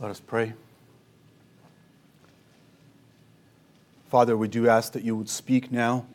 Let 0.00 0.10
us 0.10 0.18
pray. 0.18 0.54
Father, 4.08 4.34
we 4.34 4.48
do 4.48 4.66
ask 4.66 4.94
that 4.94 5.04
you 5.04 5.14
would 5.14 5.28
speak 5.28 5.70
now, 5.70 6.06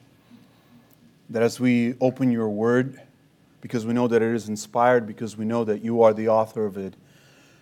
that 1.29 1.43
as 1.43 1.59
we 1.59 1.93
open 2.01 2.31
your 2.31 2.49
word, 2.49 2.99
because 3.61 3.85
we 3.85 3.93
know 3.93 4.07
that 4.07 4.23
it 4.23 4.33
is 4.33 4.49
inspired, 4.49 5.05
because 5.05 5.37
we 5.37 5.45
know 5.45 5.63
that 5.65 5.83
you 5.83 6.01
are 6.01 6.15
the 6.15 6.29
author 6.29 6.65
of 6.65 6.77
it, 6.77 6.95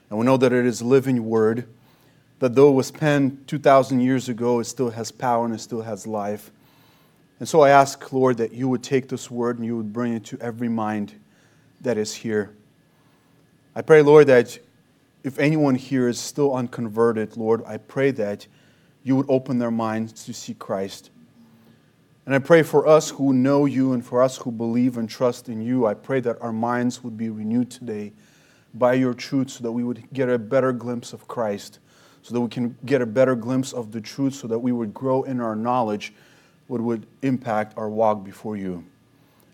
and 0.10 0.18
we 0.18 0.26
know 0.26 0.38
that 0.38 0.54
it 0.54 0.66
is 0.66 0.82
living 0.82 1.26
word, 1.26 1.68
that 2.40 2.56
though 2.56 2.70
it 2.70 2.76
was 2.76 2.90
penned 2.90 3.46
2,000 3.50 4.00
years 4.00 4.30
ago, 4.30 4.62
it 4.62 4.64
still 4.64 4.92
has 4.92 5.12
power 5.12 5.44
and 5.44 5.54
it 5.54 5.60
still 5.60 5.82
has 5.82 6.08
life. 6.08 6.52
And 7.42 7.50
so 7.50 7.60
I 7.60 7.72
ask, 7.72 8.14
Lord, 8.14 8.38
that 8.38 8.54
you 8.54 8.70
would 8.70 8.82
take 8.82 9.10
this 9.10 9.30
word 9.30 9.58
and 9.58 9.66
you 9.66 9.76
would 9.76 9.92
bring 9.92 10.14
it 10.14 10.24
to 10.28 10.40
every 10.40 10.70
mind 10.70 11.16
that 11.82 11.98
is 11.98 12.14
here. 12.14 12.56
I 13.76 13.82
pray, 13.82 14.02
Lord, 14.02 14.28
that 14.28 14.58
if 15.24 15.40
anyone 15.40 15.76
here 15.76 16.08
is 16.08 16.20
still 16.20 16.54
unconverted, 16.54 17.38
Lord, 17.38 17.64
I 17.66 17.78
pray 17.78 18.12
that 18.12 18.46
you 19.04 19.16
would 19.16 19.26
open 19.30 19.58
their 19.58 19.72
minds 19.72 20.26
to 20.26 20.34
see 20.34 20.54
Christ. 20.54 21.12
And 22.26 22.34
I 22.34 22.40
pray 22.40 22.64
for 22.64 22.88
us 22.88 23.10
who 23.10 23.34
know 23.34 23.66
you 23.66 23.94
and 23.94 24.06
for 24.06 24.22
us 24.22 24.38
who 24.38 24.52
believe 24.52 24.98
and 24.98 25.10
trust 25.10 25.50
in 25.50 25.62
you, 25.62 25.86
I 25.86 25.94
pray 25.94 26.20
that 26.22 26.42
our 26.42 26.54
minds 26.54 27.04
would 27.04 27.18
be 27.18 27.30
renewed 27.30 27.70
today 27.70 28.14
by 28.74 28.94
your 28.94 29.14
truth 29.14 29.50
so 29.50 29.64
that 29.64 29.72
we 29.72 29.84
would 29.84 30.12
get 30.14 30.30
a 30.30 30.38
better 30.38 30.72
glimpse 30.72 31.14
of 31.14 31.28
Christ, 31.28 31.80
so 32.22 32.34
that 32.34 32.42
we 32.42 32.50
can 32.50 32.78
get 32.86 33.02
a 33.02 33.06
better 33.06 33.36
glimpse 33.36 33.74
of 33.74 33.92
the 33.92 34.02
truth, 34.02 34.36
so 34.36 34.48
that 34.48 34.60
we 34.60 34.72
would 34.72 34.94
grow 34.94 35.24
in 35.24 35.42
our 35.42 35.56
knowledge, 35.56 36.14
what 36.68 36.82
would 36.82 37.06
impact 37.22 37.78
our 37.78 37.90
walk 37.90 38.24
before 38.24 38.56
you. 38.56 38.86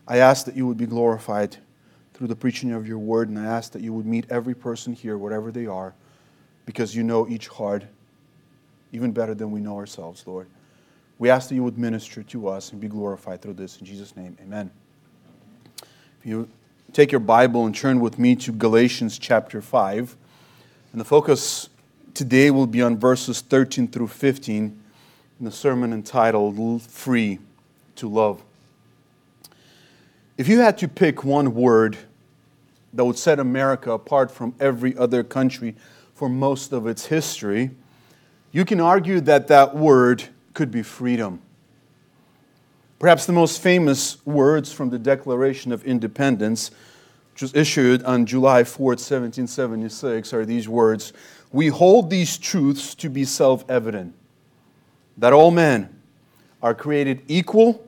I 0.07 0.17
ask 0.17 0.45
that 0.45 0.55
you 0.55 0.67
would 0.67 0.77
be 0.77 0.85
glorified 0.85 1.57
through 2.19 2.27
the 2.27 2.35
preaching 2.35 2.73
of 2.73 2.85
your 2.85 2.97
word, 2.97 3.29
and 3.29 3.39
I 3.39 3.45
ask 3.45 3.71
that 3.71 3.81
you 3.81 3.93
would 3.93 4.05
meet 4.05 4.25
every 4.29 4.53
person 4.53 4.91
here, 4.91 5.17
whatever 5.17 5.53
they 5.53 5.67
are, 5.67 5.93
because 6.65 6.93
you 6.93 7.01
know 7.01 7.25
each 7.29 7.47
heart 7.47 7.85
even 8.91 9.13
better 9.13 9.33
than 9.33 9.51
we 9.51 9.61
know 9.61 9.77
ourselves, 9.77 10.27
Lord. 10.27 10.45
We 11.17 11.29
ask 11.29 11.47
that 11.47 11.55
you 11.55 11.63
would 11.63 11.77
minister 11.77 12.21
to 12.23 12.49
us 12.49 12.73
and 12.73 12.81
be 12.81 12.89
glorified 12.89 13.41
through 13.41 13.53
this. 13.53 13.79
In 13.79 13.85
Jesus' 13.85 14.17
name, 14.17 14.37
amen. 14.41 14.69
If 16.19 16.25
you 16.25 16.49
take 16.91 17.09
your 17.09 17.19
Bible 17.19 17.65
and 17.65 17.73
turn 17.73 18.01
with 18.01 18.19
me 18.19 18.35
to 18.35 18.51
Galatians 18.51 19.17
chapter 19.17 19.61
5, 19.61 20.17
and 20.91 20.99
the 20.99 21.05
focus 21.05 21.69
today 22.13 22.51
will 22.51 22.67
be 22.67 22.81
on 22.81 22.97
verses 22.97 23.39
13 23.39 23.87
through 23.87 24.09
15 24.09 24.77
in 25.39 25.45
the 25.45 25.51
sermon 25.51 25.93
entitled 25.93 26.81
Free 26.81 27.39
to 27.95 28.09
Love. 28.09 28.43
If 30.37 30.49
you 30.49 30.59
had 30.59 30.77
to 30.79 30.89
pick 30.89 31.23
one 31.23 31.53
word 31.53 31.97
that 32.93 33.05
would 33.05 33.17
set 33.17 33.39
America 33.39 33.91
apart 33.91 34.31
from 34.31 34.53
every 34.59 34.95
other 34.97 35.23
country 35.23 35.75
for 36.13 36.29
most 36.29 36.73
of 36.73 36.87
its 36.87 37.05
history, 37.05 37.71
you 38.51 38.65
can 38.65 38.81
argue 38.81 39.21
that 39.21 39.47
that 39.47 39.75
word 39.75 40.23
could 40.53 40.71
be 40.71 40.81
freedom. 40.81 41.41
Perhaps 42.99 43.25
the 43.25 43.33
most 43.33 43.61
famous 43.61 44.25
words 44.25 44.73
from 44.73 44.89
the 44.89 44.99
Declaration 44.99 45.71
of 45.71 45.85
Independence, 45.85 46.71
which 47.33 47.41
was 47.41 47.55
issued 47.55 48.03
on 48.03 48.25
July 48.25 48.63
4th, 48.63 48.99
1776, 48.99 50.33
are 50.33 50.45
these 50.45 50.67
words 50.67 51.13
We 51.51 51.67
hold 51.67 52.09
these 52.09 52.37
truths 52.37 52.93
to 52.95 53.09
be 53.09 53.23
self 53.23 53.63
evident 53.69 54.13
that 55.17 55.31
all 55.31 55.51
men 55.51 55.95
are 56.61 56.73
created 56.73 57.21
equal, 57.27 57.85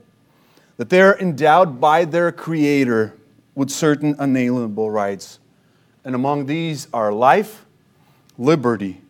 that 0.77 0.89
they 0.89 1.01
are 1.01 1.19
endowed 1.19 1.81
by 1.81 2.05
their 2.05 2.31
Creator 2.31 3.13
with 3.55 3.69
certain 3.69 4.15
unalienable 4.19 4.89
rights. 4.89 5.39
And 6.03 6.15
among 6.15 6.45
these 6.45 6.87
are 6.93 7.11
life, 7.11 7.65
liberty, 8.37 9.01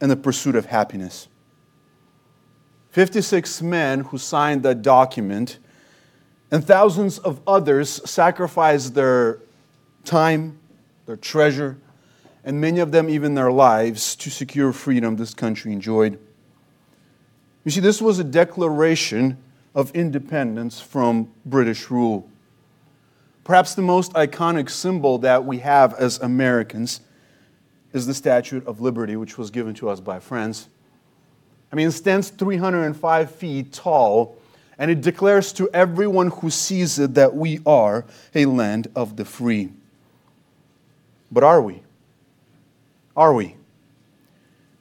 and 0.00 0.10
the 0.10 0.16
pursuit 0.16 0.56
of 0.56 0.66
happiness. 0.66 1.28
56 2.90 3.62
men 3.62 4.00
who 4.00 4.18
signed 4.18 4.62
that 4.62 4.82
document 4.82 5.58
and 6.50 6.64
thousands 6.64 7.18
of 7.18 7.40
others 7.46 8.00
sacrificed 8.08 8.94
their 8.94 9.40
time, 10.04 10.58
their 11.06 11.16
treasure, 11.16 11.76
and 12.44 12.60
many 12.60 12.80
of 12.80 12.92
them 12.92 13.10
even 13.10 13.34
their 13.34 13.52
lives 13.52 14.16
to 14.16 14.30
secure 14.30 14.72
freedom 14.72 15.16
this 15.16 15.34
country 15.34 15.72
enjoyed. 15.72 16.18
You 17.64 17.70
see, 17.70 17.80
this 17.80 18.00
was 18.00 18.18
a 18.18 18.24
declaration 18.24 19.36
of 19.74 19.94
independence 19.94 20.80
from 20.80 21.30
British 21.44 21.90
rule. 21.90 22.28
Perhaps 23.48 23.76
the 23.76 23.82
most 23.82 24.12
iconic 24.12 24.68
symbol 24.68 25.16
that 25.20 25.42
we 25.42 25.60
have 25.60 25.94
as 25.94 26.18
Americans 26.18 27.00
is 27.94 28.06
the 28.06 28.12
Statue 28.12 28.60
of 28.66 28.82
Liberty, 28.82 29.16
which 29.16 29.38
was 29.38 29.50
given 29.50 29.72
to 29.76 29.88
us 29.88 30.00
by 30.00 30.20
France. 30.20 30.68
I 31.72 31.76
mean, 31.76 31.88
it 31.88 31.92
stands 31.92 32.28
305 32.28 33.30
feet 33.30 33.72
tall, 33.72 34.36
and 34.76 34.90
it 34.90 35.00
declares 35.00 35.50
to 35.54 35.70
everyone 35.72 36.28
who 36.28 36.50
sees 36.50 36.98
it 36.98 37.14
that 37.14 37.34
we 37.34 37.60
are 37.64 38.04
a 38.34 38.44
land 38.44 38.88
of 38.94 39.16
the 39.16 39.24
free. 39.24 39.70
But 41.32 41.42
are 41.42 41.62
we? 41.62 41.80
Are 43.16 43.32
we? 43.32 43.56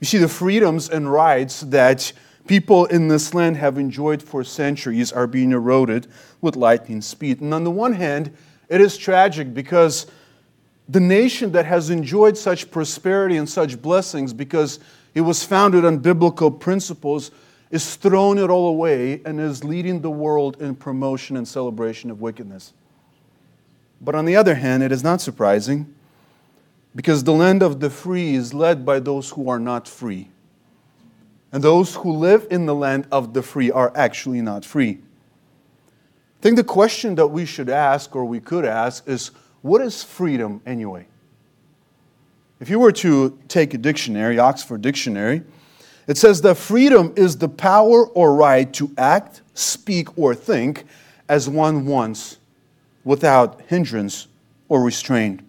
You 0.01 0.07
see, 0.07 0.17
the 0.17 0.27
freedoms 0.27 0.89
and 0.89 1.09
rights 1.09 1.61
that 1.61 2.11
people 2.47 2.85
in 2.87 3.07
this 3.07 3.33
land 3.33 3.55
have 3.55 3.77
enjoyed 3.77 4.21
for 4.21 4.43
centuries 4.43 5.13
are 5.13 5.25
being 5.25 5.53
eroded 5.53 6.07
with 6.41 6.57
lightning 6.57 7.01
speed. 7.01 7.39
And 7.39 7.53
on 7.53 7.63
the 7.63 7.71
one 7.71 7.93
hand, 7.93 8.35
it 8.69 8.81
is 8.81 8.97
tragic 8.97 9.53
because 9.53 10.07
the 10.89 10.99
nation 10.99 11.51
that 11.51 11.65
has 11.65 11.89
enjoyed 11.89 12.37
such 12.37 12.71
prosperity 12.71 13.37
and 13.37 13.49
such 13.49 13.81
blessings 13.81 14.33
because 14.33 14.79
it 15.13 15.21
was 15.21 15.43
founded 15.43 15.83
on 15.83 15.97
biblical 15.97 16.51
principles 16.51 17.31
is 17.71 17.95
throwing 17.95 18.37
it 18.39 18.49
all 18.49 18.69
away 18.69 19.21
and 19.25 19.39
is 19.39 19.63
leading 19.63 20.01
the 20.01 20.09
world 20.09 20.61
in 20.61 20.75
promotion 20.75 21.35
and 21.35 21.47
celebration 21.47 22.09
of 22.09 22.21
wickedness. 22.21 22.73
But 23.99 24.15
on 24.15 24.25
the 24.25 24.35
other 24.35 24.55
hand, 24.55 24.83
it 24.83 24.91
is 24.91 25.03
not 25.03 25.21
surprising 25.21 25.93
because 26.95 27.23
the 27.23 27.33
land 27.33 27.61
of 27.61 27.79
the 27.79 27.89
free 27.89 28.35
is 28.35 28.53
led 28.53 28.85
by 28.85 28.99
those 28.99 29.31
who 29.31 29.49
are 29.49 29.59
not 29.59 29.87
free. 29.87 30.29
And 31.51 31.63
those 31.63 31.95
who 31.95 32.11
live 32.11 32.47
in 32.49 32.65
the 32.65 32.75
land 32.75 33.07
of 33.11 33.33
the 33.33 33.41
free 33.41 33.71
are 33.71 33.91
actually 33.95 34.41
not 34.41 34.63
free. 34.63 34.99
I 36.39 36.43
think 36.43 36.55
the 36.55 36.63
question 36.63 37.15
that 37.15 37.27
we 37.27 37.45
should 37.45 37.69
ask, 37.69 38.15
or 38.15 38.25
we 38.25 38.39
could 38.39 38.65
ask, 38.65 39.07
is 39.07 39.31
what 39.61 39.81
is 39.81 40.03
freedom 40.03 40.61
anyway? 40.65 41.07
If 42.59 42.69
you 42.69 42.79
were 42.79 42.91
to 42.93 43.37
take 43.47 43.73
a 43.73 43.77
dictionary, 43.77 44.39
Oxford 44.39 44.81
Dictionary, 44.81 45.43
it 46.07 46.17
says 46.17 46.41
that 46.41 46.55
freedom 46.55 47.13
is 47.15 47.37
the 47.37 47.49
power 47.49 48.07
or 48.07 48.35
right 48.35 48.71
to 48.73 48.91
act, 48.97 49.41
speak, 49.53 50.17
or 50.17 50.33
think 50.33 50.85
as 51.27 51.49
one 51.49 51.85
wants 51.85 52.37
without 53.03 53.61
hindrance 53.67 54.27
or 54.69 54.83
restraint. 54.83 55.41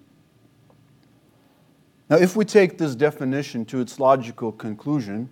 Now, 2.11 2.17
if 2.17 2.35
we 2.35 2.45
take 2.45 2.79
this 2.79 2.95
definition 2.95 3.65
to 3.67 3.81
its 3.81 4.01
logical 4.01 4.53
conclusion, 4.53 5.29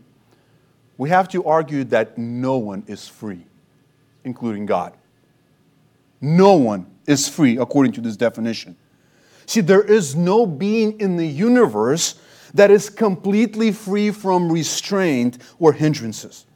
we 0.98 1.08
have 1.08 1.28
to 1.30 1.44
argue 1.44 1.84
that 1.84 2.16
no 2.18 2.58
one 2.58 2.84
is 2.86 3.08
free, 3.08 3.44
including 4.24 4.66
God. 4.66 4.92
No 6.20 6.54
one 6.54 6.86
is 7.06 7.28
free 7.28 7.58
according 7.58 7.92
to 7.92 8.00
this 8.00 8.16
definition. 8.16 8.76
See, 9.46 9.60
there 9.60 9.82
is 9.82 10.16
no 10.16 10.46
being 10.46 11.00
in 11.00 11.16
the 11.16 11.26
universe 11.26 12.16
that 12.54 12.70
is 12.70 12.90
completely 12.90 13.70
free 13.70 14.10
from 14.10 14.50
restraint 14.50 15.38
or 15.58 15.72
hindrances. 15.72 16.46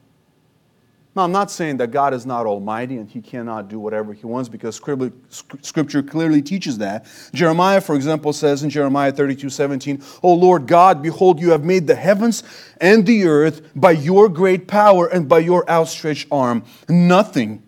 Now, 1.15 1.25
I'm 1.25 1.33
not 1.33 1.51
saying 1.51 1.79
that 1.79 1.91
God 1.91 2.15
is 2.15 2.25
not 2.25 2.47
almighty 2.47 2.97
and 2.97 3.09
he 3.09 3.21
cannot 3.21 3.69
do 3.69 3.81
whatever 3.81 4.13
he 4.13 4.27
wants 4.27 4.49
because 4.49 4.77
scripture 4.77 6.03
clearly 6.05 6.41
teaches 6.41 6.79
that. 6.79 7.07
Jeremiah, 7.35 7.81
for 7.81 7.97
example, 7.97 8.33
says 8.33 8.63
in 8.63 8.71
Jeremiah 8.71 9.11
32 9.11 9.51
17, 9.51 10.03
O 10.23 10.33
Lord 10.35 10.69
God, 10.69 11.03
behold, 11.03 11.41
you 11.41 11.51
have 11.51 11.65
made 11.65 11.89
the 11.89 11.97
heavens 11.97 12.45
and 12.81 13.05
the 13.07 13.25
earth 13.25 13.61
by 13.75 13.91
your 13.91 14.29
great 14.29 14.69
power 14.69 15.09
and 15.09 15.29
by 15.29 15.41
your 15.41 15.69
outstretched 15.69 16.29
arm. 16.31 16.65
Nothing 16.89 17.65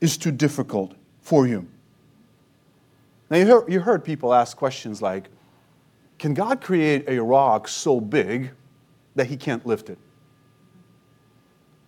is 0.00 0.16
too 0.16 0.30
difficult 0.30 0.94
for 1.26 1.48
you. 1.48 1.66
Now, 3.28 3.38
you 3.38 3.46
heard, 3.46 3.72
you 3.72 3.80
heard 3.80 4.04
people 4.04 4.32
ask 4.32 4.56
questions 4.56 5.02
like 5.02 5.28
Can 6.18 6.34
God 6.34 6.60
create 6.60 7.08
a 7.08 7.20
rock 7.20 7.66
so 7.66 8.00
big 8.00 8.52
that 9.16 9.26
he 9.26 9.36
can't 9.36 9.66
lift 9.66 9.90
it? 9.90 9.98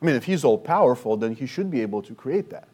I 0.03 0.05
mean, 0.05 0.17
if 0.17 0.25
he's 0.25 0.45
all 0.45 0.59
powerful, 0.59 1.17
then 1.17 1.37
he 1.37 1.47
should 1.47 1.71
be 1.71 1.83
able 1.83 2.03
to 2.03 2.15
create 2.15 2.51
that. 2.51 2.67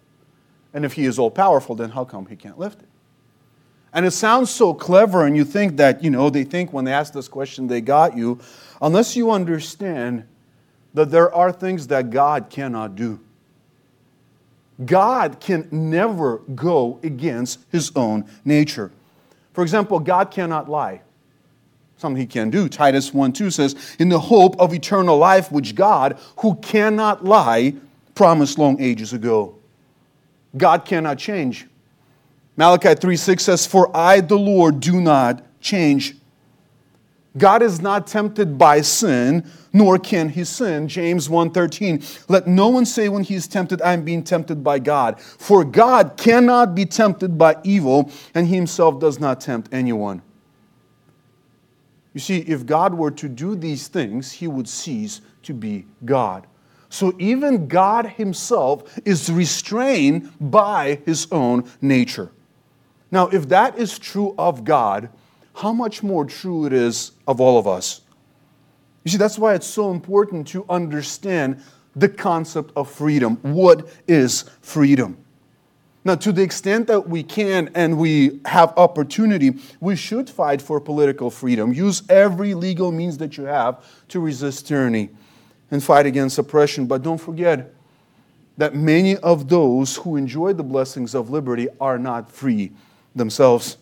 And 0.72 0.86
if 0.86 0.94
he 0.94 1.04
is 1.04 1.18
all 1.18 1.30
powerful, 1.30 1.74
then 1.74 1.90
how 1.90 2.04
come 2.04 2.26
he 2.26 2.36
can't 2.36 2.58
lift 2.58 2.80
it? 2.80 2.88
And 3.92 4.06
it 4.06 4.12
sounds 4.12 4.50
so 4.50 4.72
clever, 4.72 5.26
and 5.26 5.36
you 5.36 5.44
think 5.44 5.76
that, 5.76 6.02
you 6.02 6.10
know, 6.10 6.30
they 6.30 6.44
think 6.44 6.72
when 6.72 6.86
they 6.86 6.92
ask 6.92 7.12
this 7.12 7.28
question, 7.28 7.66
they 7.66 7.82
got 7.82 8.16
you, 8.16 8.40
unless 8.80 9.16
you 9.16 9.30
understand 9.30 10.24
that 10.94 11.10
there 11.10 11.32
are 11.32 11.52
things 11.52 11.88
that 11.88 12.08
God 12.08 12.48
cannot 12.48 12.96
do. 12.96 13.20
God 14.84 15.38
can 15.40 15.68
never 15.70 16.38
go 16.54 16.98
against 17.02 17.60
his 17.70 17.92
own 17.94 18.28
nature. 18.44 18.90
For 19.52 19.62
example, 19.62 20.00
God 20.00 20.30
cannot 20.30 20.68
lie. 20.68 21.02
something 21.96 22.20
he 22.20 22.26
can 22.26 22.50
do. 22.50 22.68
Titus 22.68 23.14
1 23.14 23.32
2 23.32 23.50
says, 23.50 23.96
In 23.98 24.08
the 24.08 24.18
hope 24.18 24.58
of 24.60 24.74
eternal 24.74 25.16
life, 25.16 25.52
which 25.52 25.74
God, 25.74 26.18
who 26.38 26.56
cannot 26.56 27.24
lie, 27.24 27.74
promised 28.14 28.58
long 28.58 28.80
ages 28.80 29.12
ago. 29.12 29.56
God 30.56 30.84
cannot 30.84 31.18
change. 31.18 31.66
Malachi 32.56 32.94
3 32.94 33.16
6 33.16 33.44
says, 33.44 33.66
For 33.66 33.96
I, 33.96 34.20
the 34.20 34.38
Lord, 34.38 34.80
do 34.80 35.00
not 35.00 35.44
change. 35.60 36.16
God 37.36 37.62
is 37.62 37.80
not 37.80 38.06
tempted 38.06 38.56
by 38.56 38.80
sin, 38.80 39.44
nor 39.72 39.98
can 39.98 40.28
he 40.28 40.44
sin. 40.44 40.86
James 40.86 41.28
1:13. 41.28 42.00
Let 42.28 42.46
no 42.46 42.68
one 42.68 42.86
say 42.86 43.08
when 43.08 43.24
he 43.24 43.34
is 43.34 43.48
tempted, 43.48 43.82
I 43.82 43.92
am 43.92 44.04
being 44.04 44.22
tempted 44.22 44.62
by 44.62 44.78
God. 44.78 45.20
For 45.20 45.64
God 45.64 46.16
cannot 46.16 46.74
be 46.74 46.86
tempted 46.86 47.36
by 47.36 47.56
evil, 47.64 48.10
and 48.34 48.46
he 48.46 48.54
himself 48.54 49.00
does 49.00 49.18
not 49.18 49.40
tempt 49.40 49.68
anyone. 49.72 50.22
You 52.12 52.20
see, 52.20 52.38
if 52.38 52.64
God 52.64 52.94
were 52.94 53.10
to 53.10 53.28
do 53.28 53.56
these 53.56 53.88
things, 53.88 54.30
he 54.30 54.46
would 54.46 54.68
cease 54.68 55.20
to 55.42 55.52
be 55.52 55.86
God. 56.04 56.46
So 56.88 57.12
even 57.18 57.66
God 57.66 58.06
himself 58.06 58.96
is 59.04 59.32
restrained 59.32 60.30
by 60.40 61.00
his 61.04 61.26
own 61.32 61.64
nature. 61.80 62.30
Now, 63.10 63.26
if 63.26 63.48
that 63.48 63.76
is 63.76 63.98
true 63.98 64.32
of 64.38 64.62
God, 64.62 65.08
how 65.54 65.72
much 65.72 66.02
more 66.02 66.24
true 66.24 66.66
it 66.66 66.72
is 66.72 67.12
of 67.26 67.40
all 67.40 67.58
of 67.58 67.66
us. 67.66 68.00
You 69.04 69.10
see, 69.10 69.18
that's 69.18 69.38
why 69.38 69.54
it's 69.54 69.66
so 69.66 69.90
important 69.90 70.48
to 70.48 70.64
understand 70.68 71.62
the 71.94 72.08
concept 72.08 72.72
of 72.76 72.90
freedom. 72.90 73.36
What 73.42 73.88
is 74.08 74.44
freedom? 74.60 75.18
Now, 76.06 76.16
to 76.16 76.32
the 76.32 76.42
extent 76.42 76.86
that 76.88 77.08
we 77.08 77.22
can 77.22 77.70
and 77.74 77.96
we 77.96 78.40
have 78.44 78.74
opportunity, 78.76 79.58
we 79.80 79.96
should 79.96 80.28
fight 80.28 80.60
for 80.60 80.80
political 80.80 81.30
freedom. 81.30 81.72
Use 81.72 82.02
every 82.10 82.52
legal 82.52 82.92
means 82.92 83.16
that 83.18 83.38
you 83.38 83.44
have 83.44 83.82
to 84.08 84.20
resist 84.20 84.66
tyranny 84.66 85.08
and 85.70 85.82
fight 85.82 86.04
against 86.04 86.38
oppression. 86.38 86.86
But 86.86 87.02
don't 87.02 87.18
forget 87.18 87.72
that 88.58 88.74
many 88.74 89.16
of 89.16 89.48
those 89.48 89.96
who 89.96 90.16
enjoy 90.16 90.52
the 90.52 90.62
blessings 90.62 91.14
of 91.14 91.30
liberty 91.30 91.68
are 91.80 91.98
not 91.98 92.30
free 92.30 92.72
themselves. 93.14 93.78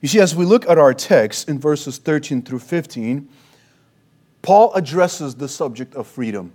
You 0.00 0.08
see, 0.08 0.20
as 0.20 0.34
we 0.34 0.44
look 0.44 0.68
at 0.68 0.78
our 0.78 0.94
text 0.94 1.48
in 1.48 1.58
verses 1.58 1.98
13 1.98 2.42
through 2.42 2.60
15, 2.60 3.28
Paul 4.42 4.72
addresses 4.72 5.34
the 5.34 5.48
subject 5.48 5.94
of 5.94 6.06
freedom. 6.06 6.52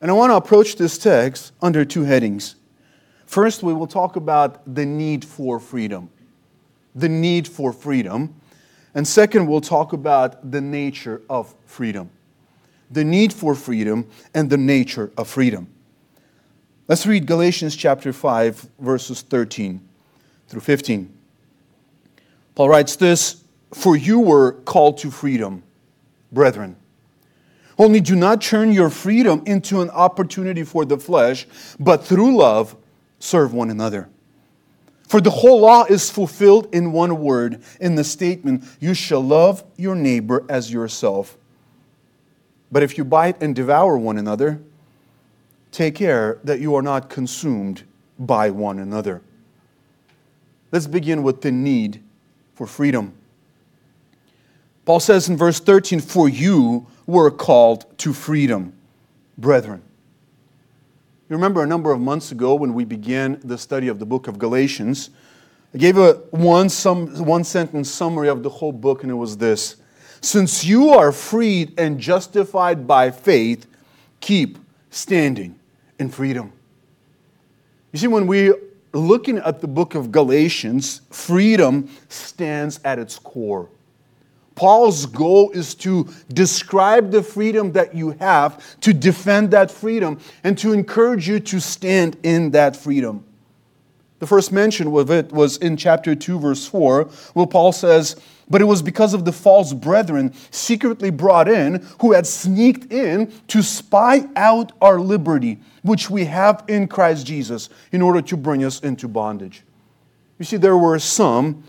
And 0.00 0.10
I 0.10 0.14
want 0.14 0.30
to 0.30 0.36
approach 0.36 0.76
this 0.76 0.96
text 0.96 1.52
under 1.60 1.84
two 1.84 2.04
headings. 2.04 2.54
First, 3.26 3.62
we 3.62 3.74
will 3.74 3.86
talk 3.86 4.16
about 4.16 4.74
the 4.74 4.86
need 4.86 5.24
for 5.24 5.58
freedom. 5.58 6.10
The 6.94 7.08
need 7.08 7.46
for 7.46 7.72
freedom. 7.72 8.34
And 8.94 9.06
second, 9.06 9.46
we'll 9.46 9.60
talk 9.60 9.92
about 9.92 10.50
the 10.50 10.60
nature 10.60 11.22
of 11.28 11.54
freedom. 11.66 12.10
The 12.90 13.04
need 13.04 13.32
for 13.32 13.54
freedom 13.54 14.08
and 14.34 14.50
the 14.50 14.56
nature 14.56 15.12
of 15.16 15.28
freedom. 15.28 15.68
Let's 16.88 17.06
read 17.06 17.26
Galatians 17.26 17.76
chapter 17.76 18.12
5, 18.12 18.68
verses 18.80 19.22
13 19.22 19.80
through 20.48 20.60
15. 20.60 21.19
Paul 22.54 22.68
writes 22.68 22.96
this 22.96 23.44
For 23.72 23.96
you 23.96 24.20
were 24.20 24.52
called 24.52 24.98
to 24.98 25.10
freedom, 25.10 25.62
brethren. 26.32 26.76
Only 27.78 28.00
do 28.00 28.14
not 28.14 28.42
turn 28.42 28.72
your 28.72 28.90
freedom 28.90 29.42
into 29.46 29.80
an 29.80 29.88
opportunity 29.90 30.64
for 30.64 30.84
the 30.84 30.98
flesh, 30.98 31.46
but 31.78 32.04
through 32.04 32.36
love 32.36 32.76
serve 33.18 33.54
one 33.54 33.70
another. 33.70 34.10
For 35.08 35.20
the 35.20 35.30
whole 35.30 35.60
law 35.60 35.84
is 35.84 36.10
fulfilled 36.10 36.68
in 36.72 36.92
one 36.92 37.20
word, 37.20 37.62
in 37.80 37.94
the 37.94 38.04
statement, 38.04 38.64
You 38.78 38.94
shall 38.94 39.22
love 39.22 39.64
your 39.76 39.94
neighbor 39.94 40.44
as 40.48 40.70
yourself. 40.70 41.36
But 42.70 42.82
if 42.82 42.96
you 42.96 43.04
bite 43.04 43.42
and 43.42 43.54
devour 43.54 43.96
one 43.98 44.18
another, 44.18 44.60
take 45.72 45.96
care 45.96 46.38
that 46.44 46.60
you 46.60 46.74
are 46.74 46.82
not 46.82 47.08
consumed 47.08 47.82
by 48.18 48.50
one 48.50 48.78
another. 48.78 49.22
Let's 50.70 50.86
begin 50.86 51.22
with 51.22 51.40
the 51.40 51.50
need 51.50 52.02
for 52.60 52.66
freedom. 52.66 53.14
Paul 54.84 55.00
says 55.00 55.30
in 55.30 55.38
verse 55.38 55.60
13, 55.60 55.98
For 55.98 56.28
you 56.28 56.86
were 57.06 57.30
called 57.30 57.86
to 58.00 58.12
freedom, 58.12 58.74
brethren. 59.38 59.80
You 61.30 61.36
remember 61.36 61.62
a 61.62 61.66
number 61.66 61.90
of 61.90 62.02
months 62.02 62.32
ago 62.32 62.54
when 62.54 62.74
we 62.74 62.84
began 62.84 63.40
the 63.42 63.56
study 63.56 63.88
of 63.88 63.98
the 63.98 64.04
book 64.04 64.28
of 64.28 64.38
Galatians, 64.38 65.08
I 65.72 65.78
gave 65.78 65.96
a 65.96 66.12
one, 66.32 66.68
some, 66.68 67.24
one 67.24 67.44
sentence 67.44 67.90
summary 67.90 68.28
of 68.28 68.42
the 68.42 68.50
whole 68.50 68.72
book, 68.72 69.04
and 69.04 69.10
it 69.10 69.14
was 69.14 69.38
this 69.38 69.76
Since 70.20 70.62
you 70.62 70.90
are 70.90 71.12
freed 71.12 71.72
and 71.80 71.98
justified 71.98 72.86
by 72.86 73.10
faith, 73.10 73.66
keep 74.20 74.58
standing 74.90 75.58
in 75.98 76.10
freedom. 76.10 76.52
You 77.92 78.00
see, 78.00 78.08
when 78.08 78.26
we 78.26 78.52
looking 78.92 79.38
at 79.38 79.60
the 79.60 79.68
book 79.68 79.94
of 79.94 80.10
Galatians, 80.12 81.02
freedom 81.10 81.90
stands 82.08 82.80
at 82.84 82.98
its 82.98 83.18
core. 83.18 83.68
Paul's 84.54 85.06
goal 85.06 85.50
is 85.52 85.74
to 85.76 86.08
describe 86.32 87.10
the 87.10 87.22
freedom 87.22 87.72
that 87.72 87.94
you 87.94 88.10
have, 88.20 88.78
to 88.80 88.92
defend 88.92 89.52
that 89.52 89.70
freedom, 89.70 90.20
and 90.44 90.58
to 90.58 90.72
encourage 90.72 91.26
you 91.26 91.40
to 91.40 91.60
stand 91.60 92.16
in 92.22 92.50
that 92.50 92.76
freedom. 92.76 93.24
The 94.18 94.26
first 94.26 94.52
mention 94.52 94.94
of 94.94 95.10
it 95.10 95.32
was 95.32 95.56
in 95.56 95.78
chapter 95.78 96.14
2, 96.14 96.38
verse 96.38 96.66
4, 96.66 97.04
where 97.32 97.46
Paul 97.46 97.72
says, 97.72 98.16
But 98.50 98.60
it 98.60 98.64
was 98.64 98.82
because 98.82 99.14
of 99.14 99.24
the 99.24 99.32
false 99.32 99.72
brethren 99.72 100.34
secretly 100.50 101.10
brought 101.10 101.48
in, 101.48 101.86
who 102.00 102.12
had 102.12 102.26
sneaked 102.26 102.92
in 102.92 103.32
to 103.46 103.62
spy 103.62 104.28
out 104.34 104.72
our 104.80 104.98
liberty, 105.00 105.60
which 105.82 106.10
we 106.10 106.24
have 106.24 106.64
in 106.66 106.88
Christ 106.88 107.26
Jesus, 107.26 107.68
in 107.92 108.02
order 108.02 108.20
to 108.22 108.36
bring 108.36 108.64
us 108.64 108.80
into 108.80 109.06
bondage. 109.06 109.62
You 110.38 110.44
see, 110.44 110.56
there 110.56 110.76
were 110.76 110.98
some 110.98 111.62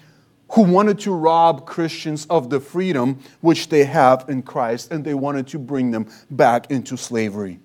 who 0.53 0.63
wanted 0.63 0.99
to 0.99 1.13
rob 1.13 1.65
Christians 1.65 2.25
of 2.29 2.49
the 2.49 2.59
freedom 2.59 3.19
which 3.41 3.69
they 3.69 3.85
have 3.85 4.25
in 4.27 4.41
Christ, 4.41 4.91
and 4.91 5.05
they 5.05 5.13
wanted 5.13 5.47
to 5.47 5.59
bring 5.59 5.91
them 5.91 6.07
back 6.31 6.71
into 6.71 6.97
slavery. 6.97 7.59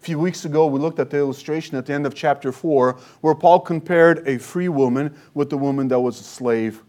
A 0.00 0.04
few 0.04 0.18
weeks 0.18 0.44
ago, 0.44 0.66
we 0.66 0.80
looked 0.80 0.98
at 0.98 1.10
the 1.10 1.18
illustration 1.18 1.76
at 1.76 1.86
the 1.86 1.92
end 1.92 2.06
of 2.06 2.14
chapter 2.14 2.50
4 2.50 2.98
where 3.20 3.34
Paul 3.34 3.60
compared 3.60 4.26
a 4.26 4.38
free 4.38 4.68
woman 4.68 5.14
with 5.34 5.50
the 5.50 5.58
woman 5.58 5.88
that 5.88 6.00
was 6.00 6.18
a 6.18 6.24
slave. 6.24 6.82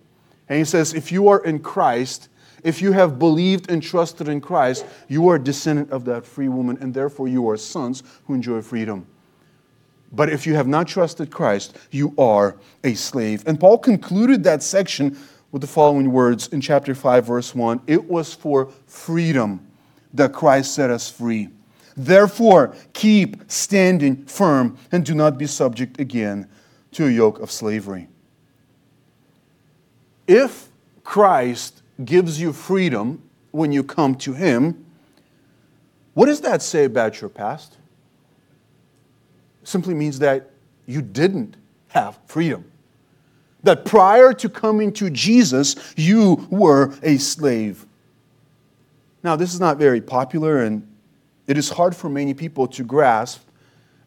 And 0.53 0.59
he 0.59 0.65
says, 0.65 0.93
If 0.93 1.11
you 1.11 1.29
are 1.29 1.43
in 1.43 1.57
Christ, 1.57 2.29
if 2.63 2.79
you 2.79 2.91
have 2.91 3.17
believed 3.17 3.71
and 3.71 3.81
trusted 3.81 4.27
in 4.27 4.39
Christ, 4.39 4.85
you 5.07 5.27
are 5.29 5.37
a 5.37 5.43
descendant 5.43 5.89
of 5.89 6.05
that 6.05 6.27
free 6.27 6.47
woman, 6.47 6.77
and 6.79 6.93
therefore 6.93 7.27
you 7.27 7.49
are 7.49 7.57
sons 7.57 8.03
who 8.27 8.35
enjoy 8.35 8.61
freedom. 8.61 9.07
But 10.11 10.29
if 10.29 10.45
you 10.45 10.53
have 10.53 10.67
not 10.67 10.87
trusted 10.87 11.31
Christ, 11.31 11.75
you 11.89 12.13
are 12.19 12.55
a 12.83 12.93
slave. 12.93 13.43
And 13.47 13.59
Paul 13.59 13.79
concluded 13.79 14.43
that 14.43 14.61
section 14.61 15.17
with 15.51 15.63
the 15.63 15.67
following 15.67 16.11
words 16.11 16.49
in 16.49 16.61
chapter 16.61 16.93
5, 16.93 17.25
verse 17.25 17.55
1 17.55 17.81
It 17.87 18.07
was 18.07 18.31
for 18.31 18.71
freedom 18.85 19.65
that 20.13 20.33
Christ 20.33 20.75
set 20.75 20.91
us 20.91 21.09
free. 21.09 21.49
Therefore, 21.97 22.75
keep 22.93 23.49
standing 23.49 24.23
firm 24.27 24.77
and 24.91 25.03
do 25.03 25.15
not 25.15 25.39
be 25.39 25.47
subject 25.47 25.99
again 25.99 26.47
to 26.91 27.07
a 27.07 27.09
yoke 27.09 27.39
of 27.39 27.49
slavery. 27.49 28.07
If 30.33 30.69
Christ 31.03 31.83
gives 32.03 32.41
you 32.41 32.53
freedom 32.53 33.21
when 33.51 33.71
you 33.71 33.83
come 33.83 34.15
to 34.15 34.33
Him, 34.33 34.83
what 36.15 36.25
does 36.25 36.41
that 36.41 36.63
say 36.63 36.85
about 36.85 37.21
your 37.21 37.29
past? 37.29 37.77
It 39.61 39.67
simply 39.67 39.93
means 39.93 40.17
that 40.19 40.49
you 40.87 41.03
didn't 41.03 41.55
have 41.89 42.17
freedom. 42.25 42.65
That 43.61 43.85
prior 43.85 44.33
to 44.33 44.49
coming 44.49 44.91
to 44.93 45.11
Jesus, 45.11 45.75
you 45.95 46.47
were 46.49 46.95
a 47.03 47.17
slave. 47.17 47.85
Now, 49.21 49.35
this 49.35 49.53
is 49.53 49.59
not 49.59 49.77
very 49.77 50.01
popular 50.01 50.63
and 50.63 50.87
it 51.45 51.59
is 51.59 51.69
hard 51.69 51.95
for 51.95 52.09
many 52.09 52.33
people 52.33 52.65
to 52.69 52.83
grasp. 52.83 53.43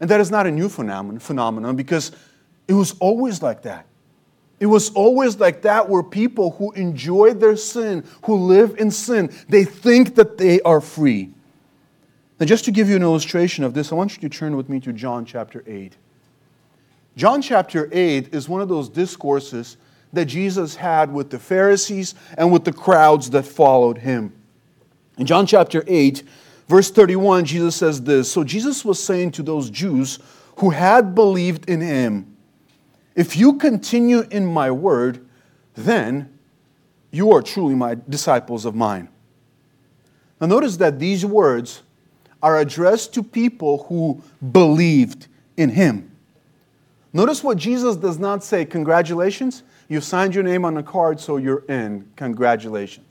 And 0.00 0.10
that 0.10 0.20
is 0.20 0.32
not 0.32 0.48
a 0.48 0.50
new 0.50 0.68
phenomenon 0.68 1.76
because 1.76 2.10
it 2.66 2.74
was 2.74 2.96
always 2.98 3.42
like 3.42 3.62
that. 3.62 3.86
It 4.58 4.66
was 4.66 4.90
always 4.90 5.38
like 5.38 5.62
that 5.62 5.88
where 5.88 6.02
people 6.02 6.52
who 6.52 6.72
enjoy 6.72 7.34
their 7.34 7.56
sin, 7.56 8.04
who 8.24 8.36
live 8.36 8.78
in 8.78 8.90
sin, 8.90 9.32
they 9.48 9.64
think 9.64 10.14
that 10.14 10.38
they 10.38 10.60
are 10.62 10.80
free. 10.80 11.30
Now, 12.40 12.46
just 12.46 12.64
to 12.66 12.70
give 12.70 12.88
you 12.88 12.96
an 12.96 13.02
illustration 13.02 13.64
of 13.64 13.74
this, 13.74 13.92
I 13.92 13.94
want 13.94 14.14
you 14.14 14.28
to 14.28 14.28
turn 14.28 14.56
with 14.56 14.68
me 14.68 14.80
to 14.80 14.92
John 14.92 15.24
chapter 15.24 15.62
8. 15.66 15.96
John 17.16 17.40
chapter 17.40 17.88
8 17.92 18.34
is 18.34 18.48
one 18.48 18.60
of 18.60 18.68
those 18.68 18.88
discourses 18.88 19.76
that 20.12 20.26
Jesus 20.26 20.76
had 20.76 21.12
with 21.12 21.30
the 21.30 21.38
Pharisees 21.38 22.14
and 22.36 22.52
with 22.52 22.64
the 22.64 22.72
crowds 22.72 23.30
that 23.30 23.44
followed 23.44 23.98
him. 23.98 24.32
In 25.18 25.26
John 25.26 25.46
chapter 25.46 25.82
8, 25.86 26.22
Verse 26.68 26.90
31, 26.90 27.44
Jesus 27.44 27.76
says 27.76 28.02
this 28.02 28.30
So 28.30 28.44
Jesus 28.44 28.84
was 28.84 29.02
saying 29.02 29.32
to 29.32 29.42
those 29.42 29.70
Jews 29.70 30.18
who 30.56 30.70
had 30.70 31.14
believed 31.14 31.68
in 31.68 31.80
him, 31.80 32.35
If 33.16 33.36
you 33.36 33.54
continue 33.54 34.20
in 34.30 34.46
my 34.46 34.70
word, 34.70 35.26
then 35.74 36.38
you 37.10 37.32
are 37.32 37.42
truly 37.42 37.74
my 37.74 37.96
disciples 38.08 38.66
of 38.66 38.74
mine. 38.74 39.08
Now, 40.40 40.46
notice 40.46 40.76
that 40.76 40.98
these 40.98 41.24
words 41.24 41.82
are 42.42 42.58
addressed 42.58 43.14
to 43.14 43.22
people 43.22 43.84
who 43.84 44.22
believed 44.52 45.28
in 45.56 45.70
him. 45.70 46.14
Notice 47.14 47.42
what 47.42 47.56
Jesus 47.56 47.96
does 47.96 48.18
not 48.18 48.44
say, 48.44 48.66
Congratulations, 48.66 49.62
you 49.88 50.02
signed 50.02 50.34
your 50.34 50.44
name 50.44 50.66
on 50.66 50.76
a 50.76 50.82
card, 50.82 51.18
so 51.18 51.38
you're 51.38 51.64
in. 51.70 52.06
Congratulations. 52.16 53.06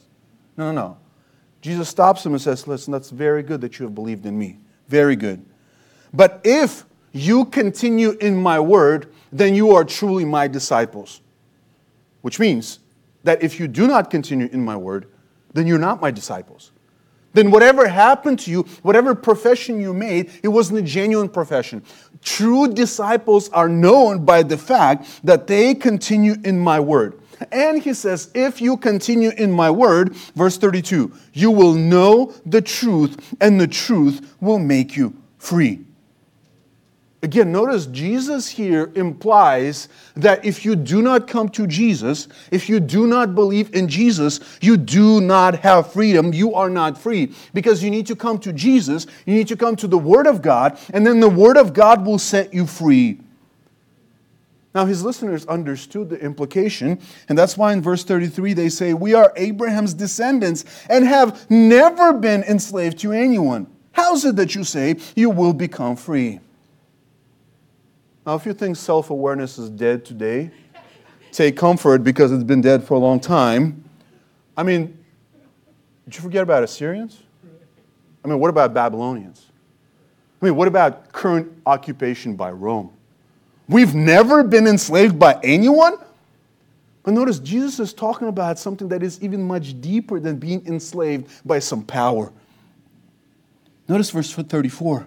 No, 0.55 0.71
no, 0.71 0.89
no. 0.89 0.97
Jesus 1.62 1.89
stops 1.89 2.24
him 2.24 2.33
and 2.33 2.41
says, 2.41 2.67
Listen, 2.67 2.91
that's 2.91 3.09
very 3.09 3.41
good 3.41 3.62
that 3.62 3.79
you 3.79 3.85
have 3.85 3.95
believed 3.95 4.27
in 4.27 4.38
me. 4.38 4.59
Very 4.88 5.15
good. 5.15 5.43
But 6.13 6.41
if 6.43 6.85
you 7.15 7.45
continue 7.45 8.12
in 8.12 8.36
my 8.36 8.60
word, 8.60 9.12
then 9.31 9.55
you 9.55 9.72
are 9.72 9.86
truly 9.86 10.25
my 10.25 10.48
disciples. 10.48 11.22
Which 12.22 12.39
means 12.39 12.79
that 13.24 13.41
if 13.41 13.60
you 13.60 13.67
do 13.67 13.88
not 13.88 14.12
continue 14.12 14.50
in 14.51 14.63
my 14.63 14.75
word, 14.75 15.07
then 15.53 15.65
you're 15.65 15.79
not 15.79 16.01
my 16.01 16.12
disciples. 16.12 16.72
Then 17.34 17.51
whatever 17.51 17.88
happened 17.88 18.39
to 18.39 18.51
you, 18.51 18.63
whatever 18.81 19.15
profession 19.15 19.79
you 19.79 19.93
made, 19.93 20.31
it 20.43 20.50
wasn't 20.50 20.79
a 20.79 20.81
genuine 20.81 21.29
profession. 21.29 21.84
True 22.22 22.67
disciples 22.67 23.50
are 23.50 23.69
known 23.69 24.25
by 24.25 24.43
the 24.43 24.57
fact 24.57 25.07
that 25.24 25.48
they 25.48 25.74
continue 25.74 26.36
in 26.43 26.60
my 26.60 26.79
word. 26.79 27.19
And 27.51 27.81
he 27.81 27.93
says, 27.93 28.29
if 28.34 28.62
you 28.62 28.75
continue 28.75 29.31
in 29.38 29.51
my 29.51 29.69
word, 29.69 30.15
verse 30.36 30.57
32, 30.57 31.13
you 31.34 31.51
will 31.51 31.74
know 31.74 32.34
the 32.45 32.62
truth, 32.62 33.36
and 33.39 33.60
the 33.60 33.67
truth 33.67 34.36
will 34.41 34.60
make 34.60 34.98
you 34.98 35.15
free. 35.38 35.85
Again, 37.25 37.51
notice 37.51 37.88
Jesus 37.88 38.48
here 38.48 38.91
implies 38.94 39.89
that 40.13 40.46
if 40.46 40.63
you 40.63 40.75
do 40.75 41.01
not 41.01 41.27
come 41.27 41.50
to 41.50 41.65
Jesus, 41.65 42.27
if 42.51 42.70
you 42.70 42.79
do 42.79 43.08
not 43.08 43.34
believe 43.34 43.74
in 43.74 43.88
Jesus, 43.88 44.39
you 44.62 44.77
do 44.77 45.20
not 45.22 45.58
have 45.62 45.91
freedom. 45.91 46.34
You 46.34 46.53
are 46.53 46.70
not 46.70 47.00
free 47.00 47.34
because 47.51 47.84
you 47.84 47.89
need 47.89 48.05
to 48.05 48.15
come 48.15 48.38
to 48.41 48.53
Jesus, 48.53 49.08
you 49.25 49.34
need 49.34 49.48
to 49.48 49.55
come 49.55 49.75
to 49.77 49.88
the 49.88 49.98
Word 49.98 50.27
of 50.27 50.44
God, 50.44 50.77
and 50.94 51.03
then 51.05 51.20
the 51.20 51.27
Word 51.27 51.58
of 51.58 51.74
God 51.74 52.05
will 52.05 52.20
set 52.20 52.53
you 52.53 52.67
free. 52.67 53.20
Now, 54.75 54.86
his 54.86 55.03
listeners 55.03 55.48
understood 55.48 56.12
the 56.12 56.20
implication, 56.20 57.01
and 57.27 57.36
that's 57.36 57.58
why 57.58 57.74
in 57.74 57.82
verse 57.82 58.03
33 58.03 58.53
they 58.53 58.70
say, 58.70 58.94
We 58.94 59.15
are 59.15 59.34
Abraham's 59.36 59.96
descendants 59.96 60.63
and 60.91 61.03
have 61.03 61.50
never 61.50 62.13
been 62.13 62.44
enslaved 62.44 63.00
to 63.00 63.13
anyone. 63.13 63.65
How 63.94 64.13
is 64.13 64.25
it 64.25 64.36
that 64.36 64.53
you 64.53 64.63
say 64.63 64.98
you 65.15 65.32
will 65.32 65.53
become 65.53 65.96
free? 65.96 66.39
Now, 68.25 68.36
if 68.36 68.46
you 68.46 68.53
think 68.53 68.75
self 68.75 69.12
awareness 69.12 69.58
is 69.58 69.70
dead 69.70 70.03
today, 70.03 70.50
take 71.32 71.55
comfort 71.55 72.03
because 72.03 72.32
it's 72.32 72.44
been 72.44 72.62
dead 72.62 72.84
for 72.84 72.96
a 72.96 73.00
long 73.00 73.20
time. 73.20 73.84
I 74.58 74.63
mean, 74.63 74.98
did 76.05 76.15
you 76.15 76.22
forget 76.22 76.41
about 76.41 76.63
Assyrians? 76.63 77.22
I 78.24 78.27
mean, 78.27 78.39
what 78.39 78.50
about 78.50 78.74
Babylonians? 78.74 79.46
I 80.41 80.46
mean, 80.46 80.55
what 80.55 80.67
about 80.67 81.12
current 81.12 81.51
occupation 81.65 82.36
by 82.36 82.51
Rome? 82.51 82.91
We've 83.67 83.94
never 83.94 84.44
been 84.44 84.67
enslaved 84.67 85.20
by 85.20 85.39
anyone? 85.44 85.98
But 87.03 87.13
notice, 87.13 87.38
Jesus 87.38 87.79
is 87.79 87.94
talking 87.94 88.27
about 88.27 88.58
something 88.58 88.88
that 88.89 89.03
is 89.03 89.22
even 89.22 89.44
much 89.44 89.79
deeper 89.79 90.20
than 90.20 90.38
being 90.38 90.65
enslaved 90.65 91.29
by 91.46 91.60
some 91.60 91.84
power. 91.84 92.32
Notice 93.88 94.10
verse 94.10 94.32
34. 94.34 95.05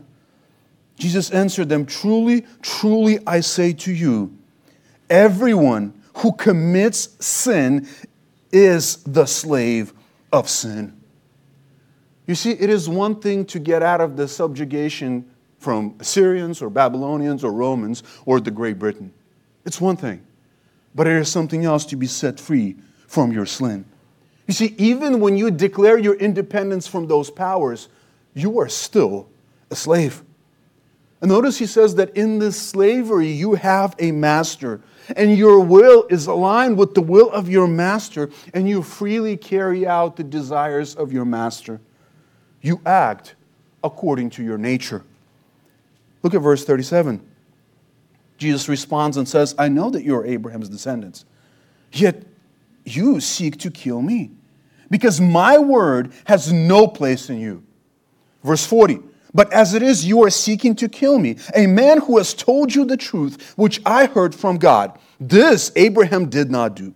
Jesus 0.99 1.31
answered 1.31 1.69
them, 1.69 1.87
Truly, 1.87 2.45
truly, 2.61 3.21
I 3.27 3.41
say 3.41 3.73
to 3.75 3.93
you, 3.93 4.37
everyone 5.09 6.03
who 6.17 6.33
commits 6.33 7.25
sin 7.25 7.89
is 8.51 8.97
the 9.05 9.27
slave 9.27 9.93
of 10.33 10.49
sin. 10.49 10.95
You 12.27 12.35
see, 12.35 12.51
it 12.51 12.69
is 12.69 12.89
one 12.89 13.21
thing 13.21 13.47
to 13.47 13.59
get 13.59 13.83
out 13.83 14.01
of 14.01 14.17
the 14.17 14.29
subjugation 14.29 15.31
from 15.59 15.95
Assyrians 16.01 16.61
or 16.61 16.69
Babylonians 16.69 17.43
or 17.43 17.53
Romans 17.53 18.03
or 18.27 18.41
the 18.41 18.51
Great 18.51 18.79
Britain. 18.79 19.13
It's 19.65 19.81
one 19.81 19.97
thing. 19.97 20.25
But 20.95 21.07
it 21.07 21.17
is 21.17 21.31
something 21.31 21.65
else 21.65 21.87
to 21.87 21.97
be 21.97 22.07
set 22.07 22.41
free 22.41 22.77
from 23.07 23.33
your 23.33 23.47
sin. 23.47 23.85
You 24.47 24.55
see, 24.55 24.75
even 24.79 25.21
when 25.21 25.37
you 25.37 25.51
declare 25.51 25.99
your 25.99 26.15
independence 26.15 26.87
from 26.87 27.07
those 27.07 27.31
powers, 27.31 27.89
you 28.35 28.59
are 28.59 28.69
still 28.69 29.29
a 29.71 29.77
slave. 29.77 30.23
And 31.21 31.31
notice 31.31 31.59
he 31.59 31.67
says 31.67 31.97
that 31.97 32.17
in 32.17 32.39
this 32.39 32.61
slavery, 32.61 33.29
you 33.29 33.55
have 33.55 33.97
a 33.99 34.13
master, 34.13 34.81
and 35.17 35.37
your 35.37 35.61
will 35.61 36.07
is 36.11 36.27
aligned 36.27 36.79
with 36.79 36.95
the 36.95 37.01
will 37.01 37.31
of 37.31 37.49
your 37.49 37.67
master, 37.67 38.31
and 38.55 38.69
you 38.69 38.83
freely 38.83 39.37
carry 39.37 39.87
out 39.87 40.17
the 40.17 40.23
desires 40.23 40.95
of 40.95 41.13
your 41.13 41.25
master. 41.25 41.81
You 42.61 42.81
act 42.87 43.35
according 43.83 44.31
to 44.31 44.45
your 44.45 44.59
nature. 44.59 45.05
Look 46.23 46.35
at 46.35 46.41
verse 46.41 46.65
37. 46.65 47.25
Jesus 48.37 48.69
responds 48.69 49.17
and 49.17 49.29
says, 49.29 49.57
I 49.59 49.69
know 49.69 49.91
that 49.91 50.05
you 50.05 50.15
are 50.17 50.25
Abraham's 50.25 50.69
descendants, 50.69 51.25
yet 51.93 52.23
you 52.85 53.19
seek 53.19 53.59
to 53.59 53.71
kill 53.73 54.03
me, 54.03 54.31
because 54.89 55.21
my 55.21 55.59
word 55.59 56.13
has 56.27 56.53
no 56.53 56.87
place 56.87 57.29
in 57.29 57.41
you. 57.41 57.65
Verse 58.45 58.65
40. 58.65 59.01
But 59.35 59.53
as 59.53 59.75
it 59.75 59.83
is, 59.83 60.07
you 60.07 60.23
are 60.25 60.31
seeking 60.31 60.75
to 60.77 60.89
kill 60.89 61.19
me, 61.19 61.37
a 61.55 61.67
man 61.67 62.01
who 62.01 62.19
has 62.19 62.35
told 62.35 62.75
you 62.75 62.85
the 62.85 62.97
truth, 62.97 63.53
which 63.57 63.81
I 63.85 64.07
heard 64.07 64.35
from 64.35 64.59
God. 64.59 64.99
This 65.21 65.71
Abraham 65.77 66.29
did 66.29 66.51
not 66.51 66.75
do. 66.75 66.95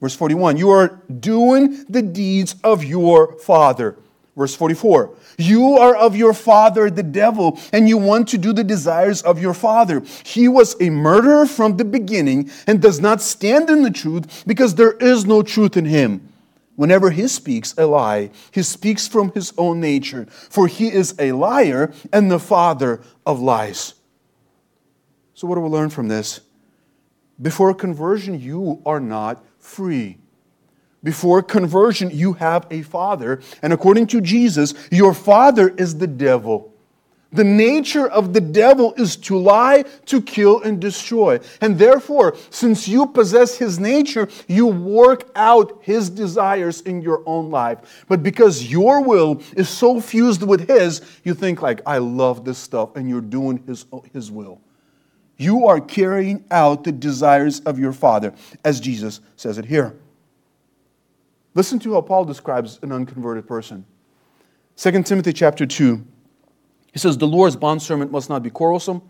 Verse 0.00 0.14
41 0.14 0.56
You 0.56 0.70
are 0.70 1.00
doing 1.20 1.84
the 1.88 2.02
deeds 2.02 2.56
of 2.64 2.84
your 2.84 3.38
father. 3.38 3.96
Verse 4.36 4.54
44 4.54 5.14
You 5.38 5.76
are 5.76 5.94
of 5.94 6.16
your 6.16 6.32
father, 6.32 6.90
the 6.90 7.02
devil, 7.02 7.58
and 7.72 7.88
you 7.88 7.98
want 7.98 8.28
to 8.28 8.38
do 8.38 8.52
the 8.52 8.64
desires 8.64 9.22
of 9.22 9.40
your 9.40 9.54
father. 9.54 10.02
He 10.24 10.48
was 10.48 10.76
a 10.80 10.88
murderer 10.88 11.46
from 11.46 11.76
the 11.76 11.84
beginning 11.84 12.50
and 12.66 12.80
does 12.80 13.00
not 13.00 13.20
stand 13.20 13.68
in 13.68 13.82
the 13.82 13.90
truth 13.90 14.44
because 14.46 14.74
there 14.74 14.92
is 14.92 15.26
no 15.26 15.42
truth 15.42 15.76
in 15.76 15.84
him. 15.84 16.29
Whenever 16.76 17.10
he 17.10 17.28
speaks 17.28 17.74
a 17.76 17.86
lie, 17.86 18.30
he 18.50 18.62
speaks 18.62 19.06
from 19.06 19.32
his 19.32 19.52
own 19.58 19.80
nature, 19.80 20.26
for 20.26 20.66
he 20.66 20.88
is 20.88 21.14
a 21.18 21.32
liar 21.32 21.92
and 22.12 22.30
the 22.30 22.38
father 22.38 23.02
of 23.26 23.40
lies. 23.40 23.94
So, 25.34 25.46
what 25.46 25.56
do 25.56 25.60
we 25.60 25.68
learn 25.68 25.90
from 25.90 26.08
this? 26.08 26.40
Before 27.40 27.74
conversion, 27.74 28.40
you 28.40 28.82
are 28.84 29.00
not 29.00 29.44
free. 29.58 30.18
Before 31.02 31.42
conversion, 31.42 32.10
you 32.10 32.34
have 32.34 32.66
a 32.70 32.82
father, 32.82 33.40
and 33.62 33.72
according 33.72 34.06
to 34.08 34.20
Jesus, 34.20 34.74
your 34.90 35.14
father 35.14 35.70
is 35.70 35.96
the 35.96 36.06
devil. 36.06 36.69
The 37.32 37.44
nature 37.44 38.08
of 38.08 38.32
the 38.32 38.40
devil 38.40 38.92
is 38.96 39.14
to 39.16 39.38
lie, 39.38 39.84
to 40.06 40.20
kill, 40.20 40.60
and 40.62 40.80
destroy. 40.80 41.38
And 41.60 41.78
therefore, 41.78 42.36
since 42.50 42.88
you 42.88 43.06
possess 43.06 43.56
his 43.56 43.78
nature, 43.78 44.28
you 44.48 44.66
work 44.66 45.30
out 45.36 45.78
his 45.82 46.10
desires 46.10 46.80
in 46.80 47.02
your 47.02 47.22
own 47.26 47.50
life. 47.50 48.04
But 48.08 48.24
because 48.24 48.70
your 48.70 49.02
will 49.02 49.40
is 49.56 49.68
so 49.68 50.00
fused 50.00 50.42
with 50.42 50.68
his, 50.68 51.02
you 51.22 51.34
think 51.34 51.62
like, 51.62 51.82
I 51.86 51.98
love 51.98 52.44
this 52.44 52.58
stuff, 52.58 52.96
and 52.96 53.08
you're 53.08 53.20
doing 53.20 53.62
his, 53.64 53.86
his 54.12 54.30
will. 54.32 54.60
You 55.36 55.68
are 55.68 55.80
carrying 55.80 56.44
out 56.50 56.82
the 56.82 56.92
desires 56.92 57.60
of 57.60 57.78
your 57.78 57.92
father, 57.92 58.34
as 58.64 58.80
Jesus 58.80 59.20
says 59.36 59.56
it 59.56 59.66
here. 59.66 59.96
Listen 61.54 61.78
to 61.80 61.94
how 61.94 62.00
Paul 62.00 62.24
describes 62.24 62.80
an 62.82 62.90
unconverted 62.90 63.46
person. 63.46 63.86
2 64.76 65.02
Timothy 65.04 65.32
chapter 65.32 65.64
2 65.64 66.04
he 66.92 66.98
says, 66.98 67.18
The 67.18 67.26
Lord's 67.26 67.56
bondservant 67.56 68.10
must 68.10 68.28
not 68.28 68.42
be 68.42 68.50
quarrelsome, 68.50 69.02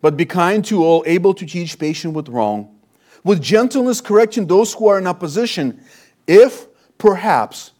but 0.00 0.16
be 0.16 0.24
kind 0.24 0.64
to 0.66 0.84
all, 0.84 1.02
able 1.06 1.34
to 1.34 1.46
teach, 1.46 1.78
patient 1.78 2.14
with 2.14 2.28
wrong, 2.28 2.76
with 3.24 3.42
gentleness 3.42 4.00
correcting 4.00 4.46
those 4.46 4.74
who 4.74 4.88
are 4.88 4.98
in 4.98 5.06
opposition, 5.06 5.82
if 6.26 6.66
perhaps 6.98 7.72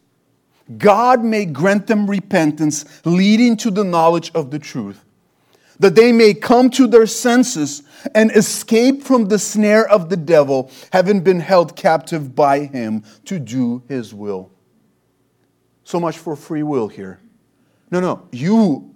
God 0.77 1.25
may 1.25 1.47
grant 1.47 1.87
them 1.87 2.09
repentance, 2.09 2.85
leading 3.05 3.57
to 3.59 3.71
the 3.71 3.85
knowledge 3.85 4.31
of 4.35 4.51
the 4.51 4.59
truth, 4.59 5.03
that 5.79 5.95
they 5.95 6.13
may 6.13 6.35
come 6.35 6.69
to 6.71 6.87
their 6.87 7.07
senses 7.07 7.85
and 8.15 8.31
escape 8.33 9.03
from 9.03 9.29
the 9.29 9.39
snare 9.39 9.89
of 9.89 10.11
the 10.11 10.17
devil, 10.17 10.71
having 10.93 11.21
been 11.21 11.41
held 11.41 11.77
captive 11.77 12.35
by 12.35 12.61
him 12.61 13.03
to 13.25 13.39
do 13.39 13.83
his 13.89 14.13
will. 14.13 14.51
So 15.85 15.99
much 15.99 16.19
for 16.19 16.37
free 16.37 16.63
will 16.63 16.89
here. 16.89 17.21
No, 17.91 18.01
no, 18.01 18.29
you 18.31 18.95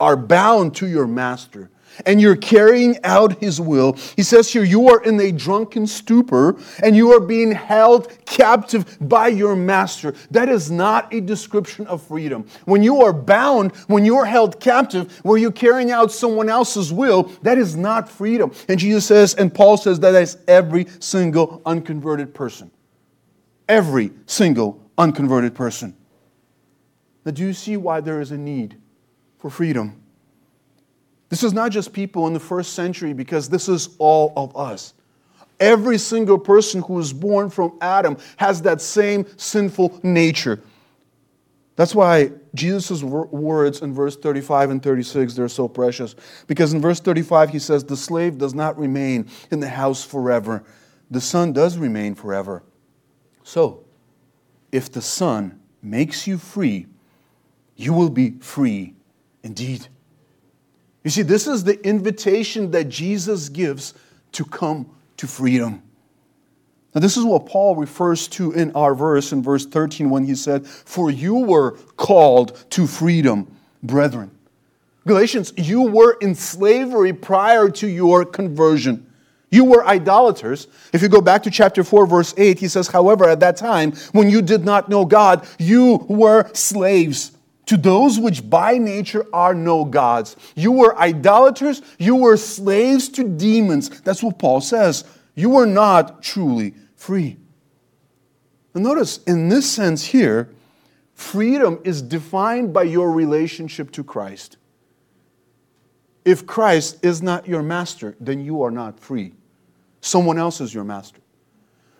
are 0.00 0.16
bound 0.16 0.74
to 0.76 0.86
your 0.86 1.06
master 1.06 1.70
and 2.06 2.20
you're 2.20 2.36
carrying 2.36 3.02
out 3.04 3.38
his 3.40 3.60
will. 3.60 3.94
He 4.16 4.22
says 4.22 4.52
here, 4.52 4.64
you 4.64 4.88
are 4.88 5.02
in 5.02 5.18
a 5.20 5.32
drunken 5.32 5.86
stupor 5.86 6.58
and 6.82 6.94
you 6.94 7.12
are 7.12 7.20
being 7.20 7.52
held 7.52 8.16
captive 8.24 8.96
by 9.00 9.28
your 9.28 9.56
master. 9.56 10.14
That 10.30 10.48
is 10.48 10.70
not 10.70 11.12
a 11.12 11.20
description 11.20 11.86
of 11.86 12.02
freedom. 12.02 12.46
When 12.64 12.82
you 12.82 13.02
are 13.02 13.12
bound, 13.12 13.74
when 13.86 14.04
you 14.04 14.16
are 14.16 14.24
held 14.24 14.60
captive, 14.60 15.18
where 15.24 15.38
you're 15.38 15.52
carrying 15.52 15.90
out 15.90 16.12
someone 16.12 16.48
else's 16.48 16.92
will, 16.92 17.24
that 17.42 17.58
is 17.58 17.76
not 17.76 18.08
freedom. 18.08 18.52
And 18.68 18.78
Jesus 18.78 19.06
says, 19.06 19.34
and 19.34 19.52
Paul 19.52 19.76
says 19.76 20.00
that 20.00 20.14
is 20.14 20.38
every 20.46 20.86
single 21.00 21.62
unconverted 21.66 22.34
person. 22.34 22.70
Every 23.68 24.12
single 24.26 24.80
unconverted 24.96 25.54
person. 25.54 25.96
Now, 27.24 27.32
do 27.32 27.42
you 27.42 27.52
see 27.52 27.76
why 27.76 28.00
there 28.00 28.20
is 28.20 28.32
a 28.32 28.38
need 28.38 28.76
for 29.38 29.50
freedom? 29.50 30.00
This 31.28 31.42
is 31.42 31.52
not 31.52 31.72
just 31.72 31.92
people 31.92 32.26
in 32.26 32.32
the 32.32 32.40
first 32.40 32.72
century, 32.72 33.12
because 33.12 33.48
this 33.48 33.68
is 33.68 33.90
all 33.98 34.32
of 34.36 34.56
us. 34.56 34.94
Every 35.60 35.98
single 35.98 36.38
person 36.38 36.82
who 36.82 36.98
is 36.98 37.12
born 37.12 37.50
from 37.50 37.76
Adam 37.80 38.16
has 38.36 38.62
that 38.62 38.80
same 38.80 39.26
sinful 39.36 40.00
nature. 40.02 40.60
That's 41.76 41.94
why 41.94 42.32
Jesus' 42.54 43.02
words 43.02 43.82
in 43.82 43.94
verse 43.94 44.16
35 44.16 44.70
and 44.70 44.82
36, 44.82 45.34
they're 45.34 45.48
so 45.48 45.68
precious. 45.68 46.16
Because 46.46 46.72
in 46.72 46.80
verse 46.80 46.98
35, 46.98 47.50
he 47.50 47.58
says, 47.58 47.84
The 47.84 47.96
slave 47.96 48.38
does 48.38 48.54
not 48.54 48.78
remain 48.78 49.28
in 49.50 49.60
the 49.60 49.68
house 49.68 50.04
forever, 50.04 50.64
the 51.10 51.20
son 51.20 51.52
does 51.52 51.76
remain 51.78 52.14
forever. 52.14 52.62
So, 53.42 53.84
if 54.72 54.92
the 54.92 55.00
son 55.00 55.60
makes 55.80 56.26
you 56.26 56.36
free, 56.36 56.86
you 57.76 57.92
will 57.92 58.10
be 58.10 58.32
free 58.40 58.94
indeed. 59.42 59.86
You 61.04 61.10
see, 61.10 61.22
this 61.22 61.46
is 61.46 61.64
the 61.64 61.80
invitation 61.86 62.70
that 62.72 62.88
Jesus 62.88 63.48
gives 63.48 63.94
to 64.32 64.44
come 64.44 64.90
to 65.16 65.26
freedom. 65.26 65.82
Now, 66.94 67.00
this 67.00 67.16
is 67.16 67.24
what 67.24 67.46
Paul 67.46 67.76
refers 67.76 68.28
to 68.28 68.52
in 68.52 68.72
our 68.74 68.94
verse, 68.94 69.32
in 69.32 69.42
verse 69.42 69.66
13, 69.66 70.10
when 70.10 70.24
he 70.24 70.34
said, 70.34 70.66
For 70.66 71.10
you 71.10 71.34
were 71.34 71.72
called 71.96 72.64
to 72.70 72.86
freedom, 72.86 73.56
brethren. 73.82 74.30
Galatians, 75.06 75.52
you 75.56 75.82
were 75.82 76.18
in 76.20 76.34
slavery 76.34 77.12
prior 77.12 77.70
to 77.70 77.86
your 77.86 78.24
conversion. 78.24 79.06
You 79.50 79.64
were 79.64 79.86
idolaters. 79.86 80.66
If 80.92 81.00
you 81.00 81.08
go 81.08 81.22
back 81.22 81.42
to 81.44 81.50
chapter 81.50 81.82
4, 81.82 82.06
verse 82.06 82.34
8, 82.36 82.58
he 82.58 82.68
says, 82.68 82.88
However, 82.88 83.28
at 83.28 83.40
that 83.40 83.56
time, 83.56 83.92
when 84.12 84.28
you 84.28 84.42
did 84.42 84.64
not 84.64 84.90
know 84.90 85.06
God, 85.06 85.46
you 85.58 86.04
were 86.08 86.50
slaves 86.52 87.37
to 87.68 87.76
those 87.76 88.18
which 88.18 88.48
by 88.48 88.78
nature 88.78 89.26
are 89.30 89.54
no 89.54 89.84
gods. 89.84 90.36
You 90.56 90.72
were 90.72 90.98
idolaters, 90.98 91.82
you 91.98 92.16
were 92.16 92.38
slaves 92.38 93.10
to 93.10 93.24
demons. 93.24 94.00
That's 94.00 94.22
what 94.22 94.38
Paul 94.38 94.62
says. 94.62 95.04
You 95.34 95.50
were 95.50 95.66
not 95.66 96.22
truly 96.22 96.74
free. 96.96 97.36
And 98.72 98.82
notice, 98.82 99.18
in 99.24 99.50
this 99.50 99.70
sense 99.70 100.02
here, 100.06 100.48
freedom 101.14 101.78
is 101.84 102.00
defined 102.00 102.72
by 102.72 102.84
your 102.84 103.12
relationship 103.12 103.90
to 103.92 104.02
Christ. 104.02 104.56
If 106.24 106.46
Christ 106.46 107.04
is 107.04 107.20
not 107.20 107.46
your 107.46 107.62
master, 107.62 108.16
then 108.18 108.42
you 108.42 108.62
are 108.62 108.70
not 108.70 108.98
free. 108.98 109.34
Someone 110.00 110.38
else 110.38 110.62
is 110.62 110.72
your 110.72 110.84
master. 110.84 111.17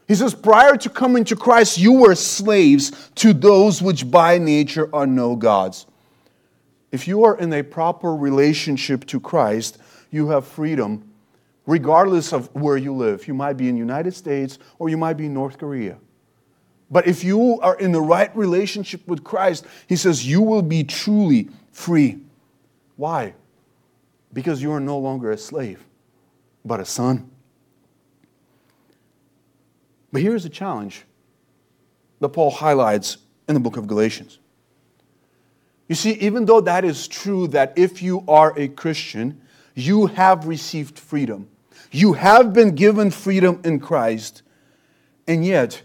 He 0.08 0.14
says, 0.14 0.34
prior 0.34 0.74
to 0.78 0.88
coming 0.88 1.22
to 1.24 1.36
Christ, 1.36 1.76
you 1.76 1.92
were 1.92 2.14
slaves 2.14 3.10
to 3.16 3.34
those 3.34 3.82
which 3.82 4.10
by 4.10 4.38
nature 4.38 4.88
are 4.92 5.06
no 5.06 5.36
gods. 5.36 5.86
If 6.90 7.06
you 7.06 7.24
are 7.24 7.36
in 7.36 7.52
a 7.52 7.62
proper 7.62 8.16
relationship 8.16 9.04
to 9.06 9.20
Christ, 9.20 9.76
you 10.10 10.30
have 10.30 10.46
freedom 10.46 11.04
regardless 11.66 12.32
of 12.32 12.52
where 12.54 12.78
you 12.78 12.94
live. 12.94 13.28
You 13.28 13.34
might 13.34 13.58
be 13.58 13.68
in 13.68 13.74
the 13.74 13.78
United 13.80 14.14
States 14.14 14.58
or 14.78 14.88
you 14.88 14.96
might 14.96 15.18
be 15.18 15.26
in 15.26 15.34
North 15.34 15.58
Korea. 15.58 15.98
But 16.90 17.06
if 17.06 17.22
you 17.22 17.60
are 17.60 17.76
in 17.76 17.92
the 17.92 18.00
right 18.00 18.34
relationship 18.34 19.06
with 19.06 19.22
Christ, 19.22 19.66
he 19.86 19.94
says 19.94 20.26
you 20.26 20.40
will 20.40 20.62
be 20.62 20.82
truly 20.84 21.50
free. 21.70 22.20
Why? 22.96 23.34
Because 24.32 24.62
you 24.62 24.72
are 24.72 24.80
no 24.80 24.96
longer 24.96 25.30
a 25.30 25.36
slave, 25.36 25.84
but 26.64 26.80
a 26.80 26.86
son. 26.86 27.30
But 30.12 30.22
here's 30.22 30.44
a 30.44 30.48
challenge 30.48 31.04
that 32.20 32.30
Paul 32.30 32.50
highlights 32.50 33.18
in 33.48 33.54
the 33.54 33.60
book 33.60 33.76
of 33.76 33.86
Galatians. 33.86 34.38
You 35.88 35.94
see, 35.94 36.12
even 36.12 36.44
though 36.44 36.60
that 36.60 36.84
is 36.84 37.08
true, 37.08 37.48
that 37.48 37.72
if 37.76 38.02
you 38.02 38.24
are 38.28 38.52
a 38.58 38.68
Christian, 38.68 39.40
you 39.74 40.06
have 40.06 40.46
received 40.46 40.98
freedom. 40.98 41.48
You 41.90 42.12
have 42.14 42.52
been 42.52 42.74
given 42.74 43.10
freedom 43.10 43.60
in 43.64 43.80
Christ, 43.80 44.42
and 45.26 45.44
yet 45.44 45.82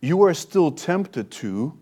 you 0.00 0.22
are 0.24 0.34
still 0.34 0.70
tempted 0.70 1.30
to, 1.30 1.78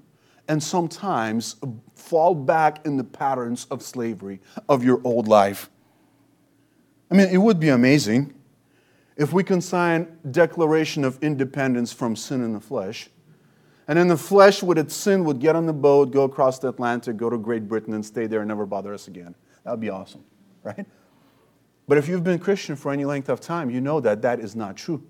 and 0.47 0.63
sometimes 0.63 1.57
fall 1.97 2.35
back 2.35 2.85
in 2.87 2.97
the 2.97 3.05
patterns 3.05 3.67
of 3.71 3.83
slavery 3.83 4.41
of 4.69 4.85
your 4.85 5.01
old 5.03 5.27
life. 5.27 5.71
I 7.11 7.15
mean, 7.15 7.29
it 7.29 7.39
would 7.39 7.59
be 7.59 7.71
amazing 7.71 8.35
if 9.17 9.33
we 9.33 9.45
can 9.45 9.61
sign 9.61 10.19
declaration 10.31 11.05
of 11.05 11.23
independence 11.23 11.93
from 11.93 12.17
sin 12.17 12.43
in 12.43 12.53
the 12.53 12.61
flesh 12.61 13.09
and 13.89 13.99
then 13.99 14.09
the 14.09 14.17
flesh 14.17 14.63
with 14.63 14.79
its 14.79 14.95
sin 14.95 15.25
would 15.25 15.39
get 15.39 15.57
on 15.57 15.67
the 15.67 15.73
boat 15.73 16.11
go 16.11 16.25
across 16.25 16.59
the 16.59 16.69
atlantic 16.69 17.17
go 17.17 17.29
to 17.29 17.39
great 17.39 17.69
britain 17.69 17.95
and 17.95 18.05
stay 18.05 18.27
there 18.27 18.41
and 18.41 18.49
never 18.49 18.67
bother 18.67 18.95
us 18.95 19.09
again. 19.09 19.35
That 19.65 19.73
would 19.73 19.81
be 19.81 19.91
awesome 19.91 20.25
right? 20.63 20.87
But 21.89 21.99
if 21.99 22.09
you've 22.09 22.25
been 22.25 22.39
christian 22.39 22.77
for 22.77 22.93
any 22.93 23.05
length 23.05 23.29
of 23.29 23.41
time 23.41 23.71
you 23.71 23.81
know 23.81 24.01
that 24.01 24.23
that 24.23 24.41
is 24.41 24.57
not 24.57 24.77
true. 24.77 25.03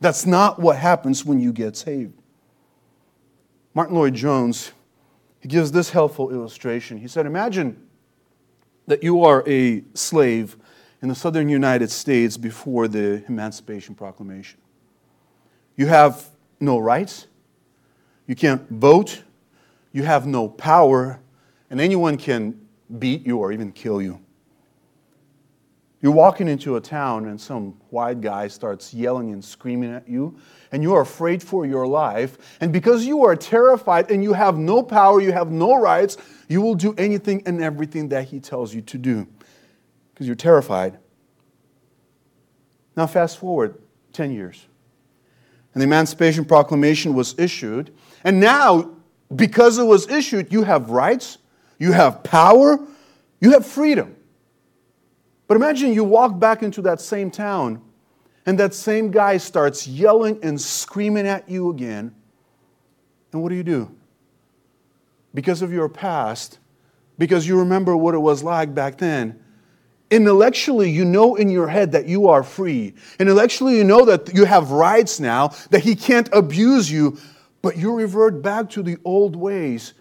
That's 0.00 0.26
not 0.26 0.58
what 0.58 0.76
happens 0.76 1.24
when 1.24 1.40
you 1.40 1.52
get 1.52 1.76
saved. 1.76 2.20
Martin 3.74 3.94
lloyd-jones 3.94 4.72
he 5.40 5.48
gives 5.48 5.70
this 5.70 5.90
helpful 5.90 6.30
illustration. 6.30 6.98
He 6.98 7.06
said 7.06 7.24
imagine 7.24 7.86
that 8.86 9.02
you 9.02 9.24
are 9.24 9.44
a 9.48 9.84
slave 9.94 10.56
in 11.02 11.08
the 11.08 11.14
southern 11.14 11.48
United 11.48 11.90
States 11.90 12.36
before 12.36 12.88
the 12.88 13.24
Emancipation 13.28 13.94
Proclamation. 13.94 14.58
You 15.76 15.86
have 15.86 16.30
no 16.58 16.78
rights, 16.78 17.26
you 18.26 18.34
can't 18.34 18.68
vote, 18.70 19.22
you 19.92 20.04
have 20.04 20.26
no 20.26 20.48
power, 20.48 21.20
and 21.70 21.80
anyone 21.80 22.16
can 22.16 22.66
beat 22.98 23.26
you 23.26 23.38
or 23.38 23.52
even 23.52 23.72
kill 23.72 24.00
you. 24.00 24.20
You're 26.00 26.12
walking 26.12 26.46
into 26.46 26.76
a 26.76 26.80
town 26.80 27.26
and 27.26 27.40
some 27.40 27.72
white 27.90 28.20
guy 28.20 28.48
starts 28.48 28.94
yelling 28.94 29.32
and 29.32 29.44
screaming 29.44 29.92
at 29.92 30.08
you, 30.08 30.38
and 30.72 30.82
you 30.82 30.94
are 30.94 31.00
afraid 31.00 31.42
for 31.42 31.66
your 31.66 31.86
life. 31.86 32.58
And 32.60 32.72
because 32.72 33.04
you 33.04 33.24
are 33.24 33.34
terrified 33.34 34.10
and 34.10 34.22
you 34.22 34.32
have 34.32 34.56
no 34.56 34.82
power, 34.82 35.20
you 35.20 35.32
have 35.32 35.50
no 35.50 35.74
rights, 35.74 36.16
you 36.48 36.62
will 36.62 36.74
do 36.74 36.94
anything 36.96 37.42
and 37.46 37.62
everything 37.62 38.08
that 38.10 38.28
he 38.28 38.40
tells 38.40 38.74
you 38.74 38.82
to 38.82 38.98
do 38.98 39.26
because 40.16 40.26
you're 40.26 40.34
terrified. 40.34 40.96
Now, 42.96 43.06
fast 43.06 43.36
forward 43.36 43.82
10 44.14 44.32
years. 44.32 44.66
And 45.74 45.82
the 45.82 45.84
Emancipation 45.84 46.46
Proclamation 46.46 47.12
was 47.12 47.38
issued. 47.38 47.94
And 48.24 48.40
now, 48.40 48.92
because 49.34 49.76
it 49.76 49.84
was 49.84 50.08
issued, 50.08 50.50
you 50.50 50.62
have 50.62 50.88
rights, 50.88 51.36
you 51.78 51.92
have 51.92 52.24
power, 52.24 52.78
you 53.42 53.50
have 53.52 53.66
freedom. 53.66 54.16
But 55.48 55.56
imagine 55.56 55.92
you 55.92 56.02
walk 56.02 56.38
back 56.38 56.62
into 56.62 56.80
that 56.82 57.02
same 57.02 57.30
town 57.30 57.82
and 58.46 58.58
that 58.58 58.72
same 58.72 59.10
guy 59.10 59.36
starts 59.36 59.86
yelling 59.86 60.38
and 60.42 60.58
screaming 60.58 61.26
at 61.26 61.46
you 61.50 61.68
again. 61.68 62.14
And 63.32 63.42
what 63.42 63.50
do 63.50 63.54
you 63.54 63.62
do? 63.62 63.94
Because 65.34 65.60
of 65.60 65.74
your 65.74 65.90
past, 65.90 66.58
because 67.18 67.46
you 67.46 67.58
remember 67.58 67.94
what 67.94 68.14
it 68.14 68.18
was 68.18 68.42
like 68.42 68.74
back 68.74 68.96
then, 68.96 69.42
Intellectually, 70.10 70.90
you 70.90 71.04
know 71.04 71.34
in 71.34 71.48
your 71.48 71.66
head 71.66 71.92
that 71.92 72.06
you 72.06 72.28
are 72.28 72.42
free. 72.42 72.94
Intellectually, 73.18 73.76
you 73.76 73.84
know 73.84 74.04
that 74.04 74.32
you 74.34 74.44
have 74.44 74.70
rights 74.70 75.18
now, 75.18 75.48
that 75.70 75.80
he 75.80 75.96
can't 75.96 76.28
abuse 76.32 76.90
you, 76.90 77.18
but 77.60 77.76
you 77.76 77.92
revert 77.92 78.40
back 78.42 78.70
to 78.70 78.82
the 78.82 78.96
old 79.04 79.34
ways 79.34 79.94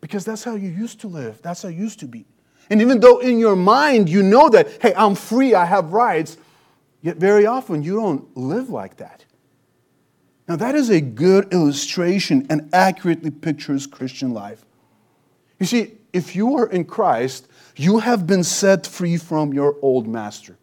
because 0.00 0.24
that's 0.24 0.44
how 0.44 0.54
you 0.54 0.68
used 0.68 1.00
to 1.00 1.08
live. 1.08 1.40
That's 1.40 1.62
how 1.62 1.70
you 1.70 1.78
used 1.78 2.00
to 2.00 2.06
be. 2.06 2.26
And 2.68 2.82
even 2.82 3.00
though 3.00 3.20
in 3.20 3.38
your 3.38 3.56
mind 3.56 4.08
you 4.08 4.22
know 4.22 4.48
that, 4.50 4.68
hey, 4.82 4.92
I'm 4.94 5.14
free, 5.14 5.54
I 5.54 5.64
have 5.64 5.92
rights, 5.92 6.36
yet 7.00 7.16
very 7.16 7.46
often 7.46 7.82
you 7.82 7.96
don't 7.96 8.36
live 8.36 8.68
like 8.68 8.98
that. 8.98 9.24
Now, 10.48 10.56
that 10.56 10.74
is 10.74 10.90
a 10.90 11.00
good 11.00 11.52
illustration 11.52 12.46
and 12.50 12.68
accurately 12.72 13.30
pictures 13.30 13.86
Christian 13.86 14.32
life. 14.32 14.64
You 15.58 15.66
see, 15.66 15.95
if 16.12 16.34
you 16.34 16.56
are 16.56 16.66
in 16.66 16.84
Christ, 16.84 17.48
you 17.76 17.98
have 17.98 18.26
been 18.26 18.44
set 18.44 18.86
free 18.86 19.16
from 19.16 19.52
your 19.52 19.76
old 19.82 20.06
master. 20.06 20.56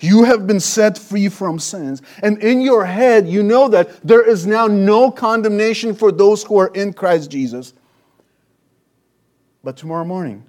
You 0.00 0.24
have 0.24 0.46
been 0.46 0.60
set 0.60 0.98
free 0.98 1.28
from 1.28 1.58
sins. 1.58 2.02
And 2.22 2.42
in 2.42 2.60
your 2.60 2.84
head, 2.84 3.28
you 3.28 3.42
know 3.42 3.68
that 3.68 4.00
there 4.02 4.22
is 4.22 4.46
now 4.46 4.66
no 4.66 5.10
condemnation 5.10 5.94
for 5.94 6.10
those 6.10 6.42
who 6.42 6.58
are 6.58 6.68
in 6.68 6.92
Christ 6.92 7.30
Jesus. 7.30 7.74
But 9.62 9.76
tomorrow 9.76 10.04
morning, 10.04 10.44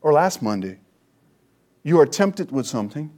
or 0.00 0.12
last 0.12 0.42
Monday, 0.42 0.78
you 1.82 2.00
are 2.00 2.06
tempted 2.06 2.50
with 2.50 2.66
something, 2.66 3.10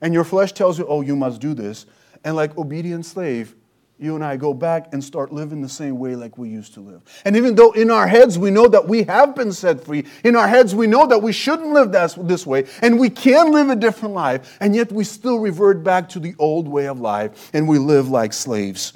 and 0.00 0.12
your 0.12 0.24
flesh 0.24 0.52
tells 0.52 0.78
you, 0.78 0.86
oh, 0.88 1.02
you 1.02 1.14
must 1.14 1.40
do 1.40 1.54
this. 1.54 1.86
And 2.24 2.34
like 2.34 2.56
obedient 2.58 3.06
slave, 3.06 3.54
you 3.98 4.14
and 4.14 4.24
I 4.24 4.36
go 4.36 4.52
back 4.52 4.92
and 4.92 5.02
start 5.02 5.32
living 5.32 5.62
the 5.62 5.68
same 5.68 5.98
way 5.98 6.16
like 6.16 6.36
we 6.36 6.48
used 6.50 6.74
to 6.74 6.80
live. 6.80 7.02
And 7.24 7.36
even 7.36 7.54
though 7.54 7.72
in 7.72 7.90
our 7.90 8.06
heads 8.06 8.38
we 8.38 8.50
know 8.50 8.68
that 8.68 8.86
we 8.86 9.04
have 9.04 9.34
been 9.34 9.52
set 9.52 9.84
free, 9.84 10.04
in 10.22 10.36
our 10.36 10.48
heads 10.48 10.74
we 10.74 10.86
know 10.86 11.06
that 11.06 11.22
we 11.22 11.32
shouldn't 11.32 11.70
live 11.70 11.92
this 12.26 12.46
way, 12.46 12.66
and 12.82 12.98
we 12.98 13.08
can 13.08 13.52
live 13.52 13.70
a 13.70 13.76
different 13.76 14.14
life, 14.14 14.58
and 14.60 14.76
yet 14.76 14.92
we 14.92 15.04
still 15.04 15.38
revert 15.38 15.82
back 15.82 16.08
to 16.10 16.20
the 16.20 16.34
old 16.38 16.68
way 16.68 16.86
of 16.86 17.00
life 17.00 17.50
and 17.54 17.66
we 17.66 17.78
live 17.78 18.08
like 18.08 18.32
slaves. 18.32 18.92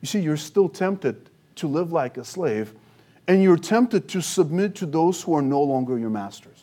you 0.00 0.06
see, 0.06 0.20
you're 0.20 0.36
still 0.36 0.68
tempted 0.68 1.30
to 1.56 1.66
live 1.66 1.92
like 1.92 2.16
a 2.16 2.24
slave, 2.24 2.74
and 3.26 3.42
you're 3.42 3.56
tempted 3.56 4.08
to 4.08 4.22
submit 4.22 4.74
to 4.76 4.86
those 4.86 5.22
who 5.22 5.34
are 5.34 5.42
no 5.42 5.62
longer 5.62 5.98
your 5.98 6.10
masters. 6.10 6.57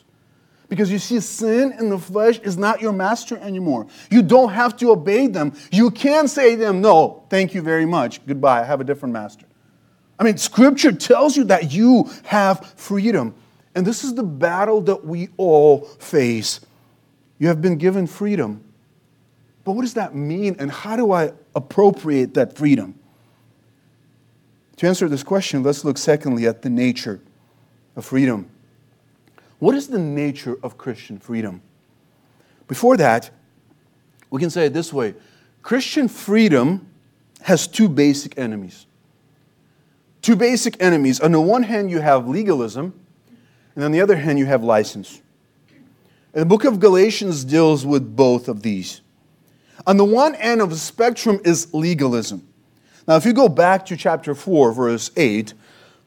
Because 0.68 0.90
you 0.90 0.98
see, 0.98 1.20
sin 1.20 1.72
in 1.78 1.90
the 1.90 1.98
flesh 1.98 2.40
is 2.40 2.56
not 2.56 2.80
your 2.80 2.92
master 2.92 3.36
anymore. 3.38 3.86
You 4.10 4.22
don't 4.22 4.52
have 4.52 4.76
to 4.78 4.90
obey 4.90 5.28
them. 5.28 5.52
You 5.70 5.90
can 5.90 6.26
say 6.26 6.56
to 6.56 6.56
them, 6.56 6.80
No, 6.80 7.24
thank 7.30 7.54
you 7.54 7.62
very 7.62 7.86
much. 7.86 8.24
Goodbye. 8.26 8.62
I 8.62 8.64
have 8.64 8.80
a 8.80 8.84
different 8.84 9.12
master. 9.12 9.46
I 10.18 10.24
mean, 10.24 10.38
scripture 10.38 10.92
tells 10.92 11.36
you 11.36 11.44
that 11.44 11.72
you 11.72 12.10
have 12.24 12.72
freedom. 12.76 13.34
And 13.74 13.86
this 13.86 14.02
is 14.02 14.14
the 14.14 14.22
battle 14.22 14.80
that 14.82 15.04
we 15.04 15.28
all 15.36 15.82
face. 15.82 16.60
You 17.38 17.48
have 17.48 17.60
been 17.60 17.76
given 17.76 18.06
freedom. 18.06 18.64
But 19.64 19.72
what 19.72 19.82
does 19.82 19.94
that 19.94 20.14
mean, 20.14 20.56
and 20.58 20.70
how 20.70 20.96
do 20.96 21.12
I 21.12 21.32
appropriate 21.54 22.34
that 22.34 22.56
freedom? 22.56 22.98
To 24.76 24.86
answer 24.86 25.08
this 25.08 25.22
question, 25.22 25.62
let's 25.62 25.84
look 25.84 25.98
secondly 25.98 26.46
at 26.46 26.62
the 26.62 26.70
nature 26.70 27.20
of 27.96 28.04
freedom. 28.04 28.48
What 29.58 29.74
is 29.74 29.88
the 29.88 29.98
nature 29.98 30.58
of 30.62 30.76
Christian 30.76 31.18
freedom? 31.18 31.62
Before 32.68 32.96
that, 32.96 33.30
we 34.30 34.40
can 34.40 34.50
say 34.50 34.66
it 34.66 34.74
this 34.74 34.92
way 34.92 35.14
Christian 35.62 36.08
freedom 36.08 36.88
has 37.42 37.66
two 37.66 37.88
basic 37.88 38.38
enemies. 38.38 38.86
Two 40.22 40.36
basic 40.36 40.82
enemies. 40.82 41.20
On 41.20 41.30
the 41.30 41.40
one 41.40 41.62
hand, 41.62 41.90
you 41.90 42.00
have 42.00 42.26
legalism, 42.26 42.92
and 43.74 43.84
on 43.84 43.92
the 43.92 44.00
other 44.00 44.16
hand, 44.16 44.38
you 44.38 44.46
have 44.46 44.64
license. 44.64 45.22
And 46.34 46.42
the 46.42 46.46
book 46.46 46.64
of 46.64 46.80
Galatians 46.80 47.44
deals 47.44 47.86
with 47.86 48.16
both 48.16 48.48
of 48.48 48.62
these. 48.62 49.00
On 49.86 49.96
the 49.96 50.04
one 50.04 50.34
end 50.34 50.60
of 50.60 50.70
the 50.70 50.76
spectrum 50.76 51.40
is 51.44 51.72
legalism. 51.72 52.46
Now, 53.06 53.16
if 53.16 53.24
you 53.24 53.32
go 53.32 53.48
back 53.48 53.86
to 53.86 53.96
chapter 53.96 54.34
4, 54.34 54.72
verse 54.72 55.12
8, 55.16 55.54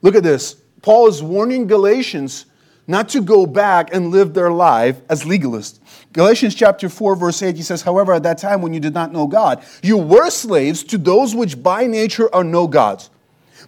look 0.01 0.15
at 0.15 0.23
this. 0.23 0.55
Paul 0.81 1.07
is 1.07 1.23
warning 1.23 1.67
Galatians 1.67 2.45
not 2.89 3.07
to 3.09 3.21
go 3.21 3.45
back 3.45 3.93
and 3.93 4.09
live 4.09 4.33
their 4.33 4.51
life 4.51 4.99
as 5.09 5.23
legalists. 5.23 5.79
Galatians 6.11 6.55
chapter 6.55 6.89
4, 6.89 7.15
verse 7.15 7.43
8, 7.43 7.55
he 7.55 7.61
says, 7.61 7.83
However, 7.83 8.13
at 8.13 8.23
that 8.23 8.39
time 8.39 8.63
when 8.63 8.73
you 8.73 8.79
did 8.79 8.95
not 8.95 9.13
know 9.13 9.27
God, 9.27 9.63
you 9.83 9.95
were 9.95 10.31
slaves 10.31 10.83
to 10.85 10.97
those 10.97 11.35
which 11.35 11.61
by 11.61 11.85
nature 11.85 12.33
are 12.33 12.43
no 12.43 12.67
gods. 12.67 13.11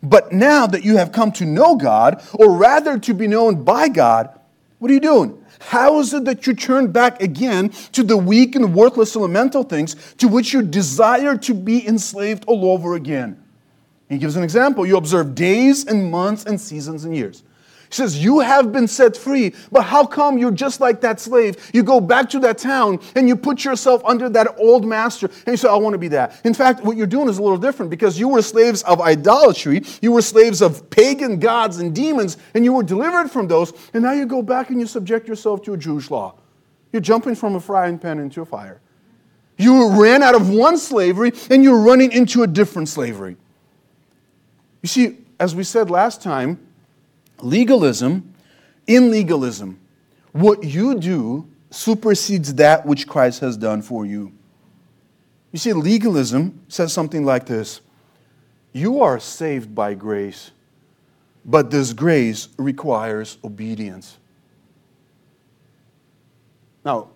But 0.01 0.34
now 0.34 0.65
that 0.65 0.84
you 0.84 0.97
have 0.97 1.12
come 1.12 1.31
to 1.34 1.45
know 1.45 1.75
God, 1.75 2.23
or 2.34 2.57
rather 2.57 2.97
to 2.97 3.13
be 3.13 3.27
known 3.27 3.63
by 3.63 3.89
God, 3.89 4.39
what 4.79 4.89
are 4.89 4.95
you 4.95 4.99
doing? 4.99 5.38
How 5.60 5.99
is 5.99 6.12
it 6.15 6.25
that 6.25 6.47
you 6.47 6.55
turn 6.55 6.91
back 6.91 7.21
again 7.21 7.69
to 7.91 8.01
the 8.01 8.17
weak 8.17 8.55
and 8.55 8.73
worthless 8.73 9.15
elemental 9.15 9.62
things 9.62 10.15
to 10.15 10.27
which 10.27 10.51
you 10.51 10.63
desire 10.63 11.38
to 11.38 11.53
be 11.53 11.88
enslaved 11.88 12.45
all 12.47 12.71
over 12.71 12.95
again? 12.95 13.39
He 14.10 14.17
gives 14.17 14.36
an 14.36 14.43
example. 14.43 14.84
You 14.84 14.97
observe 14.97 15.36
days 15.36 15.86
and 15.86 16.10
months 16.10 16.45
and 16.45 16.60
seasons 16.60 17.05
and 17.05 17.15
years. 17.15 17.43
He 17.91 17.97
says, 17.97 18.23
You 18.23 18.39
have 18.39 18.71
been 18.71 18.88
set 18.88 19.17
free, 19.17 19.54
but 19.69 19.82
how 19.82 20.06
come 20.06 20.38
you're 20.38 20.49
just 20.49 20.80
like 20.80 21.01
that 21.01 21.19
slave? 21.19 21.69
You 21.73 21.84
go 21.84 21.99
back 21.99 22.30
to 22.30 22.39
that 22.39 22.58
town 22.58 23.01
and 23.15 23.27
you 23.27 23.36
put 23.36 23.65
yourself 23.65 24.01
under 24.06 24.30
that 24.30 24.56
old 24.58 24.86
master 24.86 25.27
and 25.27 25.47
you 25.47 25.58
say, 25.58 25.67
I 25.67 25.75
want 25.75 25.93
to 25.93 25.97
be 25.97 26.08
that. 26.08 26.39
In 26.45 26.54
fact, 26.54 26.86
what 26.86 26.95
you're 26.95 27.06
doing 27.06 27.27
is 27.27 27.38
a 27.38 27.43
little 27.43 27.58
different 27.58 27.89
because 27.89 28.17
you 28.17 28.30
were 28.30 28.41
slaves 28.41 28.82
of 28.84 29.01
idolatry, 29.01 29.84
you 30.01 30.13
were 30.13 30.21
slaves 30.21 30.62
of 30.62 30.89
pagan 30.89 31.38
gods 31.38 31.80
and 31.80 31.93
demons, 31.93 32.38
and 32.54 32.63
you 32.63 32.71
were 32.71 32.84
delivered 32.84 33.30
from 33.30 33.49
those, 33.49 33.73
and 33.93 34.04
now 34.04 34.13
you 34.13 34.25
go 34.25 34.41
back 34.41 34.69
and 34.69 34.80
you 34.80 34.88
subject 34.88 35.27
yourself 35.27 35.62
to 35.63 35.73
a 35.73 35.77
Jewish 35.77 36.10
law. 36.10 36.36
You're 36.93 37.01
jumping 37.01 37.36
from 37.36 37.56
a 37.56 37.60
frying 37.60 37.99
pan 37.99 38.19
into 38.19 38.41
a 38.41 38.45
fire. 38.45 38.80
You 39.58 40.01
ran 40.01 40.23
out 40.23 40.34
of 40.34 40.49
one 40.49 40.77
slavery 40.77 41.34
and 41.49 41.62
you're 41.62 41.82
running 41.82 42.13
into 42.13 42.43
a 42.43 42.47
different 42.47 42.88
slavery. 42.88 43.36
You 44.82 44.88
see, 44.88 45.17
as 45.41 45.54
we 45.54 45.65
said 45.65 45.89
last 45.89 46.21
time, 46.21 46.58
Legalism, 47.43 48.34
in 48.88 49.12
legalism, 49.12 49.80
what 50.32 50.63
you 50.63 50.97
do 50.97 51.47
supersedes 51.69 52.56
that 52.56 52.86
which 52.86 53.08
Christ 53.08 53.39
has 53.39 53.58
done 53.58 53.82
for 53.82 54.06
you. 54.06 54.32
You 55.51 55.60
see, 55.60 55.73
legalism 55.73 56.62
says 56.67 56.93
something 56.93 57.25
like 57.25 57.45
this 57.45 57.82
You 58.73 59.01
are 59.01 59.19
saved 59.19 59.73
by 59.73 59.93
grace, 59.93 60.51
but 61.45 61.71
this 61.71 61.93
grace 61.93 62.49
requires 62.58 63.38
obedience. 63.43 64.17
Now, 66.84 67.10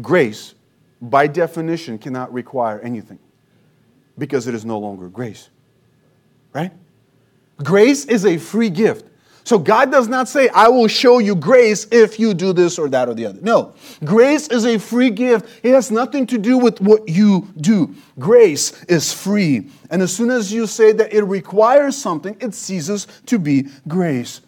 grace, 0.00 0.54
by 1.00 1.26
definition, 1.26 1.98
cannot 1.98 2.32
require 2.32 2.80
anything 2.80 3.18
because 4.16 4.46
it 4.46 4.54
is 4.54 4.64
no 4.64 4.78
longer 4.78 5.08
grace. 5.08 5.48
Right? 6.52 6.72
Grace 7.58 8.04
is 8.04 8.24
a 8.24 8.38
free 8.38 8.70
gift. 8.70 9.06
So 9.44 9.58
God 9.58 9.90
does 9.90 10.08
not 10.08 10.28
say, 10.28 10.48
I 10.50 10.68
will 10.68 10.88
show 10.88 11.20
you 11.20 11.34
grace 11.34 11.86
if 11.90 12.18
you 12.20 12.34
do 12.34 12.52
this 12.52 12.78
or 12.78 12.88
that 12.90 13.08
or 13.08 13.14
the 13.14 13.26
other. 13.26 13.40
No. 13.40 13.72
Grace 14.04 14.48
is 14.48 14.66
a 14.66 14.78
free 14.78 15.08
gift. 15.10 15.48
It 15.62 15.72
has 15.72 15.90
nothing 15.90 16.26
to 16.26 16.38
do 16.38 16.58
with 16.58 16.80
what 16.80 17.08
you 17.08 17.48
do. 17.56 17.94
Grace 18.18 18.84
is 18.84 19.12
free. 19.12 19.70
And 19.90 20.02
as 20.02 20.14
soon 20.14 20.30
as 20.30 20.52
you 20.52 20.66
say 20.66 20.92
that 20.92 21.12
it 21.14 21.22
requires 21.22 21.96
something, 21.96 22.36
it 22.40 22.52
ceases 22.52 23.06
to 23.26 23.38
be 23.38 23.68
grace. 23.86 24.42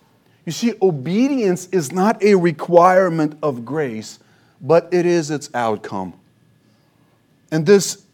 You 0.45 0.53
see, 0.53 0.75
obedience 0.83 1.69
is 1.69 1.93
not 1.93 2.23
a 2.23 2.35
requirement 2.35 3.39
of 3.43 3.65
grace, 3.65 4.19
but 4.61 4.93
it 4.93 5.07
is 5.07 5.31
its 5.31 5.49
outcome. 5.55 6.13
And 7.51 7.65
this 7.65 8.05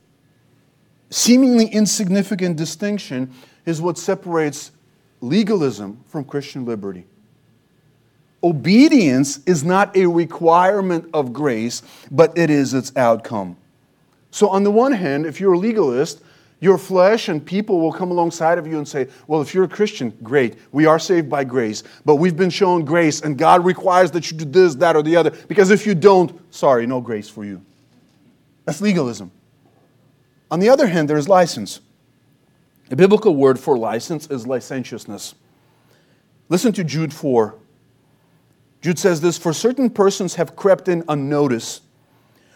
seemingly 1.10 1.66
insignificant 1.66 2.56
distinction 2.56 3.32
is 3.64 3.80
what 3.80 3.98
separates 3.98 4.70
legalism 5.20 6.00
from 6.07 6.24
Christian 6.24 6.64
liberty. 6.64 7.07
Obedience 8.42 9.40
is 9.46 9.64
not 9.64 9.96
a 9.96 10.07
requirement 10.07 11.09
of 11.12 11.33
grace, 11.33 11.83
but 12.11 12.37
it 12.38 12.50
is 12.50 12.74
its 12.74 12.92
outcome. 12.96 13.57
So, 14.31 14.48
on 14.48 14.62
the 14.62 14.70
one 14.70 14.92
hand, 14.92 15.26
if 15.26 15.40
you're 15.40 15.55
a 15.55 15.59
legalist, 15.59 16.22
your 16.61 16.79
flesh 16.79 17.29
and 17.29 17.44
people 17.44 17.81
will 17.81 17.92
come 17.92 18.11
alongside 18.11 18.59
of 18.59 18.66
you 18.66 18.79
and 18.79 18.87
say, 18.87 19.09
Well, 19.26 19.40
if 19.40 19.55
you're 19.55 19.64
a 19.64 19.68
Christian, 19.68 20.16
great. 20.22 20.57
We 20.72 20.87
are 20.87 20.98
saved 20.98 21.29
by 21.29 21.44
grace, 21.44 21.83
but 22.05 22.16
we've 22.16 22.37
been 22.37 22.50
shown 22.50 22.85
grace, 22.85 23.20
and 23.20 23.37
God 23.37 23.64
requires 23.64 24.11
that 24.12 24.31
you 24.31 24.38
do 24.38 24.44
this, 24.44 24.74
that, 24.76 24.96
or 24.96 25.02
the 25.02 25.16
other. 25.16 25.31
Because 25.48 25.70
if 25.70 25.87
you 25.87 25.94
don't, 25.94 26.33
sorry, 26.55 26.87
no 26.87 27.00
grace 27.00 27.29
for 27.29 27.44
you. 27.44 27.62
That's 28.64 28.81
legalism. 28.81 29.31
On 30.50 30.61
the 30.61 30.68
other 30.68 30.87
hand, 30.87 31.11
there's 31.11 31.29
license. 31.29 31.81
The 32.88 32.96
biblical 32.96 33.35
word 33.35 33.59
for 33.59 33.77
license 33.77 34.29
is 34.29 34.46
licentiousness. 34.46 35.35
Listen 36.49 36.72
to 36.72 36.85
Jude 36.85 37.12
4. 37.12 37.55
Jude 38.81 38.99
says 38.99 39.20
this 39.20 39.37
For 39.38 39.53
certain 39.53 39.90
persons 39.90 40.37
have 40.37 40.55
crept 40.55 40.88
in 40.88 41.03
unnoticed, 41.09 41.83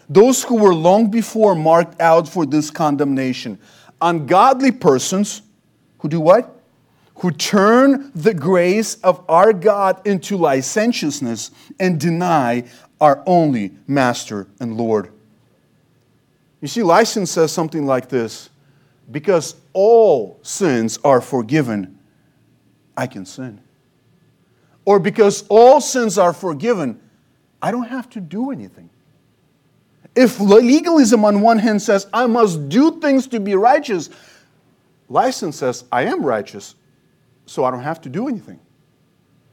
those 0.07 0.43
who 0.43 0.55
were 0.55 0.73
long 0.73 1.11
before 1.11 1.55
marked 1.55 1.99
out 2.01 2.27
for 2.27 2.45
this 2.45 2.71
condemnation. 2.71 3.59
Ungodly 4.01 4.71
persons 4.71 5.41
who 5.99 6.09
do 6.09 6.19
what? 6.19 6.57
Who 7.15 7.31
turn 7.31 8.11
the 8.15 8.33
grace 8.33 8.95
of 8.95 9.23
our 9.29 9.53
God 9.53 10.05
into 10.07 10.37
licentiousness 10.37 11.51
and 11.79 11.99
deny 11.99 12.65
our 12.99 13.21
only 13.25 13.71
Master 13.87 14.47
and 14.59 14.77
Lord. 14.77 15.11
You 16.61 16.67
see, 16.67 16.83
license 16.83 17.31
says 17.31 17.51
something 17.51 17.85
like 17.85 18.09
this 18.09 18.50
because 19.11 19.55
all 19.73 20.39
sins 20.41 20.99
are 21.03 21.21
forgiven, 21.21 21.99
I 22.95 23.07
can 23.07 23.25
sin. 23.25 23.61
Or 24.85 24.99
because 24.99 25.45
all 25.49 25.81
sins 25.81 26.17
are 26.17 26.33
forgiven, 26.33 26.99
I 27.61 27.71
don't 27.71 27.87
have 27.87 28.09
to 28.11 28.19
do 28.19 28.51
anything. 28.51 28.89
If 30.15 30.39
legalism 30.39 31.23
on 31.23 31.41
one 31.41 31.59
hand 31.59 31.81
says, 31.81 32.07
I 32.11 32.25
must 32.25 32.69
do 32.69 32.99
things 32.99 33.27
to 33.27 33.39
be 33.39 33.55
righteous, 33.55 34.09
license 35.07 35.57
says, 35.57 35.85
I 35.91 36.03
am 36.03 36.23
righteous, 36.25 36.75
so 37.45 37.63
I 37.63 37.71
don't 37.71 37.83
have 37.83 38.01
to 38.01 38.09
do 38.09 38.27
anything. 38.27 38.59